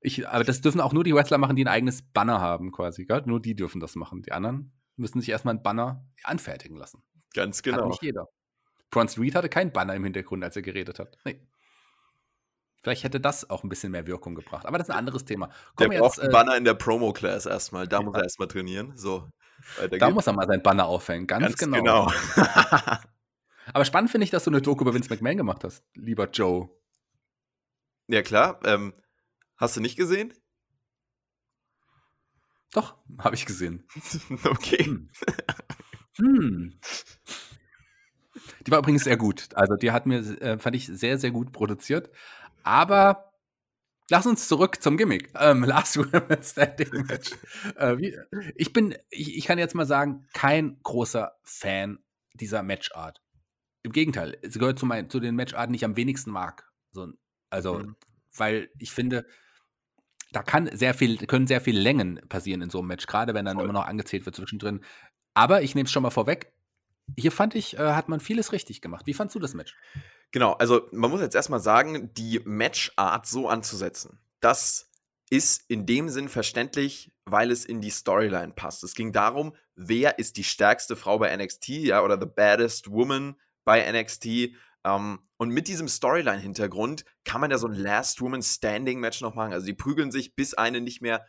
ich, 0.00 0.28
aber 0.28 0.42
das 0.42 0.60
dürfen 0.60 0.80
auch 0.80 0.92
nur 0.92 1.04
die 1.04 1.14
Wrestler 1.14 1.38
machen, 1.38 1.54
die 1.54 1.64
ein 1.64 1.68
eigenes 1.68 2.02
Banner 2.02 2.40
haben, 2.40 2.72
quasi. 2.72 3.04
Gell? 3.04 3.22
Nur 3.26 3.40
die 3.40 3.54
dürfen 3.54 3.80
das 3.80 3.94
machen. 3.94 4.22
Die 4.22 4.32
anderen 4.32 4.72
müssen 4.96 5.20
sich 5.20 5.30
erstmal 5.30 5.54
ein 5.54 5.62
Banner 5.62 6.04
anfertigen 6.24 6.76
lassen. 6.76 7.02
Ganz 7.32 7.62
genau. 7.62 7.78
Hat 7.78 7.88
nicht 7.88 8.02
jeder. 8.02 8.26
Bronze 8.90 9.20
Reed 9.20 9.36
hatte 9.36 9.48
kein 9.48 9.72
Banner 9.72 9.94
im 9.94 10.02
Hintergrund, 10.02 10.42
als 10.42 10.56
er 10.56 10.62
geredet 10.62 10.98
hat. 10.98 11.16
Nee. 11.24 11.40
Vielleicht 12.82 13.04
hätte 13.04 13.20
das 13.20 13.48
auch 13.50 13.62
ein 13.62 13.68
bisschen 13.68 13.92
mehr 13.92 14.06
Wirkung 14.06 14.34
gebracht. 14.34 14.66
Aber 14.66 14.78
das 14.78 14.88
ist 14.88 14.94
ein 14.94 14.98
anderes 14.98 15.24
Thema. 15.24 15.50
Komm 15.76 15.90
der 15.90 15.98
jetzt, 15.98 16.00
braucht 16.00 16.20
einen 16.20 16.30
äh, 16.30 16.32
Banner 16.32 16.56
in 16.56 16.64
der 16.64 16.74
Promo-Class 16.74 17.46
erstmal. 17.46 17.86
Da 17.86 17.98
ja. 17.98 18.02
muss 18.02 18.14
er 18.14 18.22
erstmal 18.22 18.48
trainieren. 18.48 18.96
So, 18.96 19.28
da 19.78 19.86
geht's. 19.86 20.10
muss 20.14 20.26
er 20.26 20.32
mal 20.32 20.46
sein 20.46 20.62
Banner 20.62 20.86
aufhängen. 20.86 21.26
Ganz, 21.26 21.44
Ganz 21.44 21.58
genau. 21.58 21.76
genau. 21.76 22.12
Aber 23.72 23.84
spannend 23.84 24.10
finde 24.10 24.24
ich, 24.24 24.30
dass 24.30 24.44
du 24.44 24.50
eine 24.50 24.62
Doku 24.62 24.82
über 24.82 24.94
Vince 24.94 25.10
McMahon 25.10 25.36
gemacht 25.36 25.62
hast, 25.62 25.84
lieber 25.94 26.28
Joe. 26.30 26.70
Ja, 28.08 28.22
klar. 28.22 28.60
Ähm, 28.64 28.94
hast 29.56 29.76
du 29.76 29.80
nicht 29.80 29.96
gesehen? 29.96 30.34
Doch, 32.72 32.96
habe 33.18 33.34
ich 33.34 33.46
gesehen. 33.46 33.86
okay. 34.44 34.84
Hm. 34.84 35.10
hm. 36.16 36.80
Die 38.66 38.70
war 38.70 38.78
übrigens 38.78 39.04
sehr 39.04 39.16
gut. 39.16 39.48
Also 39.54 39.76
die 39.76 39.90
hat 39.90 40.06
mir, 40.06 40.18
äh, 40.40 40.58
fand 40.58 40.76
ich, 40.76 40.86
sehr, 40.86 41.18
sehr 41.18 41.30
gut 41.30 41.52
produziert. 41.52 42.10
Aber 42.62 43.32
lass 44.10 44.26
uns 44.26 44.48
zurück 44.48 44.82
zum 44.82 44.96
Gimmick. 44.96 45.32
Ähm, 45.38 45.64
Last 45.64 45.96
Women 45.96 46.42
Standing 46.42 47.06
Match. 47.06 47.30
äh, 47.76 47.96
wie, 47.98 48.16
ich 48.54 48.72
bin, 48.72 48.94
ich, 49.10 49.36
ich 49.36 49.44
kann 49.44 49.58
jetzt 49.58 49.74
mal 49.74 49.86
sagen, 49.86 50.26
kein 50.32 50.78
großer 50.82 51.32
Fan 51.42 51.98
dieser 52.34 52.62
Matchart. 52.62 53.20
Im 53.82 53.92
Gegenteil, 53.92 54.36
es 54.42 54.58
gehört 54.58 54.78
zu, 54.78 54.86
mein, 54.86 55.08
zu 55.08 55.20
den 55.20 55.36
Matcharten, 55.36 55.72
die 55.72 55.78
ich 55.78 55.84
am 55.84 55.96
wenigsten 55.96 56.30
mag. 56.30 56.70
So, 56.92 57.08
also, 57.48 57.78
mhm. 57.78 57.96
weil 58.36 58.68
ich 58.78 58.92
finde, 58.92 59.26
da 60.32 60.42
kann 60.42 60.68
sehr 60.76 60.94
viel, 60.94 61.16
können 61.26 61.46
sehr 61.46 61.60
viele 61.60 61.80
Längen 61.80 62.20
passieren 62.28 62.62
in 62.62 62.70
so 62.70 62.78
einem 62.78 62.88
Match, 62.88 63.06
gerade 63.06 63.34
wenn 63.34 63.44
dann 63.44 63.56
Voll. 63.56 63.64
immer 63.64 63.72
noch 63.72 63.86
angezählt 63.86 64.26
wird 64.26 64.36
zwischendrin. 64.36 64.84
Aber 65.34 65.62
ich 65.62 65.74
nehme 65.74 65.86
es 65.86 65.92
schon 65.92 66.02
mal 66.02 66.10
vorweg. 66.10 66.52
Hier 67.16 67.32
fand 67.32 67.54
ich, 67.54 67.78
äh, 67.78 67.92
hat 67.92 68.08
man 68.08 68.20
vieles 68.20 68.52
richtig 68.52 68.80
gemacht. 68.80 69.06
Wie 69.06 69.14
fandst 69.14 69.34
du 69.34 69.40
das 69.40 69.54
Match? 69.54 69.74
Genau, 70.32 70.52
also 70.52 70.88
man 70.92 71.10
muss 71.10 71.20
jetzt 71.20 71.34
erstmal 71.34 71.60
sagen, 71.60 72.14
die 72.14 72.40
Matchart 72.44 73.26
so 73.26 73.48
anzusetzen, 73.48 74.20
das 74.40 74.90
ist 75.28 75.64
in 75.68 75.86
dem 75.86 76.08
Sinn 76.08 76.28
verständlich, 76.28 77.12
weil 77.24 77.50
es 77.50 77.64
in 77.64 77.80
die 77.80 77.90
Storyline 77.90 78.52
passt. 78.52 78.82
Es 78.82 78.94
ging 78.94 79.12
darum, 79.12 79.54
wer 79.76 80.18
ist 80.18 80.36
die 80.36 80.44
stärkste 80.44 80.96
Frau 80.96 81.18
bei 81.18 81.34
NXT, 81.36 81.68
ja, 81.68 82.02
oder 82.02 82.18
the 82.20 82.26
baddest 82.26 82.90
woman 82.90 83.36
bei 83.64 83.90
NXT. 83.90 84.54
Ähm, 84.84 85.20
und 85.36 85.50
mit 85.50 85.68
diesem 85.68 85.88
Storyline-Hintergrund 85.88 87.04
kann 87.24 87.40
man 87.40 87.50
ja 87.50 87.58
so 87.58 87.68
ein 87.68 87.74
Last 87.74 88.20
Woman 88.20 88.42
Standing 88.42 88.98
Match 88.98 89.20
noch 89.20 89.34
machen. 89.34 89.52
Also 89.52 89.66
die 89.66 89.74
prügeln 89.74 90.10
sich, 90.10 90.34
bis 90.34 90.54
eine 90.54 90.80
nicht 90.80 91.00
mehr 91.00 91.24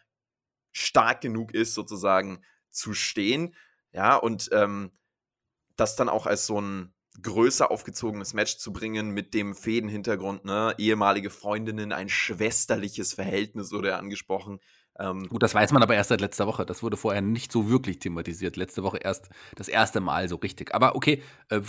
stark 0.71 1.21
genug 1.21 1.53
ist, 1.53 1.73
sozusagen 1.73 2.43
zu 2.71 2.93
stehen. 2.93 3.55
Ja, 3.91 4.15
und 4.15 4.49
ähm, 4.51 4.91
das 5.75 5.95
dann 5.95 6.09
auch 6.09 6.25
als 6.25 6.45
so 6.45 6.59
ein 6.59 6.93
größer 7.21 7.69
aufgezogenes 7.71 8.33
Match 8.33 8.57
zu 8.57 8.71
bringen 8.71 9.11
mit 9.11 9.33
dem 9.33 9.53
Fädenhintergrund, 9.53 10.45
ne? 10.45 10.73
Ehemalige 10.77 11.29
Freundinnen, 11.29 11.91
ein 11.91 12.09
schwesterliches 12.09 13.13
Verhältnis 13.13 13.71
wurde 13.71 13.95
angesprochen. 13.95 14.59
Ähm, 14.99 15.27
Gut, 15.27 15.43
das 15.43 15.53
weiß 15.53 15.71
man 15.71 15.83
aber 15.83 15.95
erst 15.95 16.09
seit 16.09 16.21
letzter 16.21 16.47
Woche. 16.47 16.65
Das 16.65 16.83
wurde 16.83 16.97
vorher 16.97 17.21
nicht 17.21 17.51
so 17.51 17.69
wirklich 17.69 17.99
thematisiert. 17.99 18.55
Letzte 18.55 18.83
Woche 18.83 18.97
erst 18.97 19.29
das 19.55 19.67
erste 19.67 19.99
Mal 19.99 20.29
so 20.29 20.35
richtig. 20.37 20.73
Aber 20.73 20.95
okay, 20.95 21.23
äh, 21.49 21.61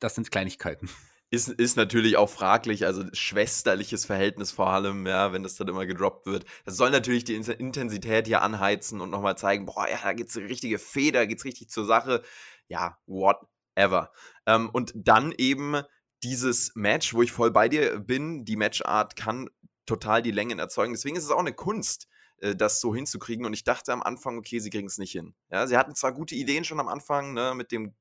das 0.00 0.14
sind 0.14 0.30
Kleinigkeiten. 0.30 0.88
Ist, 1.30 1.48
ist 1.48 1.76
natürlich 1.76 2.16
auch 2.16 2.28
fraglich, 2.28 2.86
also 2.86 3.02
schwesterliches 3.12 4.04
Verhältnis 4.04 4.52
vor 4.52 4.68
allem, 4.68 5.04
ja, 5.06 5.32
wenn 5.32 5.42
das 5.42 5.56
dann 5.56 5.66
immer 5.66 5.84
gedroppt 5.84 6.26
wird. 6.26 6.44
Das 6.64 6.76
soll 6.76 6.90
natürlich 6.90 7.24
die 7.24 7.34
Intensität 7.34 8.28
hier 8.28 8.42
anheizen 8.42 9.00
und 9.00 9.10
nochmal 9.10 9.36
zeigen, 9.36 9.66
boah, 9.66 9.88
ja, 9.88 9.98
da 10.02 10.12
geht's 10.12 10.36
richtige 10.36 10.78
Feder, 10.78 11.20
da 11.20 11.26
geht's 11.26 11.44
richtig 11.44 11.70
zur 11.70 11.86
Sache. 11.86 12.22
Ja, 12.68 12.98
whatever. 13.76 14.10
Ähm, 14.46 14.70
und 14.72 14.92
dann 14.94 15.32
eben 15.36 15.82
dieses 16.22 16.72
Match, 16.74 17.14
wo 17.14 17.22
ich 17.22 17.32
voll 17.32 17.50
bei 17.50 17.68
dir 17.68 18.00
bin, 18.00 18.44
die 18.44 18.56
Matchart 18.56 19.16
kann 19.16 19.50
total 19.86 20.22
die 20.22 20.30
Längen 20.30 20.58
erzeugen. 20.58 20.94
Deswegen 20.94 21.16
ist 21.16 21.24
es 21.24 21.30
auch 21.30 21.38
eine 21.38 21.52
Kunst, 21.52 22.08
äh, 22.38 22.56
das 22.56 22.80
so 22.80 22.94
hinzukriegen. 22.94 23.44
Und 23.44 23.52
ich 23.52 23.64
dachte 23.64 23.92
am 23.92 24.02
Anfang, 24.02 24.38
okay, 24.38 24.58
sie 24.58 24.70
kriegen 24.70 24.86
es 24.86 24.98
nicht 24.98 25.12
hin. 25.12 25.34
Ja, 25.50 25.66
sie 25.66 25.76
hatten 25.76 25.94
zwar 25.94 26.12
gute 26.12 26.34
Ideen 26.34 26.64
schon 26.64 26.80
am 26.80 26.88
Anfang, 26.88 27.34
ne, 27.34 27.54
mit 27.54 27.72
dem, 27.72 27.94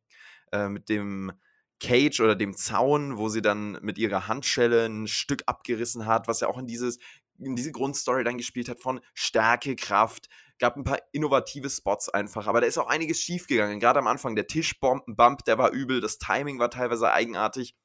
äh, 0.52 0.70
mit 0.70 0.90
dem 0.90 1.34
Cage 1.82 2.22
oder 2.22 2.36
dem 2.36 2.56
Zaun, 2.56 3.18
wo 3.18 3.28
sie 3.28 3.42
dann 3.42 3.78
mit 3.82 3.98
ihrer 3.98 4.30
Handschelle 4.30 4.86
ein 4.86 5.08
Stück 5.08 5.44
abgerissen 5.48 6.06
hat, 6.06 6.30
was 6.30 6.40
ja 6.40 6.48
auch 6.48 6.58
in 6.58 6.68
dieses 6.68 6.98
in 7.40 7.56
diese 7.56 7.72
Grundstory 7.72 8.24
dann 8.24 8.38
gespielt 8.38 8.70
hat 8.70 8.80
von 8.80 9.02
Stärke, 9.14 9.76
Kraft, 9.76 10.30
gab 10.60 10.78
ein 10.78 10.84
paar 10.84 11.00
innovative 11.12 11.70
Spots 11.70 12.10
einfach, 12.10 12.48
aber 12.48 12.62
da 12.62 12.68
ist 12.68 12.78
auch 12.78 12.88
einiges 12.88 13.20
schiefgegangen. 13.20 13.80
Gerade 13.80 14.00
am 14.00 14.08
Anfang 14.08 14.36
der 14.36 14.48
Tischbombenbump, 14.48 15.44
der 15.46 15.58
war 15.58 15.72
übel, 15.72 16.00
das 16.00 16.20
Timing 16.20 16.60
war 16.60 16.70
teilweise 16.70 17.12
eigenartig 17.12 17.76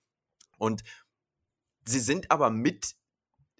und 0.58 0.82
sie 1.84 2.00
sind 2.00 2.30
aber 2.30 2.50
mit 2.50 2.94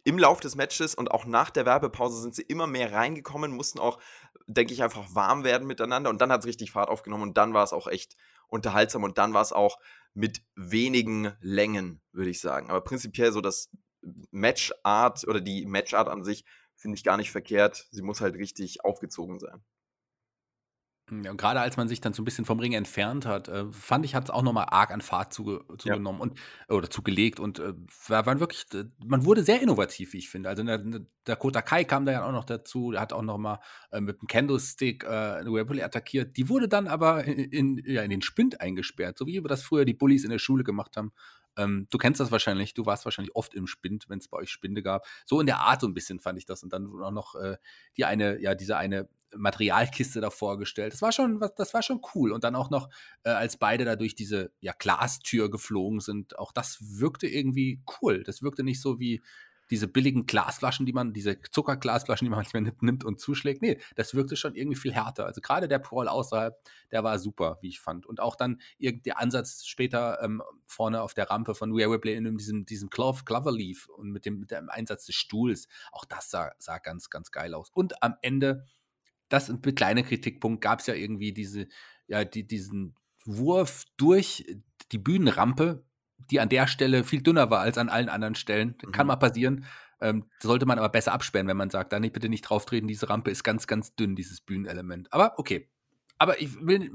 im 0.04 0.18
Lauf 0.18 0.40
des 0.40 0.54
Matches 0.54 0.94
und 0.94 1.10
auch 1.10 1.26
nach 1.26 1.50
der 1.50 1.66
Werbepause 1.66 2.22
sind 2.22 2.34
sie 2.34 2.42
immer 2.42 2.66
mehr 2.66 2.92
reingekommen, 2.92 3.52
mussten 3.52 3.78
auch, 3.78 3.98
denke 4.46 4.72
ich, 4.72 4.82
einfach 4.82 5.14
warm 5.14 5.44
werden 5.44 5.66
miteinander 5.66 6.10
und 6.10 6.20
dann 6.20 6.32
hat 6.32 6.40
es 6.40 6.46
richtig 6.46 6.70
Fahrt 6.70 6.88
aufgenommen 6.88 7.24
und 7.24 7.36
dann 7.36 7.54
war 7.54 7.64
es 7.64 7.72
auch 7.72 7.88
echt 7.88 8.16
unterhaltsam 8.48 9.02
und 9.02 9.18
dann 9.18 9.34
war 9.34 9.42
es 9.42 9.52
auch 9.52 9.78
mit 10.14 10.42
wenigen 10.54 11.32
Längen, 11.40 12.00
würde 12.12 12.30
ich 12.30 12.40
sagen. 12.40 12.70
Aber 12.70 12.80
prinzipiell 12.80 13.32
so 13.32 13.40
das 13.40 13.70
Matchart 14.30 15.26
oder 15.26 15.40
die 15.40 15.66
Matchart 15.66 16.08
an 16.08 16.24
sich 16.24 16.44
finde 16.74 16.96
ich 16.96 17.04
gar 17.04 17.16
nicht 17.16 17.30
verkehrt. 17.30 17.86
Sie 17.90 18.02
muss 18.02 18.20
halt 18.20 18.36
richtig 18.36 18.84
aufgezogen 18.84 19.40
sein. 19.40 19.62
Ja, 21.10 21.30
und 21.30 21.38
gerade 21.38 21.60
als 21.60 21.76
man 21.76 21.88
sich 21.88 22.00
dann 22.00 22.12
so 22.12 22.20
ein 22.22 22.24
bisschen 22.24 22.44
vom 22.44 22.58
Ring 22.58 22.72
entfernt 22.72 23.24
hat, 23.24 23.48
äh, 23.48 23.64
fand 23.72 24.04
ich, 24.04 24.14
hat 24.14 24.24
es 24.24 24.30
auch 24.30 24.42
nochmal 24.42 24.66
arg 24.68 24.90
an 24.90 25.00
Fahrt 25.00 25.32
zuge 25.32 25.64
zugenommen 25.78 26.18
ja. 26.18 26.22
und 26.22 26.40
oder 26.68 26.90
zugelegt 26.90 27.40
und 27.40 27.58
äh, 27.60 27.72
war, 28.08 28.26
waren 28.26 28.40
wirklich, 28.40 28.66
man 29.02 29.24
wurde 29.24 29.42
sehr 29.42 29.62
innovativ, 29.62 30.12
wie 30.12 30.18
ich 30.18 30.28
finde. 30.28 30.50
Also 30.50 30.62
der, 30.62 30.78
der 31.26 31.36
Kota 31.36 31.62
Kai 31.62 31.84
kam 31.84 32.04
da 32.04 32.12
ja 32.12 32.26
auch 32.26 32.32
noch 32.32 32.44
dazu, 32.44 32.92
der 32.92 33.00
hat 33.00 33.12
auch 33.12 33.22
nochmal 33.22 33.58
äh, 33.90 34.00
mit 34.00 34.20
dem 34.20 34.28
Candlestick 34.28 35.04
äh, 35.04 35.06
eine 35.06 35.52
Webley 35.52 35.82
attackiert. 35.82 36.36
Die 36.36 36.48
wurde 36.48 36.68
dann 36.68 36.86
aber 36.86 37.24
in, 37.24 37.78
in, 37.78 37.82
ja, 37.86 38.02
in 38.02 38.10
den 38.10 38.22
Spind 38.22 38.60
eingesperrt, 38.60 39.16
so 39.16 39.26
wie 39.26 39.42
wir 39.42 39.48
das 39.48 39.62
früher 39.62 39.86
die 39.86 39.94
Bullies 39.94 40.24
in 40.24 40.30
der 40.30 40.38
Schule 40.38 40.62
gemacht 40.62 40.96
haben. 40.98 41.12
Ähm, 41.58 41.86
du 41.90 41.98
kennst 41.98 42.20
das 42.20 42.30
wahrscheinlich, 42.30 42.72
du 42.72 42.86
warst 42.86 43.04
wahrscheinlich 43.04 43.34
oft 43.36 43.54
im 43.54 43.66
Spind, 43.66 44.08
wenn 44.08 44.18
es 44.18 44.28
bei 44.28 44.38
euch 44.38 44.50
Spinde 44.50 44.82
gab. 44.82 45.06
So 45.26 45.40
in 45.40 45.46
der 45.46 45.58
Art 45.58 45.80
so 45.80 45.86
ein 45.86 45.94
bisschen 45.94 46.20
fand 46.20 46.38
ich 46.38 46.46
das. 46.46 46.62
Und 46.62 46.72
dann 46.72 46.86
auch 47.02 47.10
noch 47.10 47.34
äh, 47.34 47.56
die 47.96 48.04
eine, 48.04 48.40
ja, 48.40 48.54
diese 48.54 48.76
eine 48.76 49.08
Materialkiste 49.36 50.20
da 50.20 50.30
vorgestellt. 50.30 50.92
Das 50.92 51.02
war 51.02 51.12
schon, 51.12 51.40
das 51.56 51.74
war 51.74 51.82
schon 51.82 52.00
cool. 52.14 52.32
Und 52.32 52.44
dann 52.44 52.54
auch 52.54 52.70
noch, 52.70 52.88
äh, 53.24 53.30
als 53.30 53.56
beide 53.56 53.84
da 53.84 53.96
durch 53.96 54.14
diese 54.14 54.52
ja, 54.60 54.72
Glastür 54.78 55.50
geflogen 55.50 56.00
sind, 56.00 56.38
auch 56.38 56.52
das 56.52 56.78
wirkte 56.80 57.26
irgendwie 57.26 57.82
cool. 58.00 58.22
Das 58.22 58.42
wirkte 58.42 58.62
nicht 58.62 58.80
so 58.80 58.98
wie, 58.98 59.22
diese 59.70 59.88
billigen 59.88 60.26
Glasflaschen, 60.26 60.86
die 60.86 60.92
man, 60.92 61.12
diese 61.12 61.40
Zuckerglasflaschen, 61.40 62.24
die 62.24 62.30
man 62.30 62.38
manchmal 62.52 62.72
nimmt 62.80 63.04
und 63.04 63.20
zuschlägt. 63.20 63.62
Nee, 63.62 63.80
das 63.96 64.14
wirkte 64.14 64.36
schon 64.36 64.54
irgendwie 64.54 64.78
viel 64.78 64.92
härter. 64.92 65.26
Also 65.26 65.40
gerade 65.40 65.68
der 65.68 65.78
Brawl 65.78 66.08
außerhalb, 66.08 66.56
der 66.90 67.04
war 67.04 67.18
super, 67.18 67.58
wie 67.60 67.68
ich 67.68 67.80
fand. 67.80 68.06
Und 68.06 68.20
auch 68.20 68.36
dann 68.36 68.60
der 68.78 69.18
Ansatz 69.18 69.66
später 69.66 70.22
ähm, 70.22 70.42
vorne 70.66 71.02
auf 71.02 71.14
der 71.14 71.30
Rampe 71.30 71.54
von 71.54 71.72
Rhea 71.72 71.88
Ripley 71.88 72.14
in 72.14 72.36
diesem, 72.36 72.64
diesem 72.64 72.90
Clove, 72.90 73.24
Cloverleaf 73.24 73.88
und 73.88 74.10
mit 74.10 74.24
dem, 74.24 74.40
mit 74.40 74.50
dem 74.50 74.68
Einsatz 74.68 75.06
des 75.06 75.14
Stuhls, 75.14 75.68
auch 75.92 76.04
das 76.04 76.30
sah, 76.30 76.52
sah 76.58 76.78
ganz, 76.78 77.10
ganz 77.10 77.30
geil 77.30 77.54
aus. 77.54 77.70
Und 77.70 78.02
am 78.02 78.14
Ende, 78.22 78.64
das 79.28 79.50
ein 79.50 79.60
kleiner 79.60 80.02
Kritikpunkt, 80.02 80.62
gab 80.62 80.80
es 80.80 80.86
ja 80.86 80.94
irgendwie 80.94 81.32
diese, 81.32 81.68
ja, 82.06 82.24
die, 82.24 82.46
diesen 82.46 82.94
Wurf 83.24 83.84
durch 83.96 84.46
die 84.92 84.98
Bühnenrampe, 84.98 85.84
die 86.30 86.40
an 86.40 86.48
der 86.48 86.66
Stelle 86.66 87.04
viel 87.04 87.22
dünner 87.22 87.50
war 87.50 87.60
als 87.60 87.78
an 87.78 87.88
allen 87.88 88.08
anderen 88.08 88.34
Stellen. 88.34 88.76
Mhm. 88.84 88.92
Kann 88.92 89.06
mal 89.06 89.16
passieren. 89.16 89.64
Ähm, 90.00 90.30
sollte 90.40 90.66
man 90.66 90.78
aber 90.78 90.90
besser 90.90 91.12
absperren, 91.12 91.48
wenn 91.48 91.56
man 91.56 91.70
sagt, 91.70 91.92
da 91.92 91.98
nicht, 91.98 92.12
bitte 92.12 92.28
nicht 92.28 92.42
drauf 92.42 92.66
treten, 92.66 92.86
diese 92.86 93.08
Rampe 93.08 93.32
ist 93.32 93.42
ganz, 93.42 93.66
ganz 93.66 93.96
dünn, 93.96 94.14
dieses 94.14 94.40
Bühnenelement. 94.40 95.12
Aber 95.12 95.38
okay. 95.38 95.68
Aber 96.20 96.40
ich 96.40 96.54
will 96.60 96.90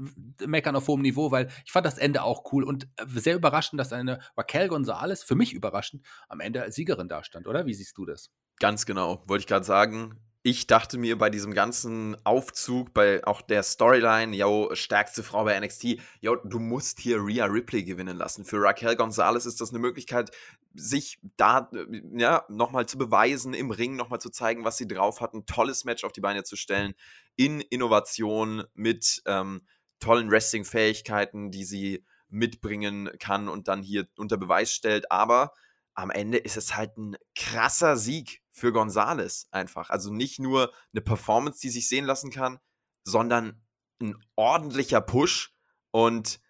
meckern 0.46 0.76
auf 0.76 0.86
hohem 0.86 1.00
Niveau, 1.00 1.30
weil 1.30 1.48
ich 1.64 1.72
fand 1.72 1.86
das 1.86 1.96
Ende 1.96 2.22
auch 2.22 2.52
cool 2.52 2.62
und 2.62 2.84
äh, 2.96 3.06
sehr 3.06 3.36
überraschend, 3.36 3.80
dass 3.80 3.92
eine 3.92 4.20
Raquel 4.36 4.68
Gonzalez, 4.68 5.22
für 5.22 5.34
mich 5.34 5.52
überraschend, 5.54 6.04
am 6.28 6.40
Ende 6.40 6.62
als 6.62 6.74
Siegerin 6.74 7.08
dastand, 7.08 7.46
oder? 7.46 7.66
Wie 7.66 7.74
siehst 7.74 7.96
du 7.96 8.04
das? 8.04 8.30
Ganz 8.60 8.86
genau, 8.86 9.22
wollte 9.26 9.42
ich 9.42 9.46
gerade 9.46 9.64
sagen 9.64 10.20
ich 10.46 10.66
dachte 10.66 10.98
mir 10.98 11.16
bei 11.16 11.30
diesem 11.30 11.54
ganzen 11.54 12.18
Aufzug, 12.26 12.92
bei 12.92 13.26
auch 13.26 13.40
der 13.40 13.62
Storyline, 13.62 14.36
yo, 14.36 14.74
stärkste 14.74 15.22
Frau 15.22 15.44
bei 15.44 15.58
NXT, 15.58 15.96
yo, 16.20 16.36
du 16.36 16.58
musst 16.58 17.00
hier 17.00 17.16
Rhea 17.16 17.46
Ripley 17.46 17.82
gewinnen 17.82 18.18
lassen. 18.18 18.44
Für 18.44 18.60
Raquel 18.60 18.94
Gonzalez 18.94 19.46
ist 19.46 19.62
das 19.62 19.70
eine 19.70 19.78
Möglichkeit, 19.78 20.32
sich 20.74 21.18
da 21.38 21.70
ja, 22.12 22.44
nochmal 22.50 22.84
zu 22.84 22.98
beweisen, 22.98 23.54
im 23.54 23.70
Ring 23.70 23.96
nochmal 23.96 24.20
zu 24.20 24.28
zeigen, 24.28 24.66
was 24.66 24.76
sie 24.76 24.86
drauf 24.86 25.22
hat, 25.22 25.32
ein 25.32 25.46
tolles 25.46 25.86
Match 25.86 26.04
auf 26.04 26.12
die 26.12 26.20
Beine 26.20 26.44
zu 26.44 26.56
stellen, 26.56 26.92
in 27.36 27.62
Innovation 27.62 28.64
mit 28.74 29.22
ähm, 29.24 29.62
tollen 29.98 30.30
Wrestling-Fähigkeiten, 30.30 31.52
die 31.52 31.64
sie 31.64 32.04
mitbringen 32.28 33.08
kann 33.18 33.48
und 33.48 33.66
dann 33.66 33.82
hier 33.82 34.08
unter 34.18 34.36
Beweis 34.36 34.74
stellt. 34.74 35.10
Aber 35.10 35.54
am 35.94 36.10
Ende 36.10 36.36
ist 36.36 36.58
es 36.58 36.76
halt 36.76 36.98
ein 36.98 37.16
krasser 37.34 37.96
Sieg 37.96 38.43
für 38.54 38.72
Gonzales 38.72 39.48
einfach. 39.50 39.90
Also 39.90 40.12
nicht 40.12 40.38
nur 40.38 40.72
eine 40.92 41.02
Performance, 41.02 41.60
die 41.60 41.70
sich 41.70 41.88
sehen 41.88 42.04
lassen 42.04 42.30
kann, 42.30 42.60
sondern 43.02 43.60
ein 44.00 44.16
ordentlicher 44.36 45.00
Push. 45.00 45.52
Und 45.90 46.40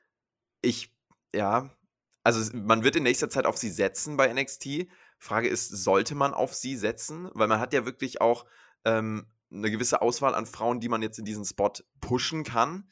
ich, 0.61 0.95
ja, 1.33 1.71
also 2.23 2.55
man 2.55 2.85
wird 2.85 2.97
in 2.97 3.05
nächster 3.05 3.31
Zeit 3.31 3.47
auf 3.47 3.57
sie 3.57 3.71
setzen 3.71 4.19
bei 4.19 4.31
NXT. 4.33 4.87
Frage 5.19 5.49
ist, 5.49 5.71
sollte 5.71 6.15
man 6.15 6.35
auf 6.35 6.53
sie 6.53 6.77
setzen? 6.77 7.31
Weil 7.33 7.49
man 7.49 7.59
hat 7.59 7.73
ja 7.73 7.87
wirklich 7.87 8.21
auch 8.21 8.45
ähm, 8.85 9.27
eine 9.51 9.71
gewisse 9.71 10.03
Auswahl 10.03 10.35
an 10.35 10.45
Frauen, 10.45 10.81
die 10.81 10.91
man 10.91 11.01
jetzt 11.01 11.19
in 11.19 11.25
diesen 11.25 11.47
Spot 11.47 11.73
pushen 12.01 12.45
kann. 12.45 12.91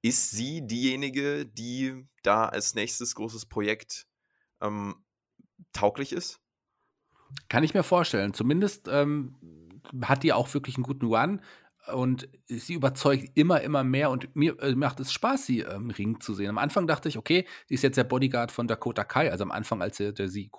Ist 0.00 0.30
sie 0.30 0.64
diejenige, 0.64 1.44
die 1.44 2.06
da 2.22 2.46
als 2.46 2.76
nächstes 2.76 3.16
großes 3.16 3.46
Projekt 3.46 4.06
ähm, 4.60 5.04
tauglich 5.72 6.12
ist? 6.12 6.40
Kann 7.48 7.64
ich 7.64 7.74
mir 7.74 7.82
vorstellen. 7.82 8.34
Zumindest 8.34 8.88
ähm, 8.88 9.34
hat 10.02 10.22
die 10.22 10.32
auch 10.32 10.52
wirklich 10.54 10.76
einen 10.76 10.84
guten 10.84 11.06
Run 11.06 11.40
und 11.92 12.28
sie 12.46 12.74
überzeugt 12.74 13.30
immer, 13.34 13.60
immer 13.62 13.84
mehr 13.84 14.10
und 14.10 14.34
mir 14.36 14.58
äh, 14.60 14.74
macht 14.74 15.00
es 15.00 15.12
Spaß, 15.12 15.46
sie 15.46 15.60
im 15.60 15.70
ähm, 15.70 15.90
Ring 15.90 16.20
zu 16.20 16.34
sehen. 16.34 16.50
Am 16.50 16.58
Anfang 16.58 16.86
dachte 16.86 17.08
ich, 17.08 17.16
okay, 17.16 17.46
sie 17.66 17.74
ist 17.74 17.82
jetzt 17.82 17.96
der 17.96 18.04
Bodyguard 18.04 18.52
von 18.52 18.68
Dakota 18.68 19.04
Kai, 19.04 19.30
also 19.30 19.44
am 19.44 19.50
Anfang, 19.50 19.80
als 19.80 19.96
sie, 19.96 20.12
der, 20.12 20.28
sie 20.28 20.50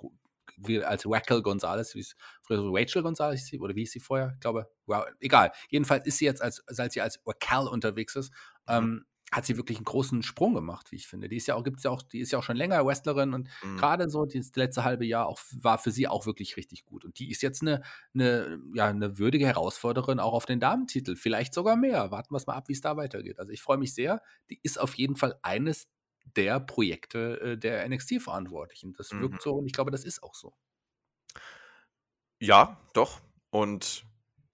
als 0.84 1.06
Raquel 1.06 1.42
Gonzalez, 1.42 1.96
wie 1.96 2.00
es 2.00 2.16
früher 2.42 2.58
so 2.58 2.72
Rachel 2.74 3.02
Gonzalez 3.02 3.52
oder 3.60 3.76
wie 3.76 3.84
ist 3.84 3.94
sie 3.94 4.00
vorher? 4.00 4.32
Ich 4.34 4.40
glaube, 4.42 4.70
wow, 4.88 5.06
egal. 5.20 5.52
Jedenfalls 5.70 6.06
ist 6.06 6.18
sie 6.18 6.26
jetzt, 6.26 6.42
als, 6.42 6.62
als 6.68 6.94
sie 6.94 7.02
als 7.02 7.20
Raquel 7.26 7.68
unterwegs 7.68 8.16
ist, 8.16 8.32
mhm. 8.68 8.74
ähm, 8.76 9.06
hat 9.32 9.46
sie 9.46 9.58
wirklich 9.58 9.78
einen 9.78 9.86
großen 9.86 10.24
Sprung 10.24 10.54
gemacht, 10.54 10.92
wie 10.92 10.96
ich 10.96 11.08
finde. 11.08 11.30
Die 11.30 11.38
ist 11.38 11.48
ja 11.48 11.56
auch, 11.56 11.64
gibt's 11.64 11.84
ja 11.84 11.92
auch, 11.92 12.02
die 12.02 12.20
ist 12.20 12.32
ja 12.32 12.40
auch 12.40 12.44
schon 12.44 12.58
länger 12.58 12.86
Wrestlerin 12.86 13.34
und 13.34 13.50
mhm. 13.64 13.78
gerade 13.78 14.10
so 14.10 14.26
das 14.26 14.56
letzte 14.56 14.84
halbe 14.84 15.06
Jahr 15.06 15.28
auch 15.28 15.40
war 15.54 15.78
für 15.78 15.92
sie 15.92 16.08
auch 16.08 16.26
wirklich 16.26 16.58
richtig 16.58 16.86
gut. 16.86 17.06
Und 17.06 17.20
die 17.20 17.30
ist 17.30 17.42
jetzt 17.42 17.62
eine, 17.62 17.82
eine, 18.14 18.60
ja, 18.74 18.88
eine 18.88 19.18
würdige 19.18 19.46
Herausforderin 19.46 20.20
auch 20.20 20.34
auf 20.34 20.46
den 20.46 20.60
Damentitel. 20.60 21.16
Vielleicht 21.16 21.54
sogar 21.54 21.76
mehr. 21.76 22.12
Warten 22.12 22.34
wir 22.34 22.38
es 22.38 22.48
mal 22.48 22.56
ab, 22.56 22.68
wie 22.68 22.74
es 22.74 22.82
da 22.82 22.98
weitergeht. 22.98 23.40
Also 23.40 23.52
ich 23.52 23.62
freue 23.62 23.78
mich 23.78 23.94
sehr. 23.94 24.22
Die 24.50 24.60
ist 24.64 24.80
auf 24.80 24.96
jeden 24.96 25.16
Fall 25.16 25.40
eines 25.42 25.88
der 26.36 26.60
Projekte 26.60 27.40
äh, 27.42 27.58
der 27.58 27.88
NXT-Verantwortlichen. 27.88 28.94
Das 28.94 29.12
mhm. 29.12 29.22
wirkt 29.22 29.42
so 29.42 29.56
und 29.56 29.66
ich 29.66 29.74
glaube, 29.74 29.92
das 29.92 30.04
ist 30.04 30.24
auch 30.24 30.36
so. 30.36 30.54
Ja, 32.40 32.80
doch. 32.94 33.20
Und 33.50 34.06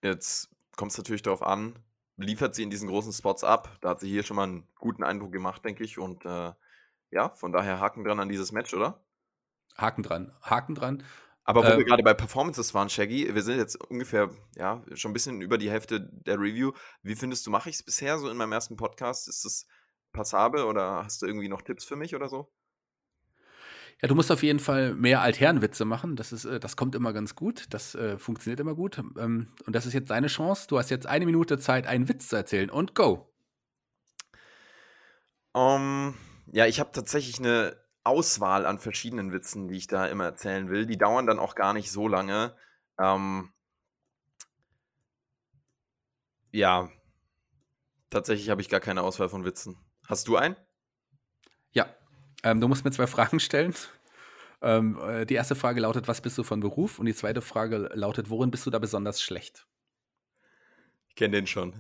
jetzt 0.04 0.50
kommt 0.76 0.92
es 0.92 0.98
natürlich 0.98 1.22
darauf 1.22 1.42
an, 1.42 1.76
liefert 2.18 2.56
sie 2.56 2.64
in 2.64 2.70
diesen 2.70 2.88
großen 2.88 3.14
Spots 3.14 3.44
ab. 3.44 3.78
Da 3.82 3.90
hat 3.90 4.00
sie 4.00 4.10
hier 4.10 4.24
schon 4.24 4.36
mal 4.36 4.44
einen 4.44 4.68
guten 4.80 5.04
Eindruck 5.04 5.32
gemacht, 5.32 5.64
denke 5.66 5.84
ich. 5.84 5.98
Und 5.98 6.26
äh, 6.26 6.54
ja, 7.12 7.30
von 7.30 7.52
daher 7.52 7.80
Haken 7.80 8.04
dran 8.04 8.20
an 8.20 8.30
dieses 8.30 8.52
Match, 8.52 8.74
oder? 8.74 9.04
Haken 9.78 10.04
dran, 10.04 10.34
Haken 10.42 10.76
dran. 10.76 11.04
Aber 11.44 11.64
wo 11.64 11.68
ähm, 11.68 11.78
wir 11.78 11.86
gerade 11.86 12.04
bei 12.04 12.14
Performances 12.14 12.74
waren, 12.74 12.90
Shaggy, 12.90 13.34
wir 13.34 13.42
sind 13.44 13.58
jetzt 13.58 13.76
ungefähr, 13.90 14.32
ja, 14.56 14.84
schon 14.96 15.12
ein 15.12 15.14
bisschen 15.14 15.42
über 15.42 15.58
die 15.58 15.70
Hälfte 15.70 16.02
der 16.02 16.40
Review. 16.40 16.72
Wie 17.04 17.16
findest 17.16 17.46
du, 17.46 17.52
mache 17.52 17.70
ich 17.70 17.76
es 17.76 17.84
bisher 17.84 18.18
so 18.18 18.30
in 18.30 18.38
meinem 18.38 18.52
ersten 18.52 18.78
Podcast? 18.78 19.28
Ist 19.28 19.46
es 19.46 19.68
passabel 20.12 20.64
oder 20.64 21.04
hast 21.04 21.22
du 21.22 21.28
irgendwie 21.28 21.50
noch 21.50 21.62
Tipps 21.62 21.86
für 21.86 21.96
mich 21.96 22.16
oder 22.16 22.30
so? 22.30 22.52
Ja, 24.02 24.10
du 24.10 24.16
musst 24.16 24.32
auf 24.32 24.44
jeden 24.44 24.60
Fall 24.60 24.94
mehr 24.94 25.22
Altherrenwitze 25.22 25.86
machen. 25.86 26.16
Das, 26.16 26.34
ist, 26.34 26.46
äh, 26.46 26.60
das 26.60 26.76
kommt 26.76 26.96
immer 26.96 27.14
ganz 27.14 27.36
gut. 27.36 27.66
Das 27.70 27.96
äh, 27.96 28.18
funktioniert 28.18 28.60
immer 28.60 28.76
gut. 28.76 28.98
Ähm, 29.18 29.54
und 29.66 29.76
das 29.76 29.86
ist 29.86 29.94
jetzt 29.94 30.10
deine 30.10 30.28
Chance. 30.28 30.68
Du 30.68 30.78
hast 30.78 30.90
jetzt 30.90 31.08
eine 31.08 31.26
Minute 31.26 31.58
Zeit, 31.58 31.88
einen 31.88 32.10
Witz 32.10 32.28
zu 32.28 32.36
erzählen. 32.36 32.70
Und 32.70 32.94
go. 32.94 33.32
Um, 35.54 36.16
ja, 36.48 36.66
ich 36.66 36.82
habe 36.82 36.92
tatsächlich 36.92 37.40
eine 37.40 37.78
Auswahl 38.04 38.66
an 38.66 38.78
verschiedenen 38.78 39.32
Witzen, 39.32 39.70
die 39.70 39.78
ich 39.78 39.88
da 39.88 40.06
immer 40.06 40.26
erzählen 40.26 40.70
will. 40.70 40.86
Die 40.86 40.98
dauern 40.98 41.26
dann 41.26 41.40
auch 41.40 41.56
gar 41.56 41.74
nicht 41.74 41.92
so 41.92 42.10
lange. 42.10 42.56
Ähm, 43.00 43.54
ja, 46.52 46.90
tatsächlich 48.10 48.50
habe 48.50 48.62
ich 48.62 48.70
gar 48.70 48.82
keine 48.82 49.02
Auswahl 49.04 49.30
von 49.30 49.46
Witzen. 49.46 49.78
Hast 50.08 50.28
du 50.28 50.36
einen? 50.36 50.56
Ähm, 52.46 52.62
du 52.62 52.68
musst 52.68 52.86
mir 52.86 52.92
zwei 52.92 53.08
Fragen 53.16 53.40
stellen. 53.42 53.74
Ähm, 54.62 54.98
äh, 55.02 55.26
die 55.26 55.34
erste 55.34 55.56
Frage 55.56 55.82
lautet, 55.82 56.08
was 56.08 56.22
bist 56.22 56.38
du 56.38 56.44
von 56.44 56.62
Beruf? 56.62 57.00
Und 57.00 57.08
die 57.08 57.16
zweite 57.16 57.42
Frage 57.42 57.90
lautet, 57.94 58.30
worin 58.30 58.52
bist 58.52 58.66
du 58.66 58.70
da 58.70 58.80
besonders 58.80 59.22
schlecht? 59.22 59.68
Ich 61.10 61.16
kenne 61.16 61.36
den 61.36 61.48
schon. 61.48 61.74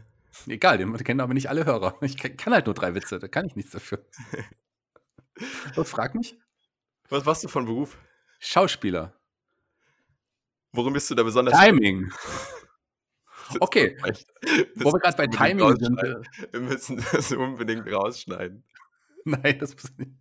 Egal, 0.47 0.77
den 0.77 0.93
kennen 0.97 1.21
aber 1.21 1.33
nicht 1.33 1.49
alle 1.49 1.65
Hörer. 1.65 1.97
Ich 2.01 2.17
kann 2.17 2.53
halt 2.53 2.65
nur 2.65 2.75
drei 2.75 2.93
Witze, 2.93 3.19
da 3.19 3.27
kann 3.27 3.45
ich 3.45 3.55
nichts 3.55 3.71
dafür. 3.71 4.03
Was 5.75 5.89
frag 5.89 6.15
mich? 6.15 6.37
Was 7.09 7.25
warst 7.25 7.43
du 7.43 7.47
von 7.47 7.65
Beruf? 7.65 7.97
Schauspieler. 8.39 9.13
Worin 10.71 10.93
bist 10.93 11.09
du 11.09 11.15
da 11.15 11.23
besonders 11.23 11.57
Timing. 11.59 12.11
Okay. 13.59 13.95
Wo 14.75 14.91
wir 14.91 14.99
gerade 14.99 15.17
bei 15.17 15.27
Timing 15.27 15.75
sind. 15.77 16.01
Wir 16.51 16.59
müssen 16.59 17.05
das 17.11 17.31
unbedingt 17.31 17.87
rausschneiden. 17.91 18.63
Nein, 19.25 19.59
das 19.59 19.73
muss 19.75 19.97
nicht. 19.97 20.11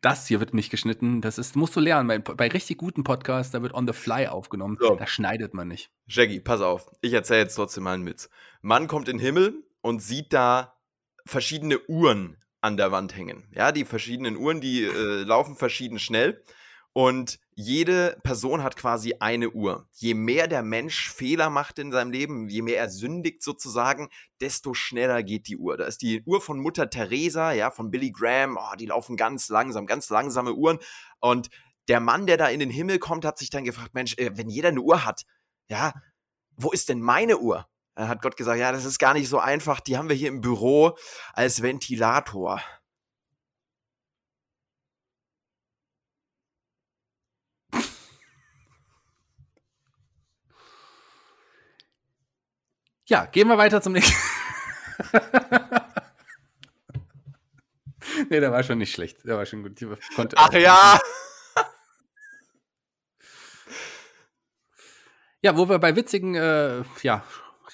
Das 0.00 0.26
hier 0.26 0.40
wird 0.40 0.54
nicht 0.54 0.70
geschnitten. 0.70 1.20
Das 1.20 1.38
ist, 1.38 1.56
musst 1.56 1.76
du 1.76 1.80
lernen. 1.80 2.08
Bei, 2.08 2.18
bei 2.18 2.48
richtig 2.48 2.78
guten 2.78 3.04
Podcasts, 3.04 3.52
da 3.52 3.62
wird 3.62 3.74
on 3.74 3.86
the 3.86 3.92
fly 3.92 4.26
aufgenommen. 4.26 4.76
So. 4.80 4.96
Da 4.96 5.06
schneidet 5.06 5.54
man 5.54 5.68
nicht. 5.68 5.90
Jackie, 6.06 6.40
pass 6.40 6.60
auf. 6.60 6.90
Ich 7.00 7.12
erzähle 7.12 7.40
jetzt 7.40 7.54
trotzdem 7.54 7.84
mal 7.84 7.94
einen 7.94 8.06
Witz. 8.06 8.28
Mann 8.60 8.88
kommt 8.88 9.08
in 9.08 9.18
den 9.18 9.24
Himmel 9.24 9.64
und 9.80 10.02
sieht 10.02 10.32
da 10.32 10.76
verschiedene 11.24 11.78
Uhren 11.88 12.36
an 12.60 12.76
der 12.76 12.92
Wand 12.92 13.16
hängen. 13.16 13.48
Ja, 13.54 13.72
die 13.72 13.84
verschiedenen 13.84 14.36
Uhren, 14.36 14.60
die 14.60 14.84
äh, 14.84 15.22
laufen 15.22 15.56
verschieden 15.56 15.98
schnell. 15.98 16.42
Und 16.92 17.38
jede 17.54 18.18
Person 18.22 18.62
hat 18.62 18.76
quasi 18.76 19.14
eine 19.20 19.50
Uhr. 19.50 19.86
Je 19.92 20.14
mehr 20.14 20.48
der 20.48 20.62
Mensch 20.62 21.10
Fehler 21.10 21.50
macht 21.50 21.78
in 21.78 21.92
seinem 21.92 22.10
Leben, 22.10 22.48
je 22.48 22.62
mehr 22.62 22.78
er 22.78 22.88
sündigt 22.88 23.42
sozusagen, 23.42 24.08
desto 24.40 24.74
schneller 24.74 25.22
geht 25.22 25.48
die 25.48 25.56
Uhr. 25.56 25.76
Da 25.76 25.84
ist 25.84 26.02
die 26.02 26.22
Uhr 26.24 26.40
von 26.40 26.58
Mutter 26.58 26.88
Teresa, 26.88 27.52
ja, 27.52 27.70
von 27.70 27.90
Billy 27.90 28.10
Graham, 28.10 28.58
oh, 28.58 28.76
die 28.76 28.86
laufen 28.86 29.16
ganz 29.16 29.48
langsam, 29.48 29.86
ganz 29.86 30.08
langsame 30.08 30.54
Uhren. 30.54 30.78
Und 31.20 31.50
der 31.88 32.00
Mann, 32.00 32.26
der 32.26 32.36
da 32.36 32.48
in 32.48 32.60
den 32.60 32.70
Himmel 32.70 32.98
kommt, 32.98 33.24
hat 33.24 33.38
sich 33.38 33.50
dann 33.50 33.64
gefragt, 33.64 33.94
Mensch, 33.94 34.16
äh, 34.16 34.30
wenn 34.34 34.48
jeder 34.48 34.68
eine 34.68 34.80
Uhr 34.80 35.04
hat, 35.04 35.22
ja, 35.68 35.92
wo 36.56 36.70
ist 36.70 36.88
denn 36.88 37.00
meine 37.00 37.38
Uhr? 37.38 37.66
Dann 37.94 38.08
hat 38.08 38.22
Gott 38.22 38.36
gesagt, 38.36 38.58
ja, 38.58 38.72
das 38.72 38.84
ist 38.84 38.98
gar 38.98 39.14
nicht 39.14 39.28
so 39.28 39.38
einfach, 39.38 39.80
die 39.80 39.98
haben 39.98 40.08
wir 40.08 40.16
hier 40.16 40.28
im 40.28 40.40
Büro 40.40 40.96
als 41.34 41.60
Ventilator. 41.60 42.62
Ja, 53.12 53.26
gehen 53.26 53.46
wir 53.46 53.58
weiter 53.58 53.82
zum 53.82 53.92
nächsten. 53.92 54.16
nee, 58.30 58.40
der 58.40 58.50
war 58.50 58.62
schon 58.62 58.78
nicht 58.78 58.94
schlecht. 58.94 59.22
Der 59.26 59.36
war 59.36 59.44
schon 59.44 59.62
gut. 59.62 59.78
Ach 60.34 60.52
ja! 60.54 60.98
Ja, 65.42 65.58
wo 65.58 65.68
wir 65.68 65.78
bei 65.78 65.94
witzigen 65.94 66.36
äh, 66.36 66.84
ja, 67.02 67.22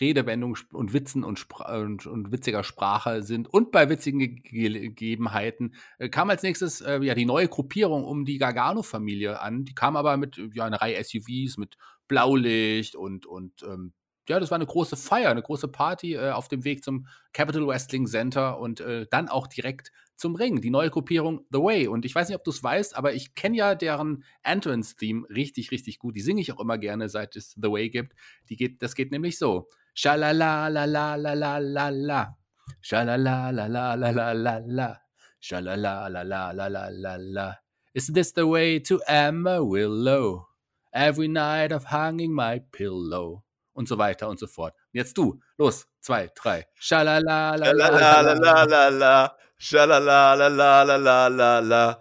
Redewendungen 0.01 0.59
und 0.73 0.93
Witzen 0.93 1.23
und, 1.23 1.47
und, 1.51 2.07
und, 2.07 2.33
witziger 2.33 2.65
Sprache 2.65 3.23
sind 3.23 3.47
und 3.47 3.71
bei 3.71 3.89
witzigen 3.89 4.19
Ge 4.19 4.41
Gegebenheiten, 4.41 5.77
äh, 5.99 6.09
kam 6.09 6.31
als 6.31 6.43
nächstes 6.43 6.81
äh, 6.81 6.99
ja 7.01 7.15
die 7.15 7.27
neue 7.27 7.47
Gruppierung 7.47 8.03
um 8.03 8.25
die 8.25 8.39
Gargano-Familie 8.39 9.41
an. 9.41 9.65
Die 9.65 9.75
kam 9.75 9.95
aber 9.95 10.17
mit 10.17 10.41
ja, 10.53 10.65
einer 10.65 10.81
Reihe 10.81 11.01
SUVs, 11.05 11.59
mit 11.59 11.77
Blaulicht 12.09 12.97
und, 12.97 13.25
und 13.25 13.63
ähm, 13.63 13.93
ja, 14.29 14.39
das 14.39 14.51
war 14.51 14.57
eine 14.57 14.67
große 14.67 14.97
Feier, 14.97 15.31
eine 15.31 15.43
große 15.43 15.69
Party 15.69 16.15
äh, 16.15 16.31
auf 16.31 16.49
dem 16.49 16.65
Weg 16.65 16.85
zum 16.85 17.07
Capital 17.33 17.67
Wrestling 17.67 18.07
Center 18.07 18.59
und 18.59 18.81
äh, 18.81 19.07
dann 19.11 19.29
auch 19.29 19.47
direkt 19.47 19.91
zum 20.17 20.35
Ring. 20.35 20.61
Die 20.61 20.71
neue 20.71 20.91
Gruppierung 20.91 21.47
The 21.51 21.59
Way. 21.59 21.89
Und 21.89 22.05
ich 22.05 22.15
weiß 22.15 22.29
nicht, 22.29 22.37
ob 22.37 22.45
du 22.45 22.51
es 22.51 22.63
weißt, 22.63 22.97
aber 22.97 23.15
ich 23.15 23.35
kenne 23.35 23.57
ja 23.57 23.75
deren 23.75 24.25
Entrance-Theme 24.43 25.27
richtig, 25.31 25.71
richtig 25.71 25.99
gut. 25.99 26.17
Die 26.17 26.21
singe 26.21 26.41
ich 26.41 26.53
auch 26.53 26.61
immer 26.61 26.77
gerne, 26.77 27.09
seit 27.09 27.37
es 27.37 27.53
The 27.53 27.71
Way 27.71 27.91
gibt. 27.91 28.13
Die 28.49 28.57
geht, 28.57 28.83
das 28.83 28.95
geht 28.95 29.13
nämlich 29.13 29.39
so. 29.39 29.69
Shalala 29.95 30.69
la 30.69 30.85
la 30.85 31.15
la 31.15 31.35
la 31.35 31.59
la 31.59 31.89
la. 31.89 32.37
Shalala 32.83 33.51
la 33.51 33.67
la 33.67 33.95
la 33.95 34.11
la 34.11 34.33
la 34.33 34.59
la. 34.65 35.01
Shalala 35.41 36.09
la 36.09 36.23
la 36.23 36.53
la 36.53 36.67
la 36.69 36.89
la 36.91 37.17
la. 37.19 37.55
Isn't 37.95 38.15
this 38.15 38.33
the 38.33 38.47
way 38.47 38.79
to 38.81 39.01
Amarillo? 39.09 40.49
Every 40.93 41.29
night 41.29 41.73
of 41.73 41.85
hanging 41.85 42.35
my 42.35 42.61
pillow 42.73 43.45
und 43.79 43.87
so 43.87 43.97
weiter 43.97 44.29
und 44.29 44.41
so 44.41 44.49
fort. 44.49 44.75
jetzt 44.91 45.17
du, 45.17 45.41
los, 45.57 45.87
zwei, 46.01 46.33
drei. 46.35 46.67
Schalala, 46.75 47.55
la, 47.55 47.71
la, 47.71 47.89
la, 47.89 48.33
la, 48.33 48.65
la, 48.65 48.89
la, 48.89 49.37
schalala, 49.57 50.35
la, 50.35 50.49
la, 50.49 50.83
la, 50.83 50.97
la, 50.97 51.29
la, 51.29 51.59
la. 51.61 52.01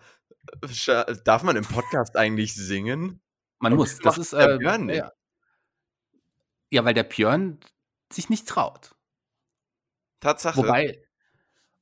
Darf 1.23 1.43
man 1.43 1.55
im 1.55 1.65
Podcast 1.65 2.17
eigentlich 2.17 2.55
singen? 2.55 3.21
Man 3.59 3.73
Und 3.73 3.77
muss. 3.77 3.99
Das 3.99 4.17
ist 4.17 4.33
äh, 4.33 4.57
Björn 4.57 4.89
ja. 4.89 5.11
ja, 6.71 6.83
weil 6.83 6.95
der 6.95 7.03
Björn 7.03 7.59
sich 8.11 8.27
nicht 8.29 8.47
traut. 8.47 8.95
Tatsache. 10.19 10.57
Wobei, 10.57 10.99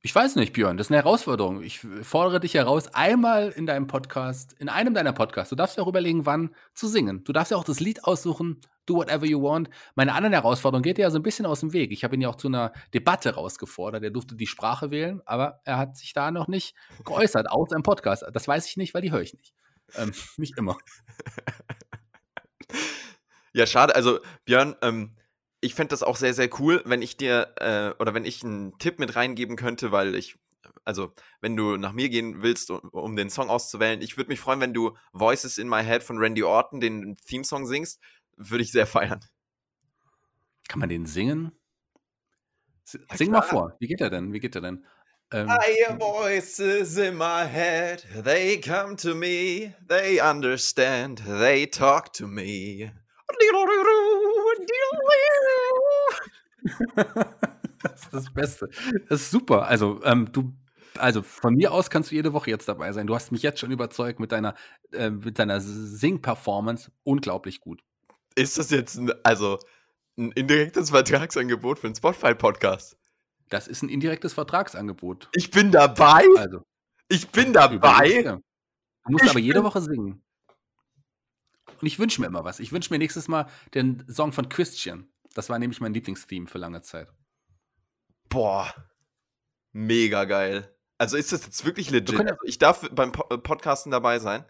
ich 0.02 0.14
weiß 0.14 0.36
nicht, 0.36 0.52
Björn, 0.52 0.76
das 0.76 0.88
ist 0.88 0.90
eine 0.90 0.98
Herausforderung. 0.98 1.62
Ich 1.62 1.80
fordere 2.02 2.40
dich 2.40 2.52
heraus, 2.52 2.88
einmal 2.88 3.48
in 3.48 3.64
deinem 3.64 3.86
Podcast, 3.86 4.52
in 4.58 4.68
einem 4.68 4.92
deiner 4.92 5.14
Podcasts, 5.14 5.48
du 5.48 5.56
darfst 5.56 5.78
dir 5.78 5.82
auch 5.82 5.88
überlegen, 5.88 6.26
wann 6.26 6.54
zu 6.74 6.86
singen. 6.86 7.24
Du 7.24 7.32
darfst 7.32 7.50
ja 7.50 7.56
auch 7.56 7.64
das 7.64 7.80
Lied 7.80 8.04
aussuchen, 8.04 8.60
do 8.86 8.94
whatever 8.94 9.26
you 9.26 9.42
want. 9.42 9.68
Meine 9.94 10.14
anderen 10.14 10.32
Herausforderung 10.32 10.82
geht 10.82 10.98
ja 10.98 11.10
so 11.10 11.18
ein 11.18 11.22
bisschen 11.22 11.46
aus 11.46 11.60
dem 11.60 11.72
Weg. 11.72 11.92
Ich 11.92 12.04
habe 12.04 12.14
ihn 12.14 12.20
ja 12.20 12.28
auch 12.28 12.36
zu 12.36 12.48
einer 12.48 12.72
Debatte 12.94 13.34
rausgefordert. 13.34 14.02
Er 14.02 14.10
durfte 14.10 14.36
die 14.36 14.46
Sprache 14.46 14.90
wählen, 14.90 15.20
aber 15.26 15.60
er 15.64 15.78
hat 15.78 15.96
sich 15.96 16.12
da 16.12 16.30
noch 16.30 16.48
nicht 16.48 16.74
geäußert, 17.04 17.50
außer 17.50 17.76
im 17.76 17.82
Podcast. 17.82 18.24
Das 18.32 18.48
weiß 18.48 18.66
ich 18.66 18.76
nicht, 18.76 18.94
weil 18.94 19.02
die 19.02 19.12
höre 19.12 19.22
ich 19.22 19.34
nicht. 19.34 19.52
Ähm, 19.96 20.12
nicht 20.36 20.56
immer. 20.56 20.78
Ja, 23.56 23.64
schade. 23.66 23.94
Also, 23.94 24.20
Björn, 24.44 24.76
ähm, 24.82 25.16
ich 25.62 25.74
fände 25.74 25.88
das 25.88 26.02
auch 26.02 26.16
sehr, 26.16 26.34
sehr 26.34 26.50
cool, 26.60 26.82
wenn 26.84 27.00
ich 27.00 27.16
dir 27.16 27.54
äh, 27.56 27.98
oder 27.98 28.12
wenn 28.12 28.26
ich 28.26 28.44
einen 28.44 28.78
Tipp 28.78 28.98
mit 28.98 29.16
reingeben 29.16 29.56
könnte, 29.56 29.92
weil 29.92 30.14
ich, 30.14 30.36
also 30.84 31.12
wenn 31.40 31.56
du 31.56 31.78
nach 31.78 31.92
mir 31.92 32.10
gehen 32.10 32.42
willst, 32.42 32.70
um, 32.70 32.80
um 32.90 33.16
den 33.16 33.30
Song 33.30 33.48
auszuwählen, 33.48 34.02
ich 34.02 34.18
würde 34.18 34.28
mich 34.28 34.40
freuen, 34.40 34.60
wenn 34.60 34.74
du 34.74 34.94
Voices 35.14 35.56
in 35.56 35.70
My 35.70 35.82
Head 35.82 36.02
von 36.02 36.18
Randy 36.18 36.42
Orton, 36.42 36.80
den 36.80 37.16
Theme-Song 37.16 37.66
singst, 37.66 37.98
würde 38.36 38.62
ich 38.62 38.72
sehr 38.72 38.86
feiern. 38.86 39.20
Kann 40.68 40.80
man 40.80 40.88
den 40.88 41.06
singen? 41.06 41.52
Sing 42.84 43.30
mal 43.30 43.42
vor. 43.42 43.76
Wie 43.80 43.88
geht 43.88 44.00
er 44.00 44.10
denn? 44.10 44.32
Wie 44.32 44.40
geht 44.40 44.54
er 44.54 44.60
denn? 44.60 44.84
Ähm, 45.32 45.48
I 45.48 45.74
hear 45.74 45.98
voices 45.98 46.96
in 46.98 47.16
my 47.16 47.44
head, 47.44 48.06
they 48.22 48.60
come 48.60 48.94
to 48.94 49.12
me, 49.12 49.74
they 49.88 50.20
understand, 50.20 51.20
they 51.26 51.66
talk 51.66 52.12
to 52.12 52.28
me. 52.28 52.92
das 57.82 58.02
ist 58.02 58.14
das 58.14 58.32
Beste. 58.32 58.68
Das 59.08 59.22
ist 59.22 59.32
super. 59.32 59.66
Also, 59.66 60.00
ähm, 60.04 60.30
du, 60.30 60.52
also 60.96 61.22
von 61.22 61.54
mir 61.54 61.72
aus 61.72 61.90
kannst 61.90 62.12
du 62.12 62.14
jede 62.14 62.32
Woche 62.32 62.50
jetzt 62.50 62.68
dabei 62.68 62.92
sein. 62.92 63.08
Du 63.08 63.14
hast 63.14 63.32
mich 63.32 63.42
jetzt 63.42 63.58
schon 63.58 63.72
überzeugt 63.72 64.20
mit 64.20 64.30
deiner, 64.30 64.54
äh, 64.92 65.10
mit 65.10 65.40
deiner 65.40 65.60
Sing-Performance. 65.60 66.92
Unglaublich 67.02 67.60
gut. 67.60 67.82
Ist 68.36 68.58
das 68.58 68.70
jetzt 68.70 68.96
ein, 68.96 69.12
also 69.24 69.58
ein 70.18 70.30
indirektes 70.32 70.90
Vertragsangebot 70.90 71.78
für 71.78 71.86
einen 71.88 71.96
Spotify-Podcast? 71.96 72.96
Das 73.48 73.66
ist 73.66 73.82
ein 73.82 73.88
indirektes 73.88 74.34
Vertragsangebot. 74.34 75.30
Ich 75.32 75.50
bin 75.50 75.72
dabei. 75.72 76.26
Also, 76.36 76.62
ich 77.08 77.28
bin 77.28 77.54
dabei. 77.54 78.22
Du 78.22 78.42
musst 79.08 79.24
ich 79.24 79.30
aber 79.30 79.38
jede 79.38 79.64
Woche 79.64 79.80
singen. 79.80 80.22
Und 81.80 81.86
ich 81.86 81.98
wünsche 81.98 82.20
mir 82.20 82.26
immer 82.26 82.44
was. 82.44 82.60
Ich 82.60 82.72
wünsche 82.72 82.92
mir 82.92 82.98
nächstes 82.98 83.26
Mal 83.26 83.48
den 83.74 84.04
Song 84.08 84.32
von 84.32 84.48
Christian. 84.48 85.08
Das 85.34 85.48
war 85.48 85.58
nämlich 85.58 85.80
mein 85.80 85.94
Lieblingstheme 85.94 86.46
für 86.46 86.58
lange 86.58 86.82
Zeit. 86.82 87.12
Boah. 88.28 88.72
Mega 89.72 90.24
geil. 90.24 90.74
Also 90.98 91.16
ist 91.16 91.32
das 91.32 91.44
jetzt 91.44 91.64
wirklich 91.64 91.90
legit? 91.90 92.20
Also 92.20 92.36
ich 92.44 92.58
darf 92.58 92.88
beim 92.92 93.12
Podcasten 93.12 93.92
dabei 93.92 94.18
sein? 94.18 94.44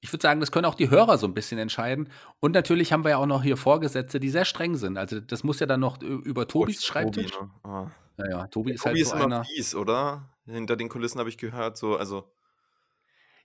Ich 0.00 0.12
würde 0.12 0.22
sagen, 0.22 0.40
das 0.40 0.52
können 0.52 0.66
auch 0.66 0.74
die 0.74 0.90
Hörer 0.90 1.18
so 1.18 1.26
ein 1.26 1.34
bisschen 1.34 1.58
entscheiden. 1.58 2.10
Und 2.40 2.52
natürlich 2.52 2.92
haben 2.92 3.04
wir 3.04 3.10
ja 3.10 3.16
auch 3.16 3.26
noch 3.26 3.42
hier 3.42 3.56
Vorgesetzte, 3.56 4.20
die 4.20 4.28
sehr 4.28 4.44
streng 4.44 4.76
sind. 4.76 4.98
Also 4.98 5.20
das 5.20 5.42
muss 5.42 5.58
ja 5.58 5.66
dann 5.66 5.80
noch 5.80 6.00
über 6.02 6.46
Tobis 6.46 6.78
oh, 6.78 6.86
Schreibtisch. 6.86 7.30
Tobi, 7.30 7.46
ne? 7.46 7.50
ah. 7.64 7.90
Naja, 8.18 8.46
Tobi 8.46 8.72
ist 8.72 8.82
Tobi 8.82 8.98
halt 8.98 9.06
so 9.06 9.14
ist 9.14 9.14
immer 9.14 9.24
einer. 9.24 9.44
fies, 9.44 9.74
oder? 9.74 10.30
Hinter 10.46 10.76
den 10.76 10.88
Kulissen 10.88 11.18
habe 11.18 11.28
ich 11.28 11.38
gehört, 11.38 11.76
so, 11.76 11.96
also. 11.96 12.32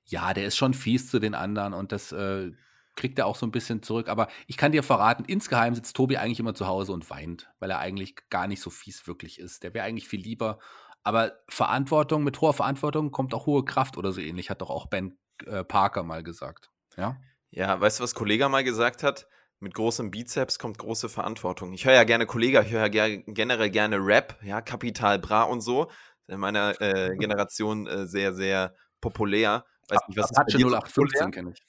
Ja, 0.06 0.34
der 0.34 0.46
ist 0.46 0.56
schon 0.56 0.74
fies 0.74 1.10
zu 1.10 1.20
den 1.20 1.36
anderen 1.36 1.74
und 1.74 1.92
das 1.92 2.12
äh, 2.12 2.52
kriegt 2.96 3.20
er 3.20 3.26
auch 3.26 3.36
so 3.36 3.46
ein 3.46 3.52
bisschen 3.52 3.84
zurück. 3.84 4.08
Aber 4.08 4.28
ich 4.48 4.58
kann 4.58 4.72
dir 4.72 4.84
verraten, 4.84 5.26
insgeheim 5.26 5.76
sitzt 5.76 5.96
Tobi 5.96 6.18
eigentlich 6.18 6.40
immer 6.40 6.54
zu 6.54 6.68
Hause 6.68 6.94
und 6.94 7.10
weint, 7.10 7.50
weil 7.60 7.72
er 7.72 7.80
eigentlich 7.80 8.16
gar 8.30 8.48
nicht 8.48 8.62
so 8.62 8.70
fies 8.70 9.08
wirklich 9.08 9.40
ist. 9.40 9.64
Der 9.64 9.74
wäre 9.74 9.86
eigentlich 9.86 10.08
viel 10.08 10.22
lieber. 10.22 10.60
Aber 11.04 11.34
Verantwortung, 11.48 12.24
mit 12.24 12.40
hoher 12.42 12.54
Verantwortung 12.54 13.12
kommt 13.12 13.34
auch 13.34 13.46
hohe 13.46 13.66
Kraft 13.66 13.98
oder 13.98 14.12
so 14.12 14.22
ähnlich, 14.22 14.50
hat 14.50 14.62
doch 14.62 14.70
auch 14.70 14.88
Ben 14.88 15.18
äh, 15.48 15.64
Parker 15.64 16.04
mal 16.04 16.24
gesagt. 16.24 16.70
Ja? 16.98 17.18
Ja, 17.50 17.80
weißt 17.80 18.00
du, 18.00 18.04
was 18.04 18.16
Kollege 18.16 18.48
mal 18.50 18.64
gesagt 18.64 19.04
hat? 19.04 19.28
Mit 19.60 19.76
großem 19.76 20.10
Bizeps 20.10 20.58
kommt 20.58 20.80
große 20.80 21.08
Verantwortung. 21.08 21.72
Ich 21.74 21.86
höre 21.86 21.94
ja 21.94 22.04
gerne 22.04 22.26
Kollege, 22.26 22.64
ich 22.66 22.72
höre 22.72 22.82
ja 22.82 22.88
ger 22.88 23.18
generell 23.28 23.70
gerne 23.70 23.98
Rap, 23.98 24.40
ja, 24.42 24.60
Kapital 24.62 25.20
Bra 25.20 25.44
und 25.44 25.62
so. 25.62 25.92
In 26.28 26.40
meiner 26.40 26.82
äh, 26.82 27.16
Generation 27.20 27.86
äh, 27.86 28.08
sehr, 28.08 28.34
sehr 28.34 28.74
populär. 29.02 29.66
Weiß 29.90 30.00
nicht, 30.08 30.18
was 30.18 30.36
Apache 30.36 30.58
0815 30.58 31.32
kenne 31.32 31.52
ich. 31.52 31.62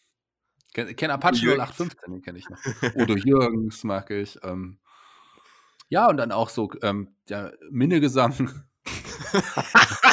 Kenne 0.73 0.95
kenn 0.95 1.11
Apache 1.11 1.45
0815, 1.45 2.13
den 2.13 2.23
kenne 2.23 2.39
ich 2.39 2.49
noch. 2.49 2.59
Udo 2.95 3.15
Jürgens 3.17 3.85
mag 3.85 4.11
ich. 4.11 4.39
Ähm. 4.43 4.79
Ja, 5.89 6.09
und 6.09 6.17
dann 6.17 6.33
auch 6.33 6.49
so 6.49 6.71
ähm, 6.83 7.15
der 7.29 7.53
Minnegesang. 7.71 8.65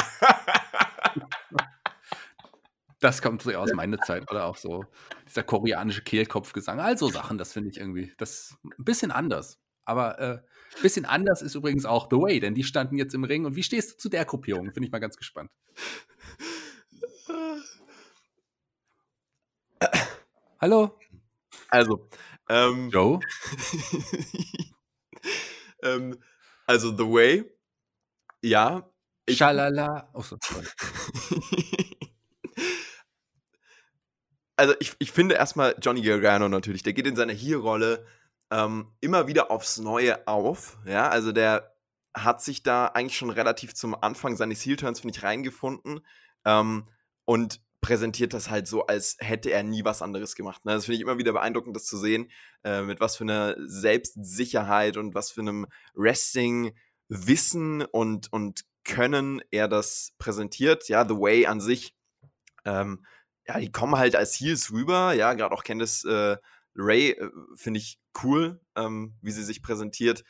das 3.00 3.22
kommt 3.22 3.42
so 3.42 3.50
aus 3.52 3.72
meiner 3.72 3.98
Zeit. 3.98 4.30
Oder 4.30 4.46
auch 4.46 4.56
so 4.56 4.84
dieser 5.26 5.42
koreanische 5.42 6.02
Kehlkopfgesang. 6.02 6.80
Also 6.80 7.08
Sachen, 7.08 7.38
das 7.38 7.52
finde 7.52 7.70
ich 7.70 7.78
irgendwie, 7.78 8.12
das 8.18 8.56
ein 8.62 8.84
bisschen 8.84 9.10
anders. 9.10 9.58
Aber 9.84 10.18
äh, 10.20 10.42
ein 10.76 10.82
bisschen 10.82 11.06
anders 11.06 11.42
ist 11.42 11.54
übrigens 11.54 11.84
auch 11.84 12.08
The 12.10 12.16
Way, 12.16 12.40
denn 12.40 12.54
die 12.54 12.64
standen 12.64 12.96
jetzt 12.96 13.14
im 13.14 13.24
Ring. 13.24 13.46
Und 13.46 13.56
wie 13.56 13.62
stehst 13.62 13.92
du 13.92 13.96
zu 13.96 14.08
der 14.08 14.24
Gruppierung? 14.24 14.72
Finde 14.72 14.86
ich 14.86 14.92
mal 14.92 14.98
ganz 14.98 15.16
gespannt. 15.16 15.50
Hallo? 20.60 20.98
Also, 21.68 22.08
ähm, 22.48 22.90
Joe? 22.90 23.18
ähm, 25.82 26.22
also, 26.66 26.94
The 26.94 27.04
Way, 27.04 27.50
ja. 28.42 28.90
Ich, 29.24 29.38
Schalala. 29.38 30.10
Oh, 30.12 30.20
so, 30.20 30.36
also, 34.60 34.74
ich, 34.78 34.94
ich 34.98 35.10
finde 35.10 35.34
erstmal 35.36 35.74
Johnny 35.80 36.02
Gargano 36.02 36.48
natürlich, 36.48 36.82
der 36.82 36.92
geht 36.92 37.06
in 37.06 37.16
seiner 37.16 37.32
Hier-Rolle 37.32 38.06
ähm, 38.50 38.92
immer 39.00 39.26
wieder 39.26 39.50
aufs 39.50 39.78
Neue 39.78 40.26
auf. 40.28 40.78
Ja, 40.84 41.08
also 41.08 41.32
der 41.32 41.74
hat 42.14 42.42
sich 42.42 42.62
da 42.62 42.86
eigentlich 42.86 43.16
schon 43.16 43.30
relativ 43.30 43.74
zum 43.74 43.94
Anfang 43.94 44.36
seines 44.36 44.64
Heel-Turns, 44.64 45.00
finde 45.00 45.16
ich, 45.16 45.22
reingefunden. 45.22 46.00
Ähm, 46.44 46.88
und 47.24 47.60
präsentiert 47.80 48.34
das 48.34 48.50
halt 48.50 48.66
so, 48.66 48.86
als 48.86 49.16
hätte 49.20 49.50
er 49.50 49.62
nie 49.62 49.84
was 49.84 50.02
anderes 50.02 50.34
gemacht. 50.34 50.64
Ne? 50.66 50.72
Das 50.72 50.84
finde 50.84 50.96
ich 50.96 51.02
immer 51.02 51.16
wieder 51.16 51.32
beeindruckend, 51.32 51.74
das 51.74 51.86
zu 51.86 51.96
sehen, 51.96 52.30
äh, 52.62 52.82
mit 52.82 53.00
was 53.00 53.16
für 53.16 53.24
einer 53.24 53.56
Selbstsicherheit 53.58 54.98
und 54.98 55.14
was 55.14 55.30
für 55.30 55.40
einem 55.40 55.66
Wrestling-Wissen 55.94 57.84
und, 57.86 58.30
und 58.32 58.64
Können 58.84 59.42
er 59.50 59.68
das 59.68 60.12
präsentiert. 60.18 60.88
Ja, 60.88 61.06
The 61.06 61.14
Way 61.14 61.46
an 61.46 61.60
sich, 61.60 61.94
ähm, 62.64 63.04
ja, 63.50 63.58
die 63.58 63.72
kommen 63.72 63.96
halt 63.96 64.14
als 64.14 64.38
Heels 64.38 64.70
rüber. 64.70 65.12
Ja, 65.12 65.34
gerade 65.34 65.52
auch 65.52 65.64
Candice 65.64 66.04
äh, 66.04 66.36
Ray 66.76 67.10
äh, 67.10 67.30
finde 67.56 67.78
ich 67.80 67.98
cool, 68.22 68.60
ähm, 68.76 69.16
wie 69.22 69.32
sie 69.32 69.42
sich 69.42 69.60
präsentiert. 69.60 70.22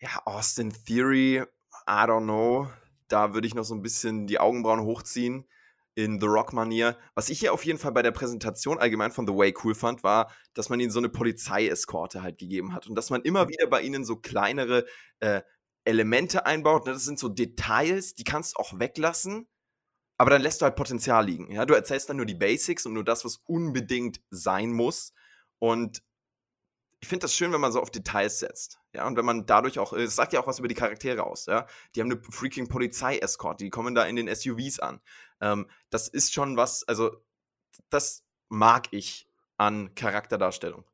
Ja, 0.00 0.22
Austin 0.24 0.72
Theory, 0.84 1.44
I 1.88 2.04
don't 2.04 2.24
know. 2.24 2.68
Da 3.06 3.32
würde 3.32 3.46
ich 3.46 3.54
noch 3.54 3.62
so 3.62 3.76
ein 3.76 3.82
bisschen 3.82 4.26
die 4.26 4.40
Augenbrauen 4.40 4.80
hochziehen 4.80 5.48
in 5.94 6.18
The 6.20 6.26
Rock-Manier. 6.26 6.98
Was 7.14 7.28
ich 7.28 7.38
hier 7.38 7.52
auf 7.52 7.64
jeden 7.64 7.78
Fall 7.78 7.92
bei 7.92 8.02
der 8.02 8.10
Präsentation 8.10 8.78
allgemein 8.78 9.12
von 9.12 9.26
The 9.26 9.34
Way 9.34 9.54
cool 9.62 9.76
fand, 9.76 10.02
war, 10.02 10.32
dass 10.54 10.68
man 10.68 10.80
ihnen 10.80 10.90
so 10.90 10.98
eine 10.98 11.08
Polizeieskorte 11.08 12.22
halt 12.22 12.38
gegeben 12.38 12.74
hat 12.74 12.88
und 12.88 12.96
dass 12.96 13.10
man 13.10 13.22
immer 13.22 13.48
wieder 13.48 13.68
bei 13.68 13.82
ihnen 13.82 14.04
so 14.04 14.16
kleinere 14.16 14.84
äh, 15.20 15.42
Elemente 15.84 16.44
einbaut. 16.44 16.86
Ne? 16.86 16.92
Das 16.92 17.04
sind 17.04 17.20
so 17.20 17.28
Details, 17.28 18.14
die 18.14 18.24
kannst 18.24 18.54
du 18.56 18.60
auch 18.60 18.80
weglassen, 18.80 19.46
aber 20.18 20.30
dann 20.30 20.42
lässt 20.42 20.60
du 20.60 20.64
halt 20.64 20.76
Potenzial 20.76 21.24
liegen. 21.24 21.50
Ja? 21.50 21.64
Du 21.64 21.74
erzählst 21.74 22.08
dann 22.08 22.16
nur 22.16 22.26
die 22.26 22.34
Basics 22.34 22.84
und 22.84 22.92
nur 22.92 23.04
das, 23.04 23.24
was 23.24 23.36
unbedingt 23.46 24.20
sein 24.30 24.72
muss. 24.72 25.12
Und 25.60 26.02
ich 27.00 27.08
finde 27.08 27.24
das 27.24 27.34
schön, 27.34 27.52
wenn 27.52 27.60
man 27.60 27.70
so 27.70 27.80
auf 27.80 27.92
Details 27.92 28.40
setzt. 28.40 28.80
Ja, 28.92 29.06
und 29.06 29.16
wenn 29.16 29.24
man 29.24 29.46
dadurch 29.46 29.78
auch, 29.78 29.92
es 29.92 30.16
sagt 30.16 30.32
ja 30.32 30.40
auch 30.40 30.48
was 30.48 30.58
über 30.58 30.66
die 30.66 30.74
Charaktere 30.74 31.22
aus, 31.22 31.46
ja. 31.46 31.66
Die 31.94 32.00
haben 32.00 32.10
eine 32.10 32.20
freaking 32.20 32.68
Polizei-Escort, 32.68 33.60
die 33.60 33.70
kommen 33.70 33.94
da 33.94 34.04
in 34.04 34.16
den 34.16 34.34
SUVs 34.34 34.80
an. 34.80 35.00
Ähm, 35.40 35.70
das 35.90 36.08
ist 36.08 36.34
schon 36.34 36.56
was, 36.56 36.82
also, 36.88 37.16
das 37.90 38.24
mag 38.48 38.88
ich 38.90 39.28
an 39.56 39.94
Charakterdarstellung. 39.94 40.84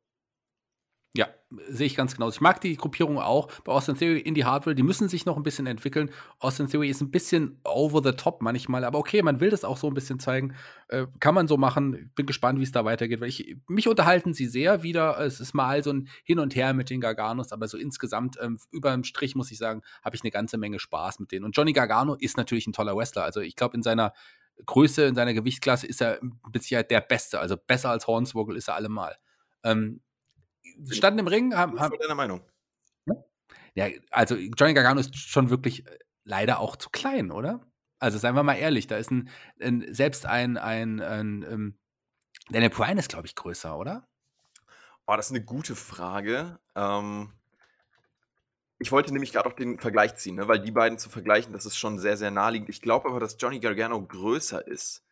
Ja, 1.17 1.29
sehe 1.69 1.87
ich 1.87 1.95
ganz 1.95 2.13
genau. 2.13 2.27
Ich 2.27 2.41
mag 2.41 2.59
die 2.59 2.75
Gruppierung 2.75 3.19
auch. 3.19 3.49
Bei 3.63 3.71
Austin 3.71 3.95
Theory, 3.95 4.19
Indie 4.19 4.43
Hardware, 4.43 4.75
die 4.75 4.83
müssen 4.83 5.07
sich 5.07 5.25
noch 5.25 5.37
ein 5.37 5.43
bisschen 5.43 5.65
entwickeln. 5.65 6.11
Austin 6.39 6.67
Theory 6.67 6.89
ist 6.89 6.99
ein 7.01 7.09
bisschen 7.09 7.57
over 7.63 8.01
the 8.03 8.17
top 8.17 8.41
manchmal, 8.41 8.83
aber 8.83 8.99
okay, 8.99 9.21
man 9.21 9.39
will 9.39 9.49
das 9.49 9.63
auch 9.63 9.77
so 9.77 9.87
ein 9.87 9.93
bisschen 9.93 10.19
zeigen. 10.19 10.55
Äh, 10.89 11.07
kann 11.21 11.33
man 11.33 11.47
so 11.47 11.55
machen. 11.55 12.11
Bin 12.15 12.25
gespannt, 12.25 12.59
wie 12.59 12.63
es 12.63 12.73
da 12.73 12.83
weitergeht. 12.83 13.21
Weil 13.21 13.29
ich, 13.29 13.55
mich 13.67 13.87
unterhalten 13.87 14.33
sie 14.33 14.45
sehr 14.45 14.83
wieder. 14.83 15.17
Es 15.19 15.39
ist 15.39 15.53
mal 15.53 15.81
so 15.83 15.93
ein 15.93 16.09
Hin 16.25 16.39
und 16.39 16.53
Her 16.53 16.73
mit 16.73 16.89
den 16.89 16.99
Garganos, 16.99 17.53
aber 17.53 17.69
so 17.69 17.77
insgesamt 17.77 18.37
ähm, 18.41 18.59
über 18.71 18.91
dem 18.91 19.05
Strich 19.05 19.35
muss 19.35 19.51
ich 19.51 19.57
sagen, 19.57 19.83
habe 20.03 20.17
ich 20.17 20.23
eine 20.23 20.31
ganze 20.31 20.57
Menge 20.57 20.79
Spaß 20.79 21.19
mit 21.19 21.31
denen. 21.31 21.45
Und 21.45 21.55
Johnny 21.55 21.71
Gargano 21.71 22.15
ist 22.15 22.35
natürlich 22.35 22.67
ein 22.67 22.73
toller 22.73 22.97
Wrestler. 22.97 23.23
Also 23.23 23.39
ich 23.39 23.55
glaube, 23.55 23.77
in 23.77 23.83
seiner 23.83 24.11
Größe, 24.65 25.05
in 25.05 25.15
seiner 25.15 25.33
Gewichtsklasse 25.33 25.87
ist 25.87 26.01
er 26.01 26.19
mit 26.51 26.63
Sicherheit 26.63 26.91
der 26.91 27.01
Beste. 27.01 27.39
Also 27.39 27.55
besser 27.55 27.89
als 27.89 28.05
Hornswoggle 28.05 28.57
ist 28.57 28.67
er 28.67 28.75
allemal. 28.75 29.15
Ähm, 29.63 30.01
standen 30.89 31.19
im 31.19 31.27
Ring, 31.27 31.55
haben. 31.55 31.79
haben 31.79 31.97
deiner 31.99 32.15
Meinung? 32.15 32.41
Ja, 33.75 33.87
also 34.09 34.35
Johnny 34.35 34.73
Gargano 34.73 35.01
ist 35.01 35.17
schon 35.17 35.49
wirklich 35.49 35.85
äh, 35.85 35.99
leider 36.23 36.59
auch 36.59 36.77
zu 36.77 36.89
klein, 36.89 37.29
oder? 37.29 37.59
Also 37.99 38.17
seien 38.17 38.35
wir 38.35 38.43
mal 38.43 38.55
ehrlich, 38.55 38.87
da 38.87 38.97
ist 38.97 39.11
ein, 39.11 39.29
ein 39.61 39.93
selbst 39.93 40.25
ein, 40.25 40.57
ein, 40.57 41.01
ein, 41.01 41.43
ein 41.43 41.51
ähm, 41.51 41.79
Daniel 42.49 42.69
Bryan 42.69 42.97
ist, 42.97 43.09
glaube 43.09 43.27
ich, 43.27 43.35
größer, 43.35 43.77
oder? 43.77 44.07
Oh, 45.07 45.15
das 45.15 45.27
ist 45.27 45.31
eine 45.35 45.43
gute 45.43 45.75
Frage. 45.75 46.59
Ähm, 46.75 47.33
ich 48.79 48.91
wollte 48.91 49.11
nämlich 49.11 49.31
gerade 49.31 49.49
auch 49.49 49.55
den 49.55 49.79
Vergleich 49.79 50.15
ziehen, 50.15 50.35
ne? 50.35 50.47
weil 50.47 50.59
die 50.59 50.71
beiden 50.71 50.97
zu 50.97 51.09
vergleichen, 51.09 51.53
das 51.53 51.65
ist 51.65 51.77
schon 51.77 51.99
sehr, 51.99 52.17
sehr 52.17 52.31
naheliegend. 52.31 52.69
Ich 52.69 52.81
glaube 52.81 53.09
aber, 53.09 53.19
dass 53.19 53.37
Johnny 53.39 53.59
Gargano 53.59 54.01
größer 54.01 54.65
ist. 54.67 55.03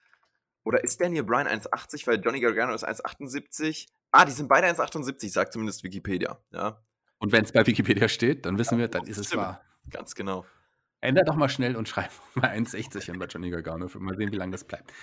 Oder 0.63 0.83
ist 0.83 1.01
Daniel 1.01 1.23
Bryan 1.23 1.47
1,80, 1.47 2.07
weil 2.07 2.21
Johnny 2.21 2.39
Gargano 2.39 2.73
ist 2.73 2.87
1,78? 2.87 3.87
Ah, 4.13 4.25
die 4.25 4.31
sind 4.31 4.47
beide 4.47 4.67
1,78, 4.67 5.31
sagt 5.31 5.53
zumindest 5.53 5.83
Wikipedia. 5.83 6.37
Ja. 6.51 6.79
Und 7.17 7.31
wenn 7.31 7.43
es 7.43 7.51
bei 7.51 7.65
Wikipedia 7.65 8.07
steht, 8.07 8.45
dann 8.45 8.59
wissen 8.59 8.75
ja, 8.75 8.81
wir, 8.81 8.87
dann 8.87 9.07
ist 9.07 9.17
es 9.17 9.35
wahr. 9.35 9.61
Ganz 9.89 10.13
genau. 10.13 10.45
Ändert 11.01 11.27
doch 11.27 11.35
mal 11.35 11.49
schnell 11.49 11.75
und 11.75 11.89
schreib 11.89 12.11
mal 12.35 12.51
1,60 12.51 13.05
hin 13.05 13.17
bei 13.17 13.25
Johnny 13.25 13.49
Gargano. 13.49 13.89
Mal 13.95 14.15
sehen, 14.15 14.31
wie 14.31 14.37
lange 14.37 14.51
das 14.51 14.65
bleibt. 14.65 14.93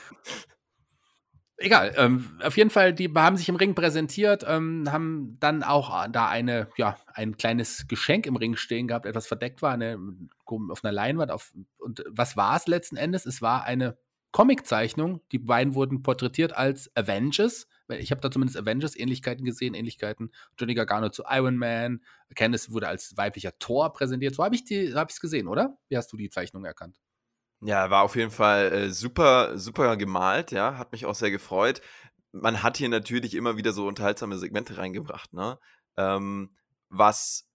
Egal, 1.57 1.93
ähm, 1.97 2.39
auf 2.41 2.57
jeden 2.57 2.71
Fall, 2.71 2.95
die 2.95 3.13
haben 3.13 3.37
sich 3.37 3.49
im 3.49 3.57
Ring 3.57 3.75
präsentiert, 3.75 4.45
ähm, 4.47 4.91
haben 4.91 5.37
dann 5.41 5.65
auch 5.65 6.07
da 6.09 6.29
eine, 6.29 6.69
ja, 6.77 6.97
ein 7.13 7.37
kleines 7.37 7.89
Geschenk 7.89 8.27
im 8.27 8.37
Ring 8.37 8.55
stehen 8.55 8.87
gehabt, 8.87 9.07
etwas 9.07 9.27
verdeckt 9.27 9.61
war, 9.61 9.73
eine, 9.73 9.99
auf 10.47 10.85
einer 10.85 10.93
Leinwand. 10.93 11.33
Auf, 11.33 11.53
und 11.79 12.05
was 12.09 12.37
war 12.37 12.57
es 12.57 12.69
letzten 12.69 12.97
Endes? 12.97 13.27
Es 13.27 13.43
war 13.43 13.65
eine 13.65 13.99
Comiczeichnung. 14.33 15.21
Die 15.33 15.39
beiden 15.39 15.75
wurden 15.75 16.03
porträtiert 16.03 16.53
als 16.53 16.95
Avengers. 16.97 17.67
Ich 17.89 18.11
habe 18.11 18.21
da 18.21 18.31
zumindest 18.31 18.59
Avengers-Ähnlichkeiten 18.59 19.45
gesehen, 19.45 19.75
Ähnlichkeiten. 19.75 20.31
Johnny 20.59 20.75
Gargano 20.75 21.09
zu 21.11 21.25
Iron 21.29 21.57
Man. 21.57 22.03
Candice 22.35 22.71
wurde 22.71 22.89
als 22.89 23.17
weiblicher 23.17 23.59
Thor 23.59 23.93
präsentiert. 23.93 24.35
So 24.35 24.45
habe 24.45 24.55
ich 24.55 24.71
es 24.71 24.95
hab 24.95 25.09
gesehen, 25.09 25.49
oder? 25.49 25.77
Wie 25.89 25.97
hast 25.97 26.13
du 26.13 26.17
die 26.17 26.31
Zeichnung 26.31 26.65
erkannt? 26.65 26.97
Ja, 27.63 27.91
war 27.91 28.05
auf 28.05 28.17
jeden 28.17 28.31
Fall 28.31 28.73
äh, 28.73 28.91
super, 28.91 29.59
super 29.59 29.97
gemalt, 29.99 30.51
ja, 30.51 30.79
hat 30.79 30.93
mich 30.93 31.05
auch 31.05 31.15
sehr 31.15 31.31
gefreut. 31.31 31.83
Man 32.33 32.63
hat 32.63 32.79
hier 32.79 32.89
natürlich 32.89 33.35
immer 33.35 33.59
wieder 33.59 33.73
so 33.73 33.87
unterhaltsame 33.87 34.39
Segmente 34.39 34.79
reingebracht, 34.79 35.35
ne? 35.35 35.59
Ähm, 35.99 36.57
was 36.89 37.50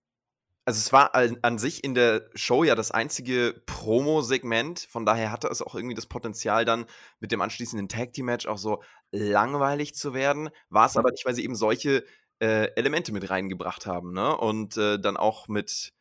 also 0.66 0.80
es 0.80 0.92
war 0.92 1.14
an, 1.14 1.38
an, 1.44 1.60
sich 1.60 1.84
in 1.84 1.94
der 1.94 2.28
Show 2.34 2.64
ja 2.64 2.74
das 2.74 2.90
einzige 2.92 3.62
Promo-Segment, 3.68 4.88
von 4.90 5.06
daher 5.06 5.32
hatte 5.32 5.48
es 5.48 5.62
auch 5.62 5.76
irgendwie 5.76 5.96
das 5.96 6.08
Potenzial 6.08 6.66
dann 6.66 6.86
mit 7.20 7.32
dem 7.32 7.42
anschließenden 7.42 7.88
Tag 7.88 8.14
Team 8.14 8.26
Match 8.26 8.48
auch 8.48 8.58
so 8.58 8.82
langweilig 9.12 9.94
zu 9.94 10.16
werden. 10.16 10.50
War 10.70 10.88
es 10.88 10.98
aber 10.98 11.12
nicht, 11.12 11.26
weil 11.26 11.36
sie 11.36 11.44
eben 11.44 11.56
solche 11.56 12.04
äh, 12.40 12.72
Elemente 12.76 13.14
mit 13.14 13.30
reingebracht 13.30 13.86
haben, 13.86 14.14
ne? 14.14 14.36
Und 14.36 14.76
äh, 14.78 15.00
dann 15.00 15.18
auch 15.18 15.48
mit 15.48 15.94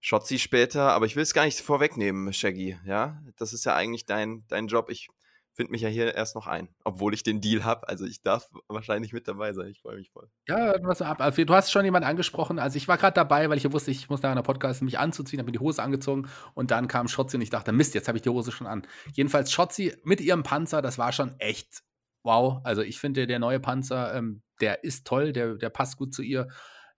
Shotzi 0.00 0.38
später, 0.38 0.92
aber 0.92 1.06
ich 1.06 1.16
will 1.16 1.22
es 1.22 1.32
gar 1.32 1.44
nicht 1.44 1.60
vorwegnehmen, 1.60 2.32
Shaggy, 2.32 2.78
ja? 2.84 3.22
Das 3.36 3.52
ist 3.52 3.64
ja 3.64 3.74
eigentlich 3.74 4.04
dein, 4.04 4.44
dein 4.48 4.66
Job. 4.66 4.90
Ich 4.90 5.08
finde 5.54 5.72
mich 5.72 5.82
ja 5.82 5.88
hier 5.88 6.14
erst 6.14 6.34
noch 6.34 6.46
ein, 6.46 6.68
obwohl 6.84 7.14
ich 7.14 7.22
den 7.22 7.40
Deal 7.40 7.64
habe. 7.64 7.88
Also 7.88 8.04
ich 8.06 8.22
darf 8.22 8.48
wahrscheinlich 8.68 9.12
mit 9.12 9.28
dabei 9.28 9.52
sein. 9.52 9.68
Ich 9.68 9.80
freue 9.80 9.96
mich 9.96 10.10
voll. 10.10 10.28
Ja, 10.48 10.74
was 10.82 11.02
ab. 11.02 11.20
Also, 11.20 11.44
du 11.44 11.54
hast 11.54 11.70
schon 11.70 11.84
jemanden 11.84 12.08
angesprochen. 12.08 12.58
Also 12.58 12.76
ich 12.76 12.88
war 12.88 12.96
gerade 12.96 13.14
dabei, 13.14 13.50
weil 13.50 13.58
ich 13.58 13.64
ja 13.64 13.72
wusste, 13.72 13.90
ich 13.90 14.08
muss 14.08 14.22
nach 14.22 14.30
einer 14.30 14.42
Podcast 14.42 14.82
mich 14.82 14.98
anzuziehen, 14.98 15.38
habe 15.38 15.46
mir 15.46 15.58
die 15.58 15.58
Hose 15.58 15.82
angezogen 15.82 16.28
und 16.54 16.70
dann 16.70 16.88
kam 16.88 17.08
Schotzi 17.08 17.36
und 17.36 17.42
ich 17.42 17.50
dachte, 17.50 17.72
Mist, 17.72 17.94
jetzt 17.94 18.08
habe 18.08 18.18
ich 18.18 18.22
die 18.22 18.30
Hose 18.30 18.52
schon 18.52 18.66
an. 18.66 18.86
Jedenfalls 19.12 19.52
Schotzi 19.52 19.94
mit 20.04 20.20
ihrem 20.20 20.42
Panzer, 20.42 20.82
das 20.82 20.98
war 20.98 21.12
schon 21.12 21.34
echt 21.38 21.82
wow. 22.22 22.60
Also 22.64 22.82
ich 22.82 22.98
finde, 22.98 23.26
der 23.26 23.38
neue 23.38 23.60
Panzer, 23.60 24.14
ähm, 24.14 24.42
der 24.60 24.84
ist 24.84 25.06
toll, 25.06 25.32
der, 25.32 25.54
der 25.54 25.70
passt 25.70 25.96
gut 25.96 26.14
zu 26.14 26.22
ihr. 26.22 26.48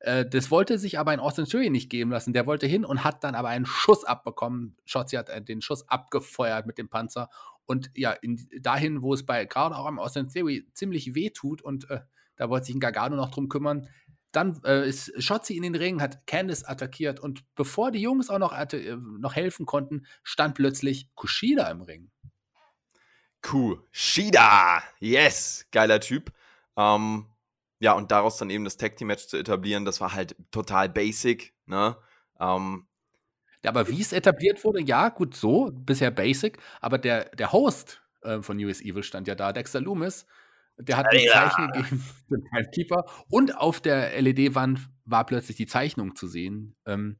Äh, 0.00 0.26
das 0.26 0.50
wollte 0.50 0.78
sich 0.78 0.98
aber 0.98 1.14
in 1.14 1.20
Austin 1.20 1.46
Theory 1.46 1.70
nicht 1.70 1.90
geben 1.90 2.11
lassen. 2.11 2.32
Der 2.32 2.46
wollte 2.46 2.66
hin 2.66 2.84
und 2.84 3.05
hat 3.05 3.24
dann 3.24 3.34
aber 3.34 3.48
einen 3.48 3.66
Schuss 3.66 4.05
abbekommen. 4.05 4.76
Schotzi 4.84 5.16
hat 5.16 5.30
äh, 5.30 5.42
den 5.42 5.62
Schuss 5.62 5.88
abgefeuert 5.88 6.66
mit 6.66 6.78
dem 6.78 6.88
Panzer 6.88 7.30
und 7.66 7.90
ja, 7.94 8.12
in, 8.12 8.48
dahin, 8.60 9.02
wo 9.02 9.14
es 9.14 9.24
bei 9.24 9.44
gerade 9.44 9.76
auch 9.76 9.86
am 9.86 9.98
Austin 9.98 10.28
Theory 10.28 10.66
ziemlich 10.74 11.14
weh 11.14 11.30
tut 11.30 11.62
und 11.62 11.88
äh, 11.90 12.00
da 12.36 12.48
wollte 12.50 12.66
sich 12.66 12.74
ein 12.74 12.80
Gargano 12.80 13.16
noch 13.16 13.30
drum 13.30 13.48
kümmern. 13.48 13.88
Dann 14.32 14.60
äh, 14.64 14.88
ist 14.88 15.12
Shotzi 15.22 15.56
in 15.56 15.62
den 15.62 15.76
Ring, 15.76 16.00
hat 16.02 16.26
Candice 16.26 16.64
attackiert 16.64 17.20
und 17.20 17.44
bevor 17.54 17.92
die 17.92 18.00
Jungs 18.00 18.30
auch 18.30 18.40
noch, 18.40 18.52
äh, 18.52 18.96
noch 18.96 19.36
helfen 19.36 19.64
konnten, 19.64 20.06
stand 20.24 20.56
plötzlich 20.56 21.08
Kushida 21.14 21.70
im 21.70 21.82
Ring. 21.82 22.10
Kushida! 23.42 24.82
Yes! 24.98 25.66
Geiler 25.70 26.00
Typ. 26.00 26.32
Ähm, 26.76 27.26
ja, 27.78 27.92
und 27.92 28.10
daraus 28.10 28.38
dann 28.38 28.50
eben 28.50 28.64
das 28.64 28.76
Tag 28.76 28.96
Team 28.96 29.08
Match 29.08 29.26
zu 29.26 29.36
etablieren, 29.36 29.84
das 29.84 30.00
war 30.00 30.14
halt 30.14 30.34
total 30.50 30.88
basic, 30.88 31.54
ne? 31.66 31.96
Ähm, 32.40 32.86
ja, 33.64 33.70
aber 33.70 33.88
wie 33.88 34.00
es 34.00 34.12
etabliert 34.12 34.62
wurde, 34.62 34.82
ja, 34.82 35.08
gut 35.08 35.34
so, 35.34 35.70
bisher 35.72 36.10
basic, 36.10 36.58
aber 36.80 36.98
der, 36.98 37.30
der 37.30 37.52
Host 37.52 38.02
äh, 38.22 38.42
von 38.42 38.58
US 38.58 38.82
Evil 38.82 39.02
stand 39.02 39.26
ja 39.26 39.34
da, 39.34 39.52
Dexter 39.52 39.80
Loomis, 39.80 40.26
der 40.76 40.98
hat 40.98 41.06
ein 41.06 41.20
ja. 41.20 41.32
Zeichen 41.32 41.72
gegeben 41.72 42.04
für 42.28 42.36
Timekeeper 42.50 43.04
und 43.30 43.56
auf 43.56 43.80
der 43.80 44.20
LED-Wand 44.20 44.80
war 45.06 45.24
plötzlich 45.24 45.56
die 45.56 45.66
Zeichnung 45.66 46.14
zu 46.14 46.26
sehen. 46.26 46.76
Ähm, 46.86 47.18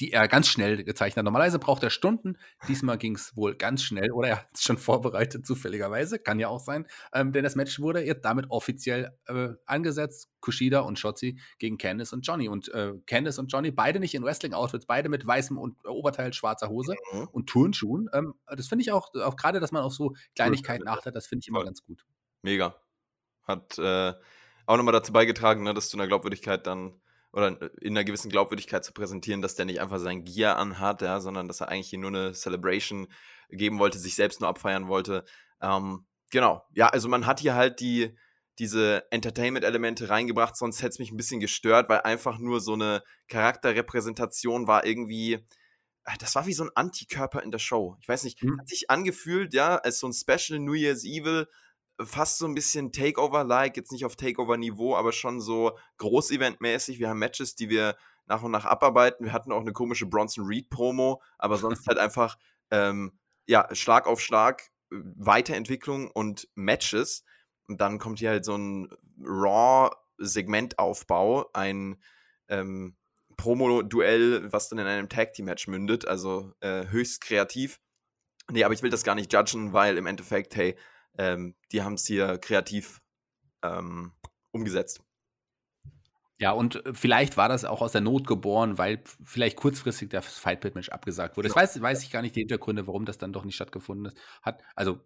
die 0.00 0.12
er 0.12 0.28
ganz 0.28 0.48
schnell 0.48 0.84
gezeichnet 0.84 1.18
hat. 1.18 1.24
Normalerweise 1.24 1.58
braucht 1.58 1.82
er 1.82 1.90
Stunden. 1.90 2.36
Diesmal 2.68 2.98
ging 2.98 3.14
es 3.14 3.36
wohl 3.36 3.54
ganz 3.54 3.82
schnell 3.82 4.10
oder 4.12 4.28
er 4.28 4.36
hat 4.38 4.48
es 4.54 4.62
schon 4.62 4.78
vorbereitet, 4.78 5.46
zufälligerweise. 5.46 6.18
Kann 6.18 6.38
ja 6.38 6.48
auch 6.48 6.60
sein. 6.60 6.86
Ähm, 7.12 7.32
denn 7.32 7.44
das 7.44 7.56
Match 7.56 7.80
wurde 7.80 8.04
jetzt 8.04 8.24
damit 8.24 8.46
offiziell 8.50 9.16
äh, 9.26 9.48
angesetzt. 9.64 10.28
Kushida 10.40 10.80
und 10.80 10.98
Shotzi 10.98 11.40
gegen 11.58 11.78
Candice 11.78 12.12
und 12.12 12.26
Johnny. 12.26 12.48
Und 12.48 12.68
äh, 12.68 12.92
Candice 13.06 13.38
und 13.38 13.50
Johnny, 13.50 13.70
beide 13.70 13.98
nicht 13.98 14.14
in 14.14 14.22
Wrestling-Outfits, 14.22 14.86
beide 14.86 15.08
mit 15.08 15.26
weißem 15.26 15.58
und, 15.58 15.76
äh, 15.84 15.88
Oberteil, 15.88 16.32
schwarzer 16.32 16.68
Hose 16.68 16.94
mhm. 17.12 17.28
und 17.32 17.48
Turnschuhen. 17.48 18.08
Ähm, 18.12 18.34
das 18.46 18.68
finde 18.68 18.82
ich 18.82 18.92
auch, 18.92 19.12
auch 19.14 19.36
gerade, 19.36 19.60
dass 19.60 19.72
man 19.72 19.82
auf 19.82 19.92
so 19.92 20.14
Kleinigkeiten 20.34 20.88
achtet, 20.88 21.16
das 21.16 21.26
finde 21.26 21.42
ich 21.42 21.48
immer 21.48 21.64
ganz 21.64 21.82
gut. 21.82 22.04
Mega. 22.42 22.76
Hat 23.42 23.78
äh, 23.78 24.12
auch 24.66 24.76
nochmal 24.76 24.92
dazu 24.92 25.12
beigetragen, 25.12 25.62
ne, 25.62 25.74
dass 25.74 25.88
du 25.88 25.96
in 25.96 25.98
der 25.98 26.08
Glaubwürdigkeit 26.08 26.66
dann 26.66 27.00
oder 27.36 27.60
in 27.82 27.92
einer 27.92 28.04
gewissen 28.04 28.30
Glaubwürdigkeit 28.30 28.82
zu 28.82 28.94
präsentieren, 28.94 29.42
dass 29.42 29.54
der 29.54 29.66
nicht 29.66 29.80
einfach 29.80 29.98
sein 29.98 30.24
Gear 30.24 30.56
anhat, 30.56 31.02
ja, 31.02 31.20
sondern 31.20 31.48
dass 31.48 31.60
er 31.60 31.68
eigentlich 31.68 31.90
hier 31.90 31.98
nur 31.98 32.08
eine 32.08 32.32
Celebration 32.32 33.08
geben 33.50 33.78
wollte, 33.78 33.98
sich 33.98 34.14
selbst 34.14 34.40
nur 34.40 34.48
abfeiern 34.48 34.88
wollte. 34.88 35.22
Ähm, 35.60 36.06
genau, 36.30 36.64
ja, 36.72 36.88
also 36.88 37.10
man 37.10 37.26
hat 37.26 37.40
hier 37.40 37.54
halt 37.54 37.80
die, 37.80 38.16
diese 38.58 39.04
Entertainment-Elemente 39.10 40.08
reingebracht, 40.08 40.56
sonst 40.56 40.80
hätte 40.80 40.92
es 40.92 40.98
mich 40.98 41.12
ein 41.12 41.18
bisschen 41.18 41.40
gestört, 41.40 41.90
weil 41.90 42.00
einfach 42.00 42.38
nur 42.38 42.60
so 42.60 42.72
eine 42.72 43.02
Charakterrepräsentation 43.28 44.66
war 44.66 44.86
irgendwie, 44.86 45.44
ah, 46.04 46.16
das 46.18 46.34
war 46.36 46.46
wie 46.46 46.54
so 46.54 46.64
ein 46.64 46.70
Antikörper 46.74 47.42
in 47.42 47.50
der 47.50 47.58
Show. 47.58 47.98
Ich 48.00 48.08
weiß 48.08 48.24
nicht, 48.24 48.42
mhm. 48.42 48.58
hat 48.58 48.68
sich 48.70 48.88
angefühlt, 48.88 49.52
ja, 49.52 49.76
als 49.76 49.98
so 49.98 50.08
ein 50.08 50.14
Special 50.14 50.58
New 50.58 50.72
Year's 50.72 51.04
Evil, 51.04 51.48
fast 52.02 52.38
so 52.38 52.46
ein 52.46 52.54
bisschen 52.54 52.92
Takeover-like, 52.92 53.76
jetzt 53.76 53.92
nicht 53.92 54.04
auf 54.04 54.16
Takeover-Niveau, 54.16 54.96
aber 54.96 55.12
schon 55.12 55.40
so 55.40 55.78
Großevent-mäßig. 55.98 56.98
Wir 56.98 57.08
haben 57.08 57.18
Matches, 57.18 57.54
die 57.54 57.70
wir 57.70 57.96
nach 58.26 58.42
und 58.42 58.50
nach 58.50 58.64
abarbeiten. 58.64 59.26
Wir 59.26 59.32
hatten 59.32 59.52
auch 59.52 59.60
eine 59.60 59.72
komische 59.72 60.06
Bronson 60.06 60.46
Reed-Promo, 60.46 61.22
aber 61.38 61.56
sonst 61.58 61.86
halt 61.86 61.98
einfach, 61.98 62.36
ähm, 62.70 63.12
ja, 63.46 63.68
Schlag 63.74 64.06
auf 64.06 64.20
Schlag 64.20 64.70
Weiterentwicklung 64.90 66.10
und 66.10 66.48
Matches. 66.54 67.24
Und 67.68 67.80
dann 67.80 67.98
kommt 67.98 68.20
hier 68.20 68.30
halt 68.30 68.44
so 68.44 68.56
ein 68.56 68.88
Raw-Segmentaufbau, 69.20 71.50
ein 71.52 72.00
ähm, 72.48 72.96
Promo-Duell, 73.36 74.52
was 74.52 74.68
dann 74.68 74.78
in 74.78 74.86
einem 74.86 75.08
Tag-Team-Match 75.08 75.66
mündet, 75.68 76.06
also 76.06 76.52
äh, 76.60 76.86
höchst 76.88 77.22
kreativ. 77.22 77.80
Nee, 78.50 78.64
aber 78.64 78.74
ich 78.74 78.82
will 78.82 78.90
das 78.90 79.02
gar 79.02 79.16
nicht 79.16 79.32
judgen, 79.32 79.72
weil 79.72 79.96
im 79.98 80.06
Endeffekt, 80.06 80.54
hey, 80.54 80.76
ähm, 81.18 81.54
die 81.72 81.82
haben 81.82 81.94
es 81.94 82.06
hier 82.06 82.38
kreativ 82.38 83.00
ähm, 83.62 84.12
umgesetzt. 84.50 85.02
Ja, 86.38 86.52
und 86.52 86.84
äh, 86.84 86.92
vielleicht 86.92 87.36
war 87.36 87.48
das 87.48 87.64
auch 87.64 87.80
aus 87.80 87.92
der 87.92 88.02
Not 88.02 88.26
geboren, 88.26 88.78
weil 88.78 89.02
vielleicht 89.24 89.56
kurzfristig 89.56 90.10
das 90.10 90.38
Fight 90.38 90.60
Pit 90.60 90.74
Match 90.74 90.90
abgesagt 90.90 91.36
wurde. 91.36 91.48
Das 91.48 91.56
weiß, 91.56 91.80
weiß 91.80 92.02
ich 92.02 92.10
gar 92.10 92.22
nicht 92.22 92.36
die 92.36 92.40
Hintergründe, 92.40 92.86
warum 92.86 93.06
das 93.06 93.18
dann 93.18 93.32
doch 93.32 93.44
nicht 93.44 93.54
stattgefunden 93.54 94.12
hat. 94.42 94.62
Also 94.74 95.00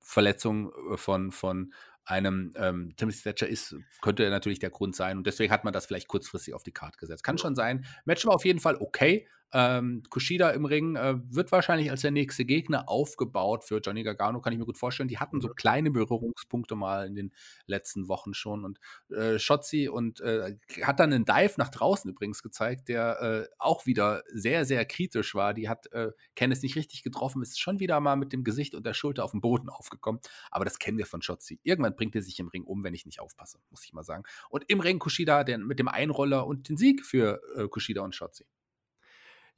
Verletzung 0.00 0.72
äh, 0.92 0.96
von, 0.96 1.30
von 1.30 1.72
einem 2.04 2.52
ähm, 2.56 2.94
Timothy 2.96 3.22
Thatcher 3.22 3.46
ist, 3.46 3.76
könnte 4.00 4.28
natürlich 4.30 4.58
der 4.58 4.70
Grund 4.70 4.96
sein. 4.96 5.18
Und 5.18 5.26
deswegen 5.26 5.52
hat 5.52 5.64
man 5.64 5.72
das 5.72 5.86
vielleicht 5.86 6.08
kurzfristig 6.08 6.54
auf 6.54 6.62
die 6.62 6.72
Karte 6.72 6.98
gesetzt. 6.98 7.22
Kann 7.22 7.38
schon 7.38 7.54
sein. 7.54 7.84
Match 8.04 8.26
war 8.26 8.34
auf 8.34 8.44
jeden 8.44 8.58
Fall 8.58 8.76
okay. 8.76 9.28
Ähm, 9.52 10.02
Kushida 10.08 10.50
im 10.50 10.64
Ring 10.64 10.96
äh, 10.96 11.14
wird 11.28 11.52
wahrscheinlich 11.52 11.90
als 11.90 12.00
der 12.00 12.10
nächste 12.10 12.44
Gegner 12.44 12.88
aufgebaut 12.88 13.64
für 13.64 13.78
Johnny 13.78 14.02
Gargano, 14.02 14.40
kann 14.40 14.52
ich 14.52 14.58
mir 14.58 14.64
gut 14.64 14.78
vorstellen. 14.78 15.08
Die 15.08 15.18
hatten 15.18 15.40
so 15.40 15.48
kleine 15.48 15.90
Berührungspunkte 15.90 16.74
mal 16.74 17.06
in 17.06 17.14
den 17.14 17.32
letzten 17.66 18.08
Wochen 18.08 18.34
schon. 18.34 18.64
Und 18.64 18.78
äh, 19.10 19.38
Shotzi 19.38 19.88
und 19.88 20.20
äh, 20.20 20.56
hat 20.82 21.00
dann 21.00 21.12
einen 21.12 21.24
Dive 21.24 21.54
nach 21.58 21.68
draußen 21.68 22.10
übrigens 22.10 22.42
gezeigt, 22.42 22.88
der 22.88 23.20
äh, 23.20 23.54
auch 23.58 23.86
wieder 23.86 24.22
sehr, 24.32 24.64
sehr 24.64 24.84
kritisch 24.86 25.34
war. 25.34 25.52
Die 25.52 25.68
hat 25.68 25.92
äh, 25.92 26.12
Kenneth 26.34 26.62
nicht 26.62 26.76
richtig 26.76 27.02
getroffen, 27.02 27.42
ist 27.42 27.60
schon 27.60 27.78
wieder 27.80 28.00
mal 28.00 28.16
mit 28.16 28.32
dem 28.32 28.44
Gesicht 28.44 28.74
und 28.74 28.86
der 28.86 28.94
Schulter 28.94 29.24
auf 29.24 29.32
den 29.32 29.40
Boden 29.40 29.68
aufgekommen. 29.68 30.20
Aber 30.50 30.64
das 30.64 30.78
kennen 30.78 30.98
wir 30.98 31.06
von 31.06 31.20
Shotzi. 31.20 31.60
Irgendwann 31.62 31.94
bringt 31.94 32.14
er 32.14 32.22
sich 32.22 32.38
im 32.40 32.48
Ring 32.48 32.64
um, 32.64 32.84
wenn 32.84 32.94
ich 32.94 33.06
nicht 33.06 33.20
aufpasse, 33.20 33.58
muss 33.70 33.84
ich 33.84 33.92
mal 33.92 34.04
sagen. 34.04 34.24
Und 34.48 34.64
im 34.68 34.80
Ring 34.80 34.98
Kushida 34.98 35.44
der, 35.44 35.58
mit 35.58 35.78
dem 35.78 35.88
Einroller 35.88 36.46
und 36.46 36.68
den 36.68 36.76
Sieg 36.76 37.04
für 37.04 37.40
äh, 37.56 37.68
Kushida 37.68 38.02
und 38.02 38.14
Shotzi. 38.14 38.46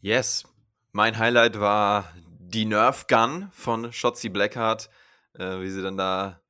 Yes. 0.04 0.44
Mein 0.92 1.16
Highlight 1.16 1.58
war 1.60 2.12
die 2.38 2.66
Nerf 2.66 3.06
Gun 3.06 3.48
von 3.52 3.90
Shotzi 3.90 4.28
Blackheart, 4.28 4.90
äh, 5.32 5.60
wie 5.60 5.70
sie 5.70 5.82
dann 5.82 5.96
da 5.96 6.42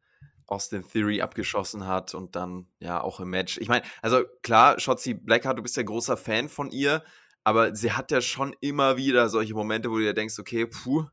Austin 0.49 0.83
Theory 0.83 1.23
abgeschossen 1.23 1.87
hat 1.87 2.15
und 2.15 2.35
dann 2.35 2.67
ja 2.81 3.01
auch 3.01 3.21
im 3.21 3.31
Match. 3.31 3.59
Ich 3.59 3.69
meine, 3.69 3.87
also 4.03 4.25
klar, 4.43 4.81
Shotzi 4.81 5.15
Blackheart, 5.15 5.57
du 5.57 5.63
bist 5.63 5.77
ja 5.77 5.85
großer 5.85 6.17
Fan 6.17 6.49
von 6.49 6.73
ihr, 6.73 7.05
aber 7.45 7.77
sie 7.77 7.93
hat 7.93 8.11
ja 8.11 8.21
schon 8.21 8.57
immer 8.61 8.97
wieder 8.97 9.29
solche 9.29 9.55
Momente, 9.55 9.89
wo 9.89 9.99
du 9.99 10.03
dir 10.03 10.15
denkst, 10.15 10.41
okay, 10.41 10.67
puh, 10.67 11.07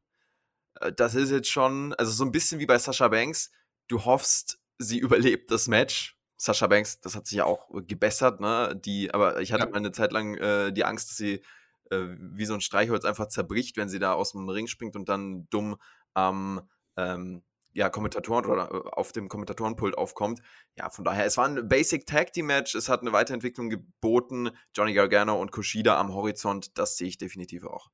äh, 0.80 0.92
das 0.92 1.14
ist 1.14 1.30
jetzt 1.30 1.52
schon, 1.52 1.94
also 1.94 2.12
so 2.12 2.26
ein 2.26 2.32
bisschen 2.32 2.60
wie 2.60 2.66
bei 2.66 2.80
Sasha 2.80 3.08
Banks, 3.08 3.52
du 3.88 4.04
hoffst, 4.04 4.60
sie 4.80 4.98
überlebt 5.00 5.52
das 5.52 5.68
Match. 5.68 6.18
Sasha 6.38 6.66
Banks, 6.66 7.00
das 7.02 7.16
hat 7.16 7.28
sich 7.28 7.38
ja 7.38 7.46
auch 7.46 7.70
gebessert, 7.86 8.40
ne? 8.40 8.76
Die, 8.84 9.14
aber 9.14 9.42
ich 9.42 9.54
hatte 9.54 9.66
ja. 9.66 9.70
mal 9.70 9.78
eine 9.78 9.92
Zeit 9.92 10.12
lang 10.12 10.34
äh, 10.38 10.74
die 10.74 10.86
Angst, 10.86 11.10
dass 11.10 11.18
sie 11.18 11.44
äh, 11.92 12.16
wie 12.18 12.46
so 12.46 12.54
ein 12.54 12.62
Streichholz 12.62 13.06
einfach 13.06 13.28
zerbricht, 13.28 13.78
wenn 13.78 13.90
sie 13.90 14.00
da 14.00 14.14
aus 14.14 14.32
dem 14.32 14.50
Ring 14.50 14.68
springt 14.68 14.96
und 14.96 15.10
dann 15.10 15.48
dumm 15.50 15.78
am 16.14 16.62
ähm, 16.98 17.44
ja, 17.74 17.90
Kommentatoren 17.90 18.46
oder 18.46 18.72
äh, 18.72 18.90
auf 18.92 19.12
dem 19.12 19.30
Kommentatorenpult 19.30 19.98
aufkommt. 19.98 20.42
Ja, 20.78 20.90
von 20.90 21.06
daher, 21.06 21.26
es 21.26 21.38
war 21.38 21.48
ein 21.48 21.68
Basic 21.68 22.06
Tag 22.06 22.34
Team 22.34 22.48
Match, 22.48 22.76
es 22.76 22.90
hat 22.90 23.02
eine 23.02 23.14
Weiterentwicklung 23.14 23.70
geboten. 23.70 24.52
Johnny 24.76 24.94
Gargano 24.94 25.40
und 25.40 25.52
Kushida 25.52 26.00
am 26.00 26.14
Horizont, 26.14 26.78
das 26.78 26.98
sehe 26.98 27.08
ich 27.08 27.18
definitiv 27.18 27.66
auch. 27.66 27.90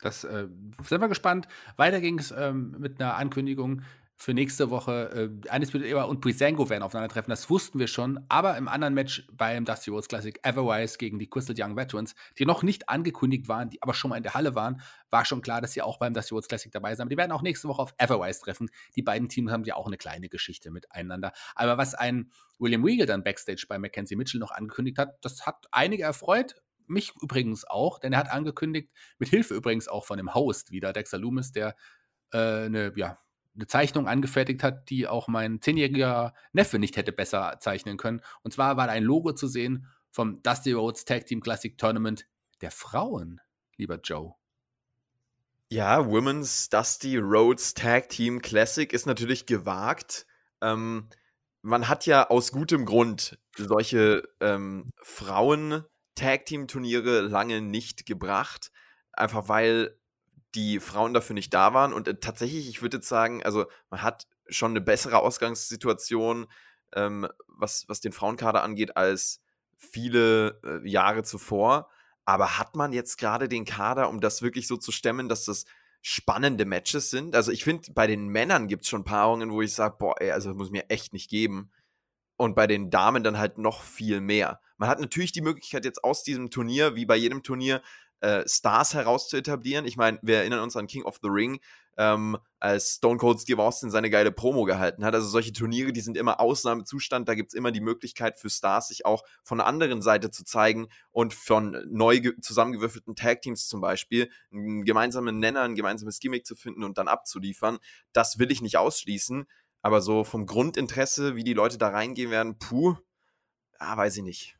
Das 0.00 0.24
äh, 0.24 0.48
sind 0.82 1.00
wir 1.00 1.08
gespannt. 1.08 1.46
Weiter 1.76 2.00
ging 2.00 2.18
es 2.18 2.32
ähm, 2.32 2.76
mit 2.78 3.00
einer 3.00 3.16
Ankündigung 3.16 3.82
für 4.16 4.34
nächste 4.34 4.70
Woche 4.70 5.32
äh, 5.44 5.54
Undisputed 5.54 5.86
Era 5.86 6.04
und 6.04 6.20
Breezango 6.20 6.68
werden 6.70 6.82
aufeinandertreffen. 6.82 7.30
Das 7.30 7.50
wussten 7.50 7.78
wir 7.78 7.88
schon. 7.88 8.24
Aber 8.28 8.56
im 8.56 8.68
anderen 8.68 8.94
Match 8.94 9.26
beim 9.32 9.64
Dusty 9.64 9.90
Rhodes 9.90 10.08
Classic 10.08 10.38
Everwise 10.42 10.96
gegen 10.96 11.18
die 11.18 11.28
Crystal 11.28 11.56
Young 11.58 11.76
Veterans, 11.76 12.14
die 12.38 12.46
noch 12.46 12.62
nicht 12.62 12.88
angekündigt 12.88 13.48
waren, 13.48 13.70
die 13.70 13.82
aber 13.82 13.94
schon 13.94 14.10
mal 14.10 14.16
in 14.16 14.22
der 14.22 14.34
Halle 14.34 14.54
waren, 14.54 14.80
war 15.10 15.24
schon 15.24 15.42
klar, 15.42 15.60
dass 15.60 15.72
sie 15.72 15.82
auch 15.82 15.98
beim 15.98 16.14
Dusty 16.14 16.34
Rhodes 16.34 16.48
Classic 16.48 16.70
dabei 16.70 16.94
sind. 16.94 17.02
Aber 17.02 17.10
die 17.10 17.16
werden 17.16 17.32
auch 17.32 17.42
nächste 17.42 17.68
Woche 17.68 17.82
auf 17.82 17.94
Everwise 17.98 18.40
treffen. 18.40 18.70
Die 18.94 19.02
beiden 19.02 19.28
Teams 19.28 19.50
haben 19.50 19.64
ja 19.64 19.74
auch 19.74 19.86
eine 19.86 19.96
kleine 19.96 20.28
Geschichte 20.28 20.70
miteinander. 20.70 21.32
Aber 21.54 21.76
was 21.76 21.94
ein 21.94 22.30
William 22.58 22.84
Regal 22.84 23.06
dann 23.06 23.24
backstage 23.24 23.66
bei 23.68 23.78
Mackenzie 23.78 24.16
Mitchell 24.16 24.40
noch 24.40 24.52
angekündigt 24.52 24.98
hat, 24.98 25.16
das 25.22 25.46
hat 25.46 25.66
einige 25.72 26.04
erfreut 26.04 26.54
mich 26.86 27.12
übrigens 27.20 27.64
auch, 27.64 27.98
denn 27.98 28.12
er 28.12 28.18
hat 28.20 28.30
angekündigt, 28.30 28.90
mit 29.18 29.28
Hilfe 29.28 29.54
übrigens 29.54 29.88
auch 29.88 30.04
von 30.04 30.18
dem 30.18 30.34
Host 30.34 30.70
wieder, 30.70 30.92
Dexter 30.92 31.18
Loomis, 31.18 31.52
der 31.52 31.74
äh, 32.32 32.66
eine, 32.66 32.92
ja, 32.96 33.18
eine 33.54 33.66
Zeichnung 33.66 34.08
angefertigt 34.08 34.62
hat, 34.62 34.88
die 34.90 35.06
auch 35.06 35.28
mein 35.28 35.60
zehnjähriger 35.60 36.34
Neffe 36.52 36.78
nicht 36.78 36.96
hätte 36.96 37.12
besser 37.12 37.58
zeichnen 37.60 37.96
können. 37.96 38.20
Und 38.42 38.52
zwar 38.52 38.76
war 38.76 38.86
da 38.86 38.92
ein 38.92 39.04
Logo 39.04 39.32
zu 39.32 39.46
sehen 39.46 39.86
vom 40.10 40.42
Dusty 40.42 40.72
Rhodes 40.72 41.04
Tag 41.04 41.26
Team 41.26 41.40
Classic 41.40 41.76
Tournament 41.76 42.26
der 42.60 42.70
Frauen, 42.70 43.40
lieber 43.76 43.98
Joe. 44.02 44.34
Ja, 45.70 46.06
Women's 46.06 46.68
Dusty 46.68 47.16
Rhodes 47.16 47.74
Tag 47.74 48.10
Team 48.10 48.42
Classic 48.42 48.92
ist 48.92 49.06
natürlich 49.06 49.46
gewagt. 49.46 50.26
Ähm, 50.60 51.08
man 51.62 51.88
hat 51.88 52.06
ja 52.06 52.28
aus 52.28 52.52
gutem 52.52 52.84
Grund 52.84 53.38
solche 53.56 54.22
ähm, 54.40 54.90
Frauen-Tag-Team-Turniere 55.02 57.22
lange 57.22 57.62
nicht 57.62 58.04
gebracht. 58.04 58.70
Einfach 59.12 59.48
weil 59.48 59.98
die 60.54 60.80
Frauen 60.80 61.14
dafür 61.14 61.34
nicht 61.34 61.54
da 61.54 61.74
waren. 61.74 61.92
Und 61.92 62.08
äh, 62.08 62.18
tatsächlich, 62.18 62.68
ich 62.68 62.82
würde 62.82 62.98
jetzt 62.98 63.08
sagen, 63.08 63.42
also 63.42 63.66
man 63.90 64.02
hat 64.02 64.26
schon 64.48 64.72
eine 64.72 64.80
bessere 64.80 65.18
Ausgangssituation, 65.18 66.46
ähm, 66.94 67.28
was, 67.46 67.84
was 67.88 68.00
den 68.00 68.12
Frauenkader 68.12 68.62
angeht, 68.62 68.96
als 68.96 69.40
viele 69.76 70.60
äh, 70.64 70.88
Jahre 70.88 71.22
zuvor. 71.22 71.88
Aber 72.24 72.58
hat 72.58 72.76
man 72.76 72.92
jetzt 72.92 73.18
gerade 73.18 73.48
den 73.48 73.64
Kader, 73.64 74.08
um 74.08 74.20
das 74.20 74.42
wirklich 74.42 74.68
so 74.68 74.76
zu 74.76 74.92
stemmen, 74.92 75.28
dass 75.28 75.44
das 75.44 75.64
spannende 76.02 76.64
Matches 76.64 77.10
sind? 77.10 77.34
Also 77.34 77.50
ich 77.50 77.64
finde, 77.64 77.92
bei 77.92 78.06
den 78.06 78.28
Männern 78.28 78.68
gibt 78.68 78.84
es 78.84 78.88
schon 78.88 79.04
Paarungen, 79.04 79.50
wo 79.50 79.62
ich 79.62 79.74
sage, 79.74 79.96
boah, 79.98 80.14
ey, 80.20 80.30
also 80.30 80.50
das 80.50 80.56
muss 80.56 80.70
mir 80.70 80.88
echt 80.88 81.12
nicht 81.12 81.30
geben. 81.30 81.70
Und 82.36 82.54
bei 82.54 82.66
den 82.66 82.90
Damen 82.90 83.22
dann 83.22 83.38
halt 83.38 83.58
noch 83.58 83.82
viel 83.82 84.20
mehr. 84.20 84.60
Man 84.76 84.88
hat 84.88 85.00
natürlich 85.00 85.32
die 85.32 85.42
Möglichkeit, 85.42 85.84
jetzt 85.84 86.02
aus 86.02 86.22
diesem 86.24 86.50
Turnier, 86.50 86.96
wie 86.96 87.06
bei 87.06 87.16
jedem 87.16 87.42
Turnier, 87.42 87.82
äh, 88.22 88.48
Stars 88.48 88.94
herauszuetablieren. 88.94 89.84
Ich 89.84 89.96
meine, 89.96 90.18
wir 90.22 90.38
erinnern 90.38 90.60
uns 90.60 90.76
an 90.76 90.86
King 90.86 91.02
of 91.02 91.18
the 91.22 91.28
Ring, 91.28 91.60
ähm, 91.98 92.38
als 92.60 92.94
Stone 92.94 93.18
Cold 93.18 93.40
Steve 93.40 93.60
Austin 93.60 93.90
seine 93.90 94.10
geile 94.10 94.32
Promo 94.32 94.64
gehalten 94.64 95.04
hat. 95.04 95.14
Also 95.14 95.28
solche 95.28 95.52
Turniere, 95.52 95.92
die 95.92 96.00
sind 96.00 96.16
immer 96.16 96.40
Ausnahmezustand. 96.40 97.28
Da 97.28 97.34
gibt 97.34 97.50
es 97.50 97.54
immer 97.54 97.72
die 97.72 97.80
Möglichkeit 97.80 98.38
für 98.38 98.48
Stars, 98.48 98.88
sich 98.88 99.04
auch 99.04 99.24
von 99.42 99.58
der 99.58 99.66
anderen 99.66 100.02
Seite 100.02 100.30
zu 100.30 100.44
zeigen 100.44 100.88
und 101.10 101.34
von 101.34 101.84
neu 101.90 102.20
zusammengewürfelten 102.40 103.16
Tag-Teams 103.16 103.66
zum 103.66 103.80
Beispiel 103.80 104.30
einen 104.52 104.84
gemeinsamen 104.84 105.38
Nenner, 105.38 105.62
ein 105.62 105.74
gemeinsames 105.74 106.20
Gimmick 106.20 106.46
zu 106.46 106.54
finden 106.54 106.84
und 106.84 106.98
dann 106.98 107.08
abzuliefern. 107.08 107.78
Das 108.12 108.38
will 108.38 108.50
ich 108.50 108.62
nicht 108.62 108.78
ausschließen. 108.78 109.46
Aber 109.82 110.00
so 110.00 110.22
vom 110.22 110.46
Grundinteresse, 110.46 111.34
wie 111.34 111.42
die 111.42 111.54
Leute 111.54 111.76
da 111.76 111.88
reingehen 111.88 112.30
werden, 112.30 112.56
puh, 112.56 112.94
ja, 113.80 113.96
weiß 113.96 114.18
ich 114.18 114.22
nicht. 114.22 114.56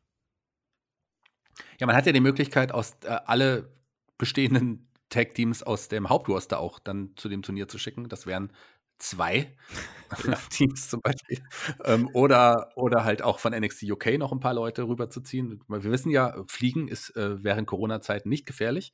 Ja, 1.79 1.87
man 1.87 1.97
hat 1.97 2.07
ja 2.07 2.13
die 2.13 2.21
Möglichkeit, 2.21 2.73
aus 2.73 2.97
äh, 3.05 3.09
alle 3.27 3.73
bestehenden 4.19 4.89
Tag-Teams 5.11 5.63
aus 5.63 5.89
dem 5.89 6.09
Hauptroster 6.09 6.59
auch 6.59 6.79
dann 6.79 7.13
zu 7.17 7.29
dem 7.29 7.43
Turnier 7.43 7.69
zu 7.69 7.79
schicken. 7.79 8.09
Das 8.09 8.27
wären 8.27 8.53
zwei 8.99 9.55
Teams 10.51 10.89
zum 10.89 11.01
Beispiel. 11.01 11.43
Ähm, 11.85 12.09
oder, 12.13 12.73
oder 12.77 13.05
halt 13.05 13.23
auch 13.23 13.39
von 13.39 13.53
NXT 13.53 13.85
UK 13.85 14.19
noch 14.19 14.33
ein 14.33 14.41
paar 14.41 14.55
Leute 14.55 14.85
rüberzuziehen. 14.85 15.63
Wir 15.69 15.85
wissen 15.85 16.11
ja, 16.11 16.35
Fliegen 16.47 16.89
ist 16.89 17.17
äh, 17.17 17.43
während 17.43 17.67
Corona-Zeiten 17.67 18.29
nicht 18.29 18.47
gefährlich. 18.47 18.93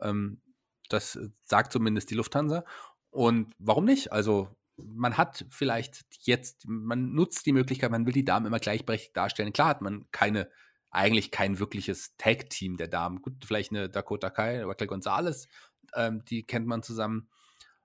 Ähm, 0.00 0.40
das 0.88 1.18
sagt 1.42 1.72
zumindest 1.72 2.10
die 2.10 2.14
Lufthansa. 2.14 2.64
Und 3.10 3.52
warum 3.58 3.84
nicht? 3.84 4.12
Also 4.12 4.54
man 4.76 5.16
hat 5.16 5.46
vielleicht 5.48 6.04
jetzt, 6.20 6.66
man 6.68 7.14
nutzt 7.14 7.46
die 7.46 7.52
Möglichkeit, 7.52 7.90
man 7.90 8.06
will 8.06 8.12
die 8.12 8.24
Damen 8.24 8.46
immer 8.46 8.58
gleichberechtigt 8.58 9.16
darstellen. 9.16 9.52
Klar 9.52 9.68
hat 9.68 9.80
man 9.80 10.06
keine 10.12 10.50
eigentlich 10.96 11.30
kein 11.30 11.58
wirkliches 11.58 12.16
Tag-Team 12.16 12.76
der 12.76 12.88
Damen. 12.88 13.22
Gut, 13.22 13.44
vielleicht 13.44 13.70
eine 13.70 13.88
Dakota 13.88 14.30
Kai, 14.30 14.64
Raquel 14.64 14.86
Gonzalez, 14.86 15.48
ähm, 15.94 16.24
die 16.24 16.42
kennt 16.42 16.66
man 16.66 16.82
zusammen. 16.82 17.28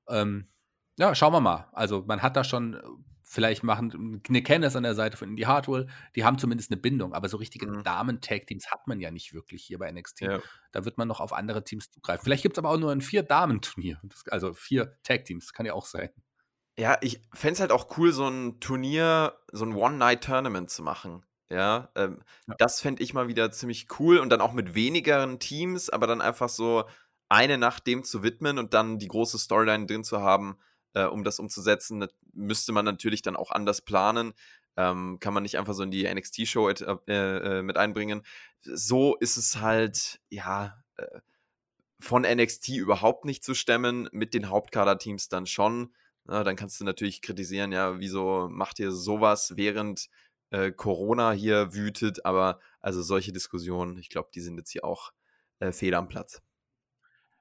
Ähm, 0.07 0.47
ja, 0.97 1.13
schauen 1.13 1.33
wir 1.33 1.41
mal. 1.41 1.69
Also 1.73 2.03
man 2.07 2.21
hat 2.21 2.35
da 2.35 2.43
schon, 2.43 2.81
vielleicht 3.21 3.63
machen 3.63 4.21
eine 4.27 4.41
Kennis 4.41 4.75
an 4.75 4.83
der 4.83 4.95
Seite 4.95 5.17
von 5.17 5.29
Indie 5.29 5.45
Hardwell, 5.45 5.87
die 6.15 6.23
haben 6.23 6.37
zumindest 6.37 6.71
eine 6.71 6.79
Bindung, 6.79 7.13
aber 7.13 7.27
so 7.27 7.37
richtige 7.37 7.67
mhm. 7.67 7.83
Damen-Tag-Teams 7.83 8.71
hat 8.71 8.87
man 8.87 8.99
ja 8.99 9.11
nicht 9.11 9.33
wirklich 9.33 9.63
hier 9.63 9.79
bei 9.79 9.91
NXT. 9.91 10.21
Ja. 10.21 10.39
Da 10.71 10.85
wird 10.85 10.97
man 10.97 11.07
noch 11.07 11.19
auf 11.19 11.33
andere 11.33 11.63
Teams 11.63 11.91
zugreifen. 11.91 12.23
Vielleicht 12.23 12.43
gibt 12.43 12.55
es 12.55 12.59
aber 12.59 12.69
auch 12.69 12.79
nur 12.79 12.91
ein 12.91 13.01
Vier-Damen-Turnier, 13.01 14.01
also 14.29 14.53
vier 14.53 14.97
Tag-Teams, 15.03 15.53
kann 15.53 15.65
ja 15.65 15.73
auch 15.73 15.85
sein. 15.85 16.09
Ja, 16.77 16.97
ich 17.01 17.21
fände 17.33 17.53
es 17.55 17.59
halt 17.59 17.71
auch 17.71 17.97
cool, 17.97 18.13
so 18.13 18.27
ein 18.27 18.59
Turnier, 18.61 19.37
so 19.51 19.65
ein 19.65 19.75
One-Night-Tournament 19.75 20.69
zu 20.69 20.81
machen. 20.81 21.25
Ja, 21.51 21.89
ähm, 21.95 22.21
ja. 22.47 22.55
das 22.57 22.79
fände 22.79 23.03
ich 23.03 23.13
mal 23.13 23.27
wieder 23.27 23.51
ziemlich 23.51 23.87
cool 23.99 24.19
und 24.19 24.29
dann 24.29 24.39
auch 24.39 24.53
mit 24.53 24.73
wenigeren 24.73 25.37
Teams, 25.37 25.89
aber 25.89 26.07
dann 26.07 26.21
einfach 26.21 26.47
so 26.47 26.85
eine 27.27 27.57
Nacht 27.57 27.87
dem 27.87 28.03
zu 28.03 28.23
widmen 28.23 28.57
und 28.57 28.73
dann 28.73 28.99
die 28.99 29.09
große 29.09 29.37
Storyline 29.37 29.85
drin 29.85 30.05
zu 30.05 30.21
haben, 30.21 30.57
äh, 30.93 31.03
um 31.03 31.25
das 31.25 31.39
umzusetzen. 31.39 31.99
Das 31.99 32.13
müsste 32.33 32.71
man 32.71 32.85
natürlich 32.85 33.21
dann 33.21 33.35
auch 33.35 33.51
anders 33.51 33.81
planen. 33.81 34.33
Ähm, 34.77 35.17
kann 35.19 35.33
man 35.33 35.43
nicht 35.43 35.57
einfach 35.57 35.73
so 35.73 35.83
in 35.83 35.91
die 35.91 36.07
NXT-Show 36.07 36.69
äh, 36.69 36.97
äh, 37.07 37.61
mit 37.61 37.75
einbringen. 37.75 38.23
So 38.61 39.17
ist 39.17 39.35
es 39.35 39.59
halt, 39.59 40.21
ja, 40.29 40.81
äh, 40.95 41.19
von 41.99 42.23
NXT 42.23 42.69
überhaupt 42.69 43.25
nicht 43.25 43.43
zu 43.43 43.53
stemmen, 43.53 44.07
mit 44.13 44.33
den 44.33 44.49
Hauptkader-Teams 44.49 45.27
dann 45.27 45.45
schon. 45.45 45.93
Na, 46.25 46.43
dann 46.43 46.55
kannst 46.55 46.79
du 46.79 46.85
natürlich 46.85 47.21
kritisieren, 47.21 47.73
ja, 47.73 47.99
wieso 47.99 48.47
macht 48.49 48.79
ihr 48.79 48.91
sowas, 48.91 49.53
während 49.57 50.07
äh, 50.51 50.71
Corona 50.71 51.31
hier 51.31 51.73
wütet, 51.73 52.25
aber 52.25 52.59
also 52.79 53.01
solche 53.01 53.31
Diskussionen, 53.33 53.97
ich 53.97 54.09
glaube, 54.09 54.29
die 54.33 54.41
sind 54.41 54.57
jetzt 54.57 54.71
hier 54.71 54.85
auch 54.85 55.11
äh, 55.59 55.71
fehl 55.71 55.95
am 55.95 56.07
Platz. 56.07 56.41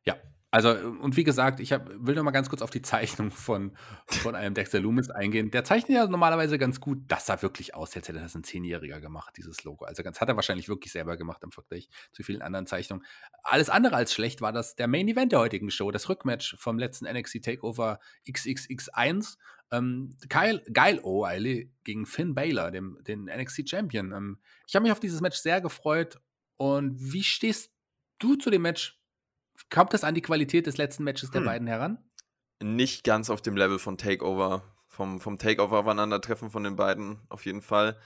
Ja, 0.05 0.17
also, 0.53 0.71
und 0.71 1.17
wie 1.17 1.23
gesagt, 1.23 1.61
ich 1.61 1.73
hab, 1.73 1.89
will 1.95 2.17
noch 2.17 2.25
mal 2.25 2.33
ganz 2.33 2.49
kurz 2.49 2.61
auf 2.61 2.71
die 2.71 2.83
Zeichnung 2.83 3.31
von, 3.31 3.77
von 4.07 4.35
einem 4.35 4.53
Dexter 4.53 4.81
Loomis 4.81 5.09
eingehen. 5.09 5.53
Der 5.53 5.63
zeichnet 5.63 5.91
ja 5.97 6.07
normalerweise 6.09 6.59
ganz 6.59 6.81
gut. 6.81 6.99
Das 7.07 7.27
sah 7.27 7.41
wirklich 7.41 7.77
aus, 7.77 7.95
als 7.95 8.09
hätte 8.09 8.19
das 8.19 8.35
ein 8.35 8.43
Zehnjähriger 8.43 9.01
gemacht, 9.01 9.35
dieses 9.37 9.63
Logo. 9.63 9.85
Also, 9.85 10.03
ganz 10.03 10.21
hat 10.21 10.29
er 10.29 10.35
wahrscheinlich 10.35 10.69
wirklich 10.69 10.91
selber 10.91 11.17
gemacht 11.17 11.45
im 11.45 11.53
Vergleich 11.53 11.89
zu 12.11 12.25
vielen 12.25 12.43
anderen 12.43 12.67
Zeichnungen. 12.67 13.07
Alles 13.45 13.71
andere 13.71 13.95
als 13.95 14.13
schlecht 14.13 14.41
war 14.41 14.53
das 14.53 14.75
der 14.75 14.89
Main 14.89 15.07
Event 15.07 15.31
der 15.31 15.39
heutigen 15.39 15.71
Show, 15.71 15.93
das 15.93 16.09
Rückmatch 16.09 16.57
vom 16.59 16.81
letzten 16.81 17.07
NXT 17.07 17.45
Takeover 17.45 18.01
XXX1. 18.27 19.37
Ähm, 19.73 20.17
Kyle, 20.29 20.63
Geil 20.73 21.01
O'Reilly 21.01 21.71
gegen 21.85 22.07
Finn 22.07 22.35
Baylor, 22.35 22.71
dem, 22.71 22.99
den 23.07 23.25
NXT 23.25 23.69
Champion. 23.69 24.13
Ähm, 24.13 24.39
ich 24.67 24.75
habe 24.75 24.83
mich 24.83 24.93
auf 24.93 25.01
dieses 25.01 25.21
Match 25.21 25.39
sehr 25.39 25.61
gefreut. 25.61 26.21
Und 26.57 26.97
wie 26.99 27.25
stehst 27.25 27.73
du 28.19 28.37
zu 28.37 28.51
dem 28.51 28.63
Match? 28.63 29.01
Kommt 29.71 29.95
das 29.95 30.05
an 30.05 30.15
die 30.15 30.23
Qualität 30.23 30.67
des 30.67 30.77
letzten 30.77 31.05
Matches 31.05 31.31
der 31.31 31.41
hm. 31.41 31.47
beiden 31.47 31.69
heran? 31.69 31.99
Nicht 32.63 33.05
ganz 33.05 33.31
auf 33.31 33.41
dem 33.41 33.57
Level 33.57 33.79
von 33.79 33.97
Takeover, 33.97 34.63
vom, 34.87 35.21
vom 35.21 35.39
Takeover 35.39 35.79
aufeinandertreffen 35.79 36.51
von 36.51 36.65
den 36.65 36.77
beiden, 36.77 37.21
auf 37.29 37.47
jeden 37.47 37.63
Fall. 37.63 37.99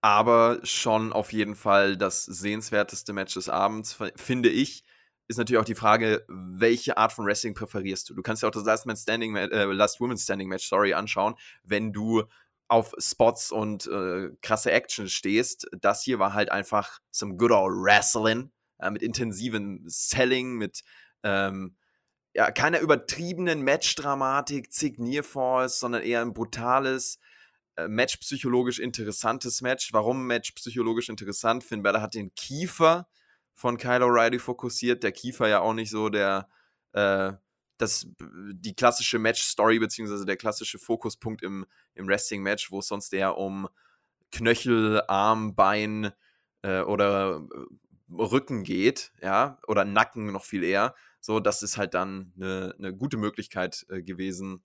Aber 0.00 0.60
schon 0.62 1.12
auf 1.12 1.32
jeden 1.32 1.56
Fall 1.56 1.96
das 1.96 2.24
sehenswerteste 2.24 3.12
Match 3.12 3.34
des 3.34 3.48
Abends, 3.48 3.98
finde 4.14 4.48
ich. 4.48 4.84
Ist 5.28 5.36
natürlich 5.36 5.60
auch 5.60 5.66
die 5.66 5.74
Frage, 5.74 6.24
welche 6.28 6.96
Art 6.96 7.12
von 7.12 7.26
Wrestling 7.26 7.54
präferierst 7.54 8.08
du? 8.08 8.14
Du 8.14 8.22
kannst 8.22 8.42
ja 8.42 8.48
auch 8.48 8.52
das 8.52 8.64
Last 8.64 8.86
Man 8.86 8.96
Standing, 8.96 9.36
äh, 9.36 9.64
Last 9.64 10.00
Woman 10.00 10.16
Standing 10.16 10.48
Match, 10.48 10.66
sorry, 10.66 10.94
anschauen, 10.94 11.34
wenn 11.62 11.92
du 11.92 12.24
auf 12.68 12.94
Spots 12.98 13.50
und 13.50 13.86
äh, 13.86 14.30
krasse 14.42 14.72
Action 14.72 15.08
stehst. 15.08 15.66
Das 15.80 16.02
hier 16.02 16.18
war 16.18 16.34
halt 16.34 16.50
einfach 16.50 16.98
some 17.10 17.36
good 17.36 17.50
old 17.50 17.74
Wrestling 17.74 18.50
äh, 18.78 18.90
mit 18.90 19.02
intensivem 19.02 19.84
Selling, 19.86 20.56
mit 20.56 20.82
ähm, 21.22 21.76
ja, 22.34 22.50
keiner 22.50 22.80
übertriebenen 22.80 23.62
Match-Dramatik, 23.62 24.72
zig 24.72 24.98
Nearfalls, 24.98 25.80
sondern 25.80 26.02
eher 26.02 26.22
ein 26.22 26.34
brutales, 26.34 27.18
äh, 27.76 27.88
matchpsychologisch 27.88 28.78
interessantes 28.78 29.60
Match. 29.60 29.92
Warum 29.92 30.26
matchpsychologisch 30.26 31.08
interessant? 31.08 31.64
Finn 31.64 31.82
Balor 31.82 32.02
hat 32.02 32.14
den 32.14 32.34
Kiefer 32.34 33.08
von 33.58 33.76
Kyle 33.76 34.04
O'Reilly 34.04 34.38
fokussiert. 34.38 35.02
Der 35.02 35.10
Kiefer 35.10 35.48
ja 35.48 35.58
auch 35.58 35.74
nicht 35.74 35.90
so 35.90 36.10
der, 36.10 36.48
äh, 36.92 37.32
das, 37.76 38.06
die 38.52 38.76
klassische 38.76 39.18
Match-Story, 39.18 39.80
beziehungsweise 39.80 40.24
der 40.24 40.36
klassische 40.36 40.78
Fokuspunkt 40.78 41.42
im, 41.42 41.66
im 41.94 42.06
Wrestling-Match, 42.06 42.70
wo 42.70 42.78
es 42.78 42.86
sonst 42.86 43.12
eher 43.12 43.36
um 43.36 43.68
Knöchel, 44.30 45.02
Arm, 45.08 45.56
Bein 45.56 46.12
äh, 46.62 46.82
oder 46.82 47.44
äh, 47.52 48.14
Rücken 48.14 48.62
geht, 48.62 49.10
ja, 49.20 49.58
oder 49.66 49.84
Nacken 49.84 50.30
noch 50.30 50.44
viel 50.44 50.62
eher. 50.62 50.94
So, 51.20 51.40
das 51.40 51.64
ist 51.64 51.76
halt 51.76 51.94
dann 51.94 52.32
eine, 52.36 52.76
eine 52.78 52.94
gute 52.94 53.16
Möglichkeit 53.16 53.86
äh, 53.90 54.02
gewesen, 54.02 54.62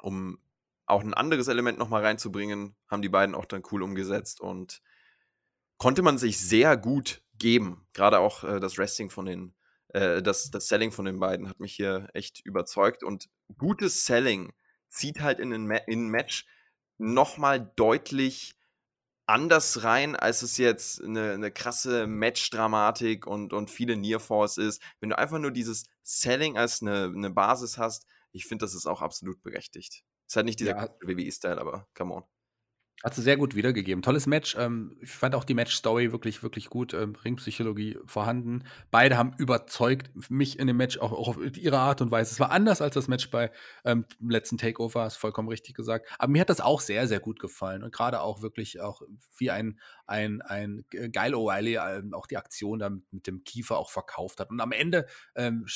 um 0.00 0.38
auch 0.86 1.02
ein 1.02 1.12
anderes 1.12 1.48
Element 1.48 1.78
nochmal 1.78 2.02
reinzubringen. 2.02 2.76
Haben 2.88 3.02
die 3.02 3.10
beiden 3.10 3.34
auch 3.34 3.44
dann 3.44 3.62
cool 3.70 3.82
umgesetzt 3.82 4.40
und 4.40 4.80
konnte 5.76 6.00
man 6.00 6.16
sich 6.16 6.40
sehr 6.40 6.78
gut 6.78 7.22
geben. 7.42 7.84
Gerade 7.92 8.20
auch 8.20 8.44
äh, 8.44 8.60
das 8.60 8.78
Wrestling 8.78 9.10
von 9.10 9.26
den, 9.26 9.54
äh, 9.88 10.22
das, 10.22 10.50
das 10.50 10.68
Selling 10.68 10.92
von 10.92 11.04
den 11.04 11.18
beiden 11.18 11.48
hat 11.48 11.60
mich 11.60 11.74
hier 11.74 12.08
echt 12.14 12.40
überzeugt. 12.46 13.02
Und 13.02 13.28
gutes 13.58 14.06
Selling 14.06 14.52
zieht 14.88 15.20
halt 15.20 15.40
in 15.40 15.52
ein, 15.52 15.66
Ma 15.66 15.76
in 15.76 16.06
ein 16.06 16.08
Match 16.08 16.46
nochmal 16.98 17.72
deutlich 17.76 18.54
anders 19.26 19.82
rein, 19.82 20.14
als 20.14 20.42
es 20.42 20.56
jetzt 20.56 21.02
eine, 21.02 21.32
eine 21.32 21.50
krasse 21.50 22.06
Match-Dramatik 22.06 23.26
und, 23.26 23.52
und 23.52 23.70
viele 23.70 23.96
Near-Falls 23.96 24.56
ist. 24.56 24.80
Wenn 25.00 25.10
du 25.10 25.18
einfach 25.18 25.38
nur 25.38 25.50
dieses 25.50 25.84
Selling 26.02 26.56
als 26.56 26.80
eine, 26.80 27.12
eine 27.14 27.30
Basis 27.30 27.76
hast, 27.76 28.06
ich 28.30 28.46
finde, 28.46 28.64
das 28.64 28.74
ist 28.74 28.86
auch 28.86 29.02
absolut 29.02 29.42
berechtigt. 29.42 30.04
Ist 30.28 30.36
halt 30.36 30.46
nicht 30.46 30.60
dieser 30.60 30.76
ja. 30.76 30.88
WWE-Style, 31.00 31.60
aber 31.60 31.88
come 31.94 32.14
on. 32.14 32.24
Hat 33.02 33.16
sie 33.16 33.22
sehr 33.22 33.36
gut 33.36 33.56
wiedergegeben. 33.56 34.00
Tolles 34.00 34.28
Match. 34.28 34.56
Ähm, 34.56 34.96
ich 35.00 35.10
fand 35.10 35.34
auch 35.34 35.42
die 35.42 35.54
Match-Story 35.54 36.12
wirklich, 36.12 36.44
wirklich 36.44 36.70
gut. 36.70 36.94
Ähm, 36.94 37.16
Ringpsychologie 37.16 37.98
vorhanden. 38.06 38.62
Beide 38.92 39.16
haben 39.16 39.34
überzeugt 39.38 40.10
mich 40.30 40.60
in 40.60 40.68
dem 40.68 40.76
Match 40.76 40.98
auch, 40.98 41.10
auch, 41.10 41.28
auf 41.28 41.56
ihre 41.56 41.80
Art 41.80 42.00
und 42.00 42.12
Weise. 42.12 42.30
Es 42.30 42.38
war 42.38 42.52
anders 42.52 42.80
als 42.80 42.94
das 42.94 43.08
Match 43.08 43.28
bei 43.30 43.50
ähm, 43.84 44.04
letzten 44.20 44.56
Takeover, 44.56 45.02
hast 45.02 45.16
vollkommen 45.16 45.48
richtig 45.48 45.74
gesagt. 45.74 46.08
Aber 46.18 46.30
mir 46.30 46.40
hat 46.40 46.48
das 46.48 46.60
auch 46.60 46.80
sehr, 46.80 47.08
sehr 47.08 47.18
gut 47.18 47.40
gefallen. 47.40 47.82
Und 47.82 47.92
gerade 47.92 48.20
auch 48.20 48.40
wirklich 48.40 48.80
auch 48.80 49.02
wie 49.36 49.50
ein, 49.50 49.80
ein, 50.06 50.40
ein 50.40 50.84
geil 51.10 51.34
O'Reilly 51.34 51.78
äh, 51.78 52.14
auch 52.14 52.28
die 52.28 52.36
Aktion 52.36 52.78
da 52.78 52.90
mit 53.10 53.26
dem 53.26 53.42
Kiefer 53.42 53.78
auch 53.78 53.90
verkauft 53.90 54.38
hat. 54.38 54.50
Und 54.50 54.60
am 54.60 54.70
Ende 54.70 55.06
ähm, 55.34 55.66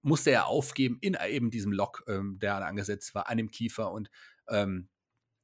musste 0.00 0.32
er 0.32 0.48
aufgeben 0.48 0.98
in 1.00 1.16
eben 1.28 1.52
diesem 1.52 1.70
Lock, 1.70 2.02
ähm, 2.08 2.40
der 2.40 2.56
angesetzt 2.66 3.14
war, 3.14 3.28
an 3.28 3.36
dem 3.36 3.52
Kiefer. 3.52 3.92
Und 3.92 4.10
ähm, 4.48 4.88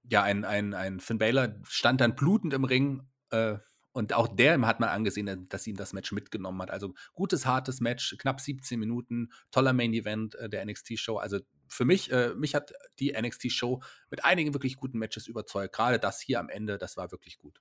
ja, 0.08 0.22
ein, 0.22 0.44
ein, 0.44 0.74
ein 0.74 1.00
Finn 1.00 1.18
Baylor 1.18 1.54
stand 1.68 2.00
dann 2.00 2.14
blutend 2.14 2.54
im 2.54 2.64
Ring 2.64 3.02
äh, 3.30 3.58
und 3.92 4.12
auch 4.12 4.28
der 4.28 4.60
hat 4.66 4.80
man 4.80 4.90
angesehen, 4.90 5.48
dass 5.48 5.66
ihm 5.66 5.76
das 5.76 5.92
Match 5.92 6.12
mitgenommen 6.12 6.62
hat. 6.62 6.70
Also 6.70 6.94
gutes, 7.14 7.46
hartes 7.46 7.80
Match, 7.80 8.16
knapp 8.18 8.40
17 8.40 8.78
Minuten, 8.78 9.30
toller 9.50 9.72
Main 9.72 9.92
Event 9.92 10.34
äh, 10.36 10.48
der 10.48 10.64
NXT-Show. 10.64 11.16
Also 11.16 11.40
für 11.66 11.84
mich, 11.84 12.12
äh, 12.12 12.32
mich 12.34 12.54
hat 12.54 12.72
die 13.00 13.12
NXT-Show 13.20 13.82
mit 14.10 14.24
einigen 14.24 14.54
wirklich 14.54 14.76
guten 14.76 14.98
Matches 14.98 15.26
überzeugt. 15.26 15.74
Gerade 15.74 15.98
das 15.98 16.20
hier 16.20 16.38
am 16.38 16.48
Ende, 16.48 16.78
das 16.78 16.96
war 16.96 17.10
wirklich 17.10 17.38
gut. 17.38 17.60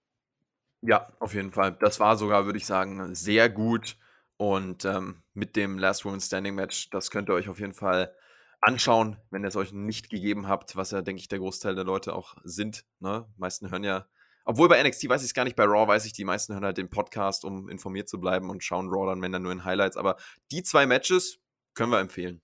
Ja, 0.81 1.11
auf 1.19 1.33
jeden 1.33 1.51
Fall. 1.51 1.75
Das 1.79 1.99
war 1.99 2.17
sogar, 2.17 2.45
würde 2.45 2.57
ich 2.57 2.65
sagen, 2.65 3.15
sehr 3.15 3.49
gut. 3.49 3.97
Und 4.37 4.85
ähm, 4.85 5.23
mit 5.33 5.55
dem 5.55 5.79
Last 5.79 6.05
Woman 6.05 6.21
Standing 6.21 6.53
Match, 6.53 6.91
das 6.91 7.09
könnt 7.09 7.29
ihr 7.29 7.33
euch 7.33 7.49
auf 7.49 7.59
jeden 7.59 7.73
Fall 7.73 8.13
anschauen, 8.61 9.17
wenn 9.29 9.43
ihr 9.43 9.49
es 9.49 9.55
euch 9.55 9.71
nicht 9.71 10.09
gegeben 10.09 10.47
habt, 10.47 10.75
was 10.75 10.91
ja, 10.91 11.01
denke 11.01 11.19
ich, 11.19 11.27
der 11.27 11.39
Großteil 11.39 11.75
der 11.75 11.83
Leute 11.83 12.13
auch 12.13 12.35
sind. 12.43 12.85
Ne? 12.99 13.27
Die 13.35 13.39
meisten 13.39 13.71
hören 13.71 13.83
ja, 13.83 14.07
obwohl 14.45 14.69
bei 14.69 14.81
NXT 14.81 15.09
weiß 15.09 15.21
ich 15.23 15.27
es 15.27 15.33
gar 15.33 15.43
nicht, 15.43 15.57
bei 15.57 15.65
Raw 15.65 15.87
weiß 15.87 16.05
ich, 16.05 16.13
die 16.13 16.23
meisten 16.23 16.53
hören 16.53 16.63
halt 16.63 16.77
den 16.77 16.89
Podcast, 16.89 17.43
um 17.43 17.67
informiert 17.67 18.07
zu 18.07 18.17
bleiben 18.19 18.49
und 18.49 18.63
schauen 18.63 18.87
Raw 18.89 19.05
dann, 19.05 19.21
wenn 19.21 19.33
dann 19.33 19.43
nur 19.43 19.51
in 19.51 19.65
Highlights. 19.65 19.97
Aber 19.97 20.15
die 20.51 20.63
zwei 20.63 20.85
Matches 20.85 21.39
können 21.73 21.91
wir 21.91 21.99
empfehlen. 21.99 22.41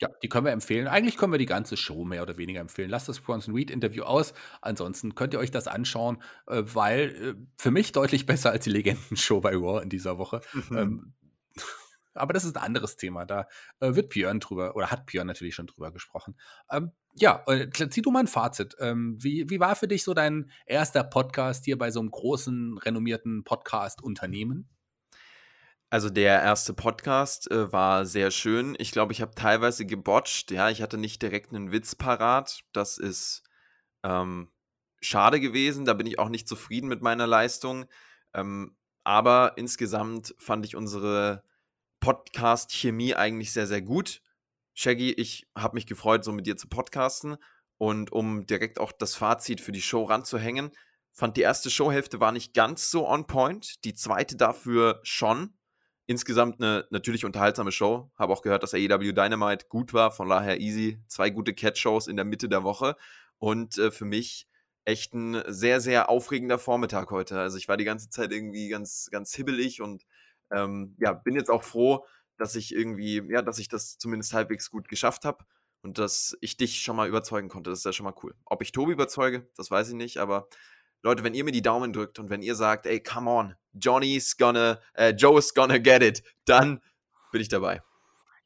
Ja, 0.00 0.08
die 0.22 0.28
können 0.28 0.44
wir 0.44 0.52
empfehlen. 0.52 0.88
Eigentlich 0.88 1.16
können 1.16 1.32
wir 1.32 1.38
die 1.38 1.46
ganze 1.46 1.76
Show 1.76 2.04
mehr 2.04 2.22
oder 2.22 2.36
weniger 2.36 2.60
empfehlen. 2.60 2.90
Lasst 2.90 3.08
das 3.08 3.20
Bronson 3.20 3.54
Reed 3.54 3.70
Interview 3.70 4.02
aus. 4.02 4.34
Ansonsten 4.60 5.14
könnt 5.14 5.34
ihr 5.34 5.38
euch 5.38 5.52
das 5.52 5.68
anschauen, 5.68 6.20
äh, 6.48 6.64
weil 6.66 7.10
äh, 7.10 7.34
für 7.56 7.70
mich 7.70 7.92
deutlich 7.92 8.26
besser 8.26 8.50
als 8.50 8.64
die 8.64 8.70
Legenden-Show 8.70 9.40
bei 9.40 9.54
Raw 9.54 9.80
in 9.80 9.88
dieser 9.88 10.18
Woche. 10.18 10.40
Mhm. 10.68 11.14
Aber 12.16 12.32
das 12.32 12.44
ist 12.44 12.56
ein 12.56 12.62
anderes 12.62 12.96
Thema. 12.96 13.24
Da 13.24 13.46
äh, 13.80 13.94
wird 13.94 14.10
Björn 14.10 14.40
drüber, 14.40 14.76
oder 14.76 14.90
hat 14.90 15.06
Björn 15.06 15.26
natürlich 15.26 15.54
schon 15.54 15.66
drüber 15.66 15.92
gesprochen. 15.92 16.36
Ähm, 16.70 16.92
ja, 17.14 17.42
äh, 17.46 17.68
zieh 17.70 18.02
du 18.02 18.10
mal 18.10 18.20
ein 18.20 18.26
Fazit. 18.26 18.76
Ähm, 18.78 19.16
wie, 19.20 19.48
wie 19.48 19.60
war 19.60 19.76
für 19.76 19.88
dich 19.88 20.04
so 20.04 20.14
dein 20.14 20.50
erster 20.66 21.04
Podcast 21.04 21.64
hier 21.64 21.78
bei 21.78 21.90
so 21.90 22.00
einem 22.00 22.10
großen, 22.10 22.78
renommierten 22.78 23.44
Podcast-Unternehmen? 23.44 24.68
Also 25.88 26.10
der 26.10 26.42
erste 26.42 26.74
Podcast 26.74 27.50
äh, 27.50 27.72
war 27.72 28.06
sehr 28.06 28.30
schön. 28.30 28.76
Ich 28.78 28.90
glaube, 28.90 29.12
ich 29.12 29.22
habe 29.22 29.34
teilweise 29.34 29.86
gebotcht. 29.86 30.50
Ja, 30.50 30.68
ich 30.68 30.82
hatte 30.82 30.98
nicht 30.98 31.22
direkt 31.22 31.54
einen 31.54 31.70
Witz 31.70 31.94
parat. 31.94 32.60
Das 32.72 32.98
ist 32.98 33.44
ähm, 34.02 34.50
schade 35.00 35.40
gewesen. 35.40 35.84
Da 35.84 35.94
bin 35.94 36.06
ich 36.06 36.18
auch 36.18 36.28
nicht 36.28 36.48
zufrieden 36.48 36.88
mit 36.88 37.02
meiner 37.02 37.26
Leistung. 37.26 37.86
Ähm, 38.34 38.76
aber 39.04 39.52
insgesamt 39.56 40.34
fand 40.38 40.66
ich 40.66 40.74
unsere 40.74 41.44
Podcast-Chemie 42.00 43.14
eigentlich 43.14 43.52
sehr, 43.52 43.66
sehr 43.66 43.82
gut. 43.82 44.22
Shaggy, 44.74 45.12
ich 45.12 45.48
habe 45.56 45.74
mich 45.74 45.86
gefreut, 45.86 46.24
so 46.24 46.32
mit 46.32 46.46
dir 46.46 46.56
zu 46.56 46.68
podcasten. 46.68 47.36
Und 47.78 48.12
um 48.12 48.46
direkt 48.46 48.78
auch 48.78 48.92
das 48.92 49.14
Fazit 49.14 49.60
für 49.60 49.72
die 49.72 49.82
Show 49.82 50.04
ranzuhängen, 50.04 50.70
fand 51.12 51.36
die 51.36 51.42
erste 51.42 51.70
Showhälfte 51.70 52.20
war 52.20 52.32
nicht 52.32 52.54
ganz 52.54 52.90
so 52.90 53.08
on 53.08 53.26
point, 53.26 53.84
die 53.84 53.94
zweite 53.94 54.36
dafür 54.36 55.00
schon. 55.02 55.54
Insgesamt 56.06 56.60
eine 56.60 56.86
natürlich 56.90 57.24
unterhaltsame 57.24 57.72
Show. 57.72 58.12
Habe 58.16 58.32
auch 58.32 58.42
gehört, 58.42 58.62
dass 58.62 58.74
AEW 58.74 59.12
Dynamite 59.12 59.66
gut 59.68 59.92
war, 59.92 60.12
von 60.12 60.28
daher 60.28 60.60
easy. 60.60 61.02
Zwei 61.08 61.30
gute 61.30 61.52
Catch-Shows 61.52 62.06
in 62.06 62.16
der 62.16 62.24
Mitte 62.24 62.48
der 62.48 62.62
Woche. 62.62 62.96
Und 63.38 63.76
äh, 63.78 63.90
für 63.90 64.04
mich 64.04 64.46
echt 64.84 65.14
ein 65.14 65.42
sehr, 65.48 65.80
sehr 65.80 66.08
aufregender 66.08 66.58
Vormittag 66.58 67.10
heute. 67.10 67.40
Also 67.40 67.58
ich 67.58 67.66
war 67.66 67.76
die 67.76 67.84
ganze 67.84 68.08
Zeit 68.08 68.30
irgendwie 68.30 68.68
ganz, 68.68 69.08
ganz 69.10 69.34
hibbelig 69.34 69.82
und 69.82 70.04
ähm, 70.50 70.96
ja, 70.98 71.12
bin 71.12 71.34
jetzt 71.34 71.50
auch 71.50 71.64
froh, 71.64 72.06
dass 72.38 72.54
ich 72.54 72.74
irgendwie, 72.74 73.22
ja, 73.28 73.42
dass 73.42 73.58
ich 73.58 73.68
das 73.68 73.98
zumindest 73.98 74.34
halbwegs 74.34 74.70
gut 74.70 74.88
geschafft 74.88 75.24
habe. 75.24 75.44
und 75.82 75.98
dass 75.98 76.36
ich 76.40 76.56
dich 76.56 76.80
schon 76.80 76.96
mal 76.96 77.08
überzeugen 77.08 77.48
konnte. 77.48 77.70
Das 77.70 77.78
ist 77.80 77.84
ja 77.84 77.92
schon 77.92 78.04
mal 78.04 78.14
cool. 78.22 78.34
Ob 78.44 78.60
ich 78.62 78.72
Tobi 78.72 78.92
überzeuge, 78.92 79.48
das 79.56 79.70
weiß 79.70 79.88
ich 79.90 79.94
nicht, 79.94 80.18
aber 80.18 80.48
Leute, 81.02 81.22
wenn 81.22 81.34
ihr 81.34 81.44
mir 81.44 81.52
die 81.52 81.62
Daumen 81.62 81.92
drückt 81.92 82.18
und 82.18 82.28
wenn 82.28 82.42
ihr 82.42 82.56
sagt, 82.56 82.86
ey, 82.86 83.00
come 83.00 83.30
on, 83.30 83.54
Johnny's 83.72 84.36
gonna, 84.36 84.80
äh, 84.94 85.12
Joe's 85.12 85.54
gonna 85.54 85.78
get 85.78 86.02
it, 86.02 86.24
dann 86.44 86.82
bin 87.30 87.40
ich 87.40 87.48
dabei. 87.48 87.82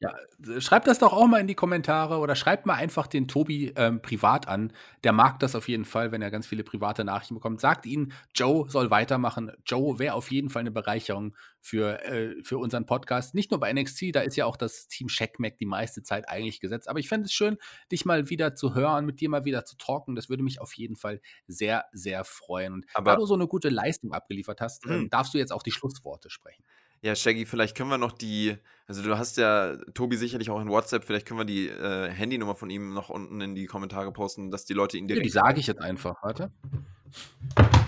Ja, 0.03 0.15
schreibt 0.59 0.87
das 0.87 0.97
doch 0.97 1.13
auch 1.13 1.27
mal 1.27 1.39
in 1.41 1.45
die 1.45 1.53
Kommentare 1.53 2.17
oder 2.17 2.35
schreibt 2.35 2.65
mal 2.65 2.73
einfach 2.73 3.05
den 3.05 3.27
Tobi 3.27 3.71
ähm, 3.75 4.01
privat 4.01 4.47
an. 4.47 4.73
Der 5.03 5.11
mag 5.13 5.37
das 5.39 5.53
auf 5.53 5.67
jeden 5.69 5.85
Fall, 5.85 6.11
wenn 6.11 6.23
er 6.23 6.31
ganz 6.31 6.47
viele 6.47 6.63
private 6.63 7.03
Nachrichten 7.03 7.35
bekommt. 7.35 7.61
Sagt 7.61 7.85
ihm, 7.85 8.11
Joe 8.33 8.67
soll 8.67 8.89
weitermachen. 8.89 9.51
Joe 9.63 9.99
wäre 9.99 10.15
auf 10.15 10.31
jeden 10.31 10.49
Fall 10.49 10.61
eine 10.61 10.71
Bereicherung 10.71 11.35
für, 11.59 12.03
äh, 12.03 12.43
für 12.43 12.57
unseren 12.57 12.87
Podcast. 12.87 13.35
Nicht 13.35 13.51
nur 13.51 13.59
bei 13.59 13.71
NXT, 13.71 14.15
da 14.15 14.21
ist 14.21 14.35
ja 14.35 14.47
auch 14.47 14.57
das 14.57 14.87
Team 14.87 15.07
Checkmack 15.07 15.59
die 15.59 15.67
meiste 15.67 16.01
Zeit 16.01 16.27
eigentlich 16.27 16.59
gesetzt. 16.59 16.89
Aber 16.89 16.97
ich 16.97 17.07
fände 17.07 17.25
es 17.25 17.33
schön, 17.33 17.57
dich 17.91 18.03
mal 18.03 18.27
wieder 18.31 18.55
zu 18.55 18.73
hören, 18.73 19.05
mit 19.05 19.21
dir 19.21 19.29
mal 19.29 19.45
wieder 19.45 19.65
zu 19.65 19.77
talken. 19.77 20.15
Das 20.15 20.29
würde 20.29 20.41
mich 20.41 20.59
auf 20.59 20.73
jeden 20.73 20.95
Fall 20.95 21.21
sehr, 21.45 21.85
sehr 21.91 22.23
freuen. 22.23 22.73
Und 22.73 22.85
Aber 22.95 23.11
da 23.11 23.17
du 23.17 23.27
so 23.27 23.35
eine 23.35 23.47
gute 23.47 23.69
Leistung 23.69 24.13
abgeliefert 24.13 24.61
hast, 24.61 24.83
Mhm. 24.87 25.09
darfst 25.11 25.35
du 25.35 25.37
jetzt 25.37 25.53
auch 25.53 25.61
die 25.61 25.71
Schlussworte 25.71 26.31
sprechen. 26.31 26.63
Ja, 27.03 27.15
Shaggy, 27.15 27.45
vielleicht 27.47 27.75
können 27.75 27.89
wir 27.89 27.97
noch 27.97 28.11
die, 28.11 28.55
also 28.87 29.01
du 29.01 29.17
hast 29.17 29.37
ja 29.37 29.75
Tobi 29.95 30.17
sicherlich 30.17 30.51
auch 30.51 30.61
in 30.61 30.69
WhatsApp, 30.69 31.03
vielleicht 31.03 31.25
können 31.25 31.39
wir 31.39 31.45
die 31.45 31.67
äh, 31.67 32.09
Handynummer 32.09 32.55
von 32.55 32.69
ihm 32.69 32.93
noch 32.93 33.09
unten 33.09 33.41
in 33.41 33.55
die 33.55 33.65
Kommentare 33.65 34.11
posten, 34.11 34.51
dass 34.51 34.65
die 34.65 34.73
Leute 34.73 34.97
ihn 34.97 35.05
Ja, 35.05 35.15
direkt. 35.15 35.25
die 35.25 35.31
sage 35.31 35.59
ich 35.59 35.65
jetzt 35.67 35.81
einfach. 35.81 36.21
Warte. 36.21 36.51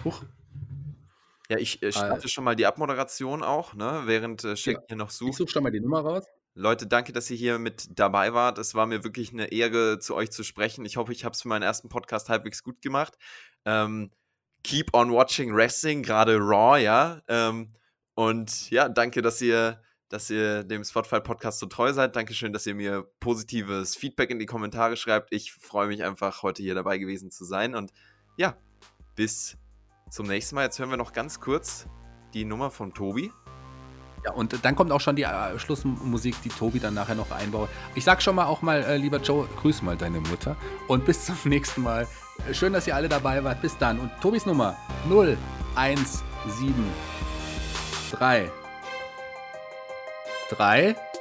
Huch. 0.04 0.24
Ja, 1.50 1.58
ich 1.60 1.84
äh, 1.84 1.92
starte 1.92 2.28
schon 2.28 2.44
mal 2.44 2.56
die 2.56 2.66
Abmoderation 2.66 3.44
auch, 3.44 3.76
ne, 3.76 4.02
während 4.06 4.44
äh, 4.46 4.56
Shaggy 4.56 4.80
hier 4.88 4.98
noch 4.98 5.10
Ich 5.10 5.16
sucht. 5.16 5.36
suche 5.36 5.50
schon 5.52 5.64
mal 5.64 5.72
die 5.72 5.80
Nummer 5.82 6.00
raus. 6.02 6.24
Leute, 6.56 6.88
danke, 6.88 7.14
dass 7.14 7.30
ihr 7.30 7.38
hier 7.38 7.60
mit 7.60 8.00
dabei 8.00 8.34
wart. 8.34 8.58
Es 8.58 8.74
war 8.76 8.86
mir 8.86 9.04
wirklich 9.04 9.32
eine 9.34 9.52
Ehre, 9.52 10.00
zu 10.00 10.16
euch 10.16 10.32
zu 10.32 10.44
sprechen. 10.44 10.86
Ich 10.86 10.98
hoffe, 10.98 11.12
ich 11.12 11.26
habe 11.26 11.34
es 11.34 11.42
für 11.42 11.48
meinen 11.48 11.64
ersten 11.64 11.90
Podcast 11.90 12.30
halbwegs 12.30 12.64
gut 12.64 12.82
gemacht. 12.82 13.18
Ähm, 13.66 14.12
keep 14.64 14.94
on 14.94 15.12
watching 15.12 15.54
Wrestling, 15.56 16.02
gerade 16.04 16.38
Raw, 16.38 16.80
ja. 16.82 17.22
Ähm, 17.28 17.74
und 18.16 18.70
ja, 18.70 18.90
danke, 18.90 19.22
dass 19.22 19.42
ihr, 19.42 19.82
dass 20.10 20.30
ihr 20.30 20.64
dem 20.64 20.84
Spotify-Podcast 20.84 21.60
so 21.60 21.66
treu 21.66 21.94
seid. 21.94 22.16
Dankeschön, 22.16 22.54
dass 22.54 22.66
ihr 22.66 22.76
mir 22.76 23.08
positives 23.20 23.96
Feedback 23.96 24.30
in 24.30 24.40
die 24.40 24.46
Kommentare 24.46 24.98
schreibt. 24.98 25.34
Ich 25.34 25.54
freue 25.54 25.88
mich 25.88 26.04
einfach, 26.04 26.44
heute 26.44 26.62
hier 26.62 26.76
dabei 26.76 26.98
gewesen 26.98 27.32
zu 27.32 27.46
sein. 27.46 27.76
Und 27.76 27.92
ja, 28.38 28.56
bis 29.16 29.58
zum 30.10 30.28
nächsten 30.28 30.56
Mal. 30.56 30.66
Jetzt 30.66 30.80
hören 30.80 30.90
wir 30.90 30.98
noch 30.98 31.14
ganz 31.14 31.40
kurz 31.40 31.88
die 32.34 32.46
Nummer 32.46 32.70
von 32.70 32.94
Tobi. 32.94 33.32
Ja, 34.24 34.32
und 34.32 34.64
dann 34.64 34.76
kommt 34.76 34.92
auch 34.92 35.02
schon 35.02 35.16
die 35.16 35.24
äh, 35.24 35.60
Schlussmusik, 35.60 36.36
die 36.44 36.50
Tobi 36.50 36.80
dann 36.80 36.94
nachher 36.94 37.16
noch 37.16 37.32
einbaut. 37.32 37.70
Ich 37.94 38.06
sag 38.06 38.22
schon 38.22 38.36
mal 38.36 38.46
auch 38.46 38.62
mal, 38.62 38.82
äh, 38.84 38.96
lieber 38.96 39.18
Joe, 39.18 39.50
grüß 39.58 39.82
mal 39.82 39.98
deine 39.98 40.22
Mutter. 40.22 40.56
Und 40.88 41.06
bis 41.06 41.26
zum 41.26 41.38
nächsten 41.46 41.82
Mal. 41.82 42.08
Schön, 42.52 42.74
dass 42.74 42.88
ihr 42.88 42.96
alle 42.96 43.10
dabei 43.10 43.44
wart. 43.44 43.62
Bis 43.62 43.78
dann. 43.78 44.00
Und 44.00 44.12
Tobis 44.22 44.46
Nummer 44.46 44.78
017 45.10 47.23
3 48.14 48.50
3 50.50 51.13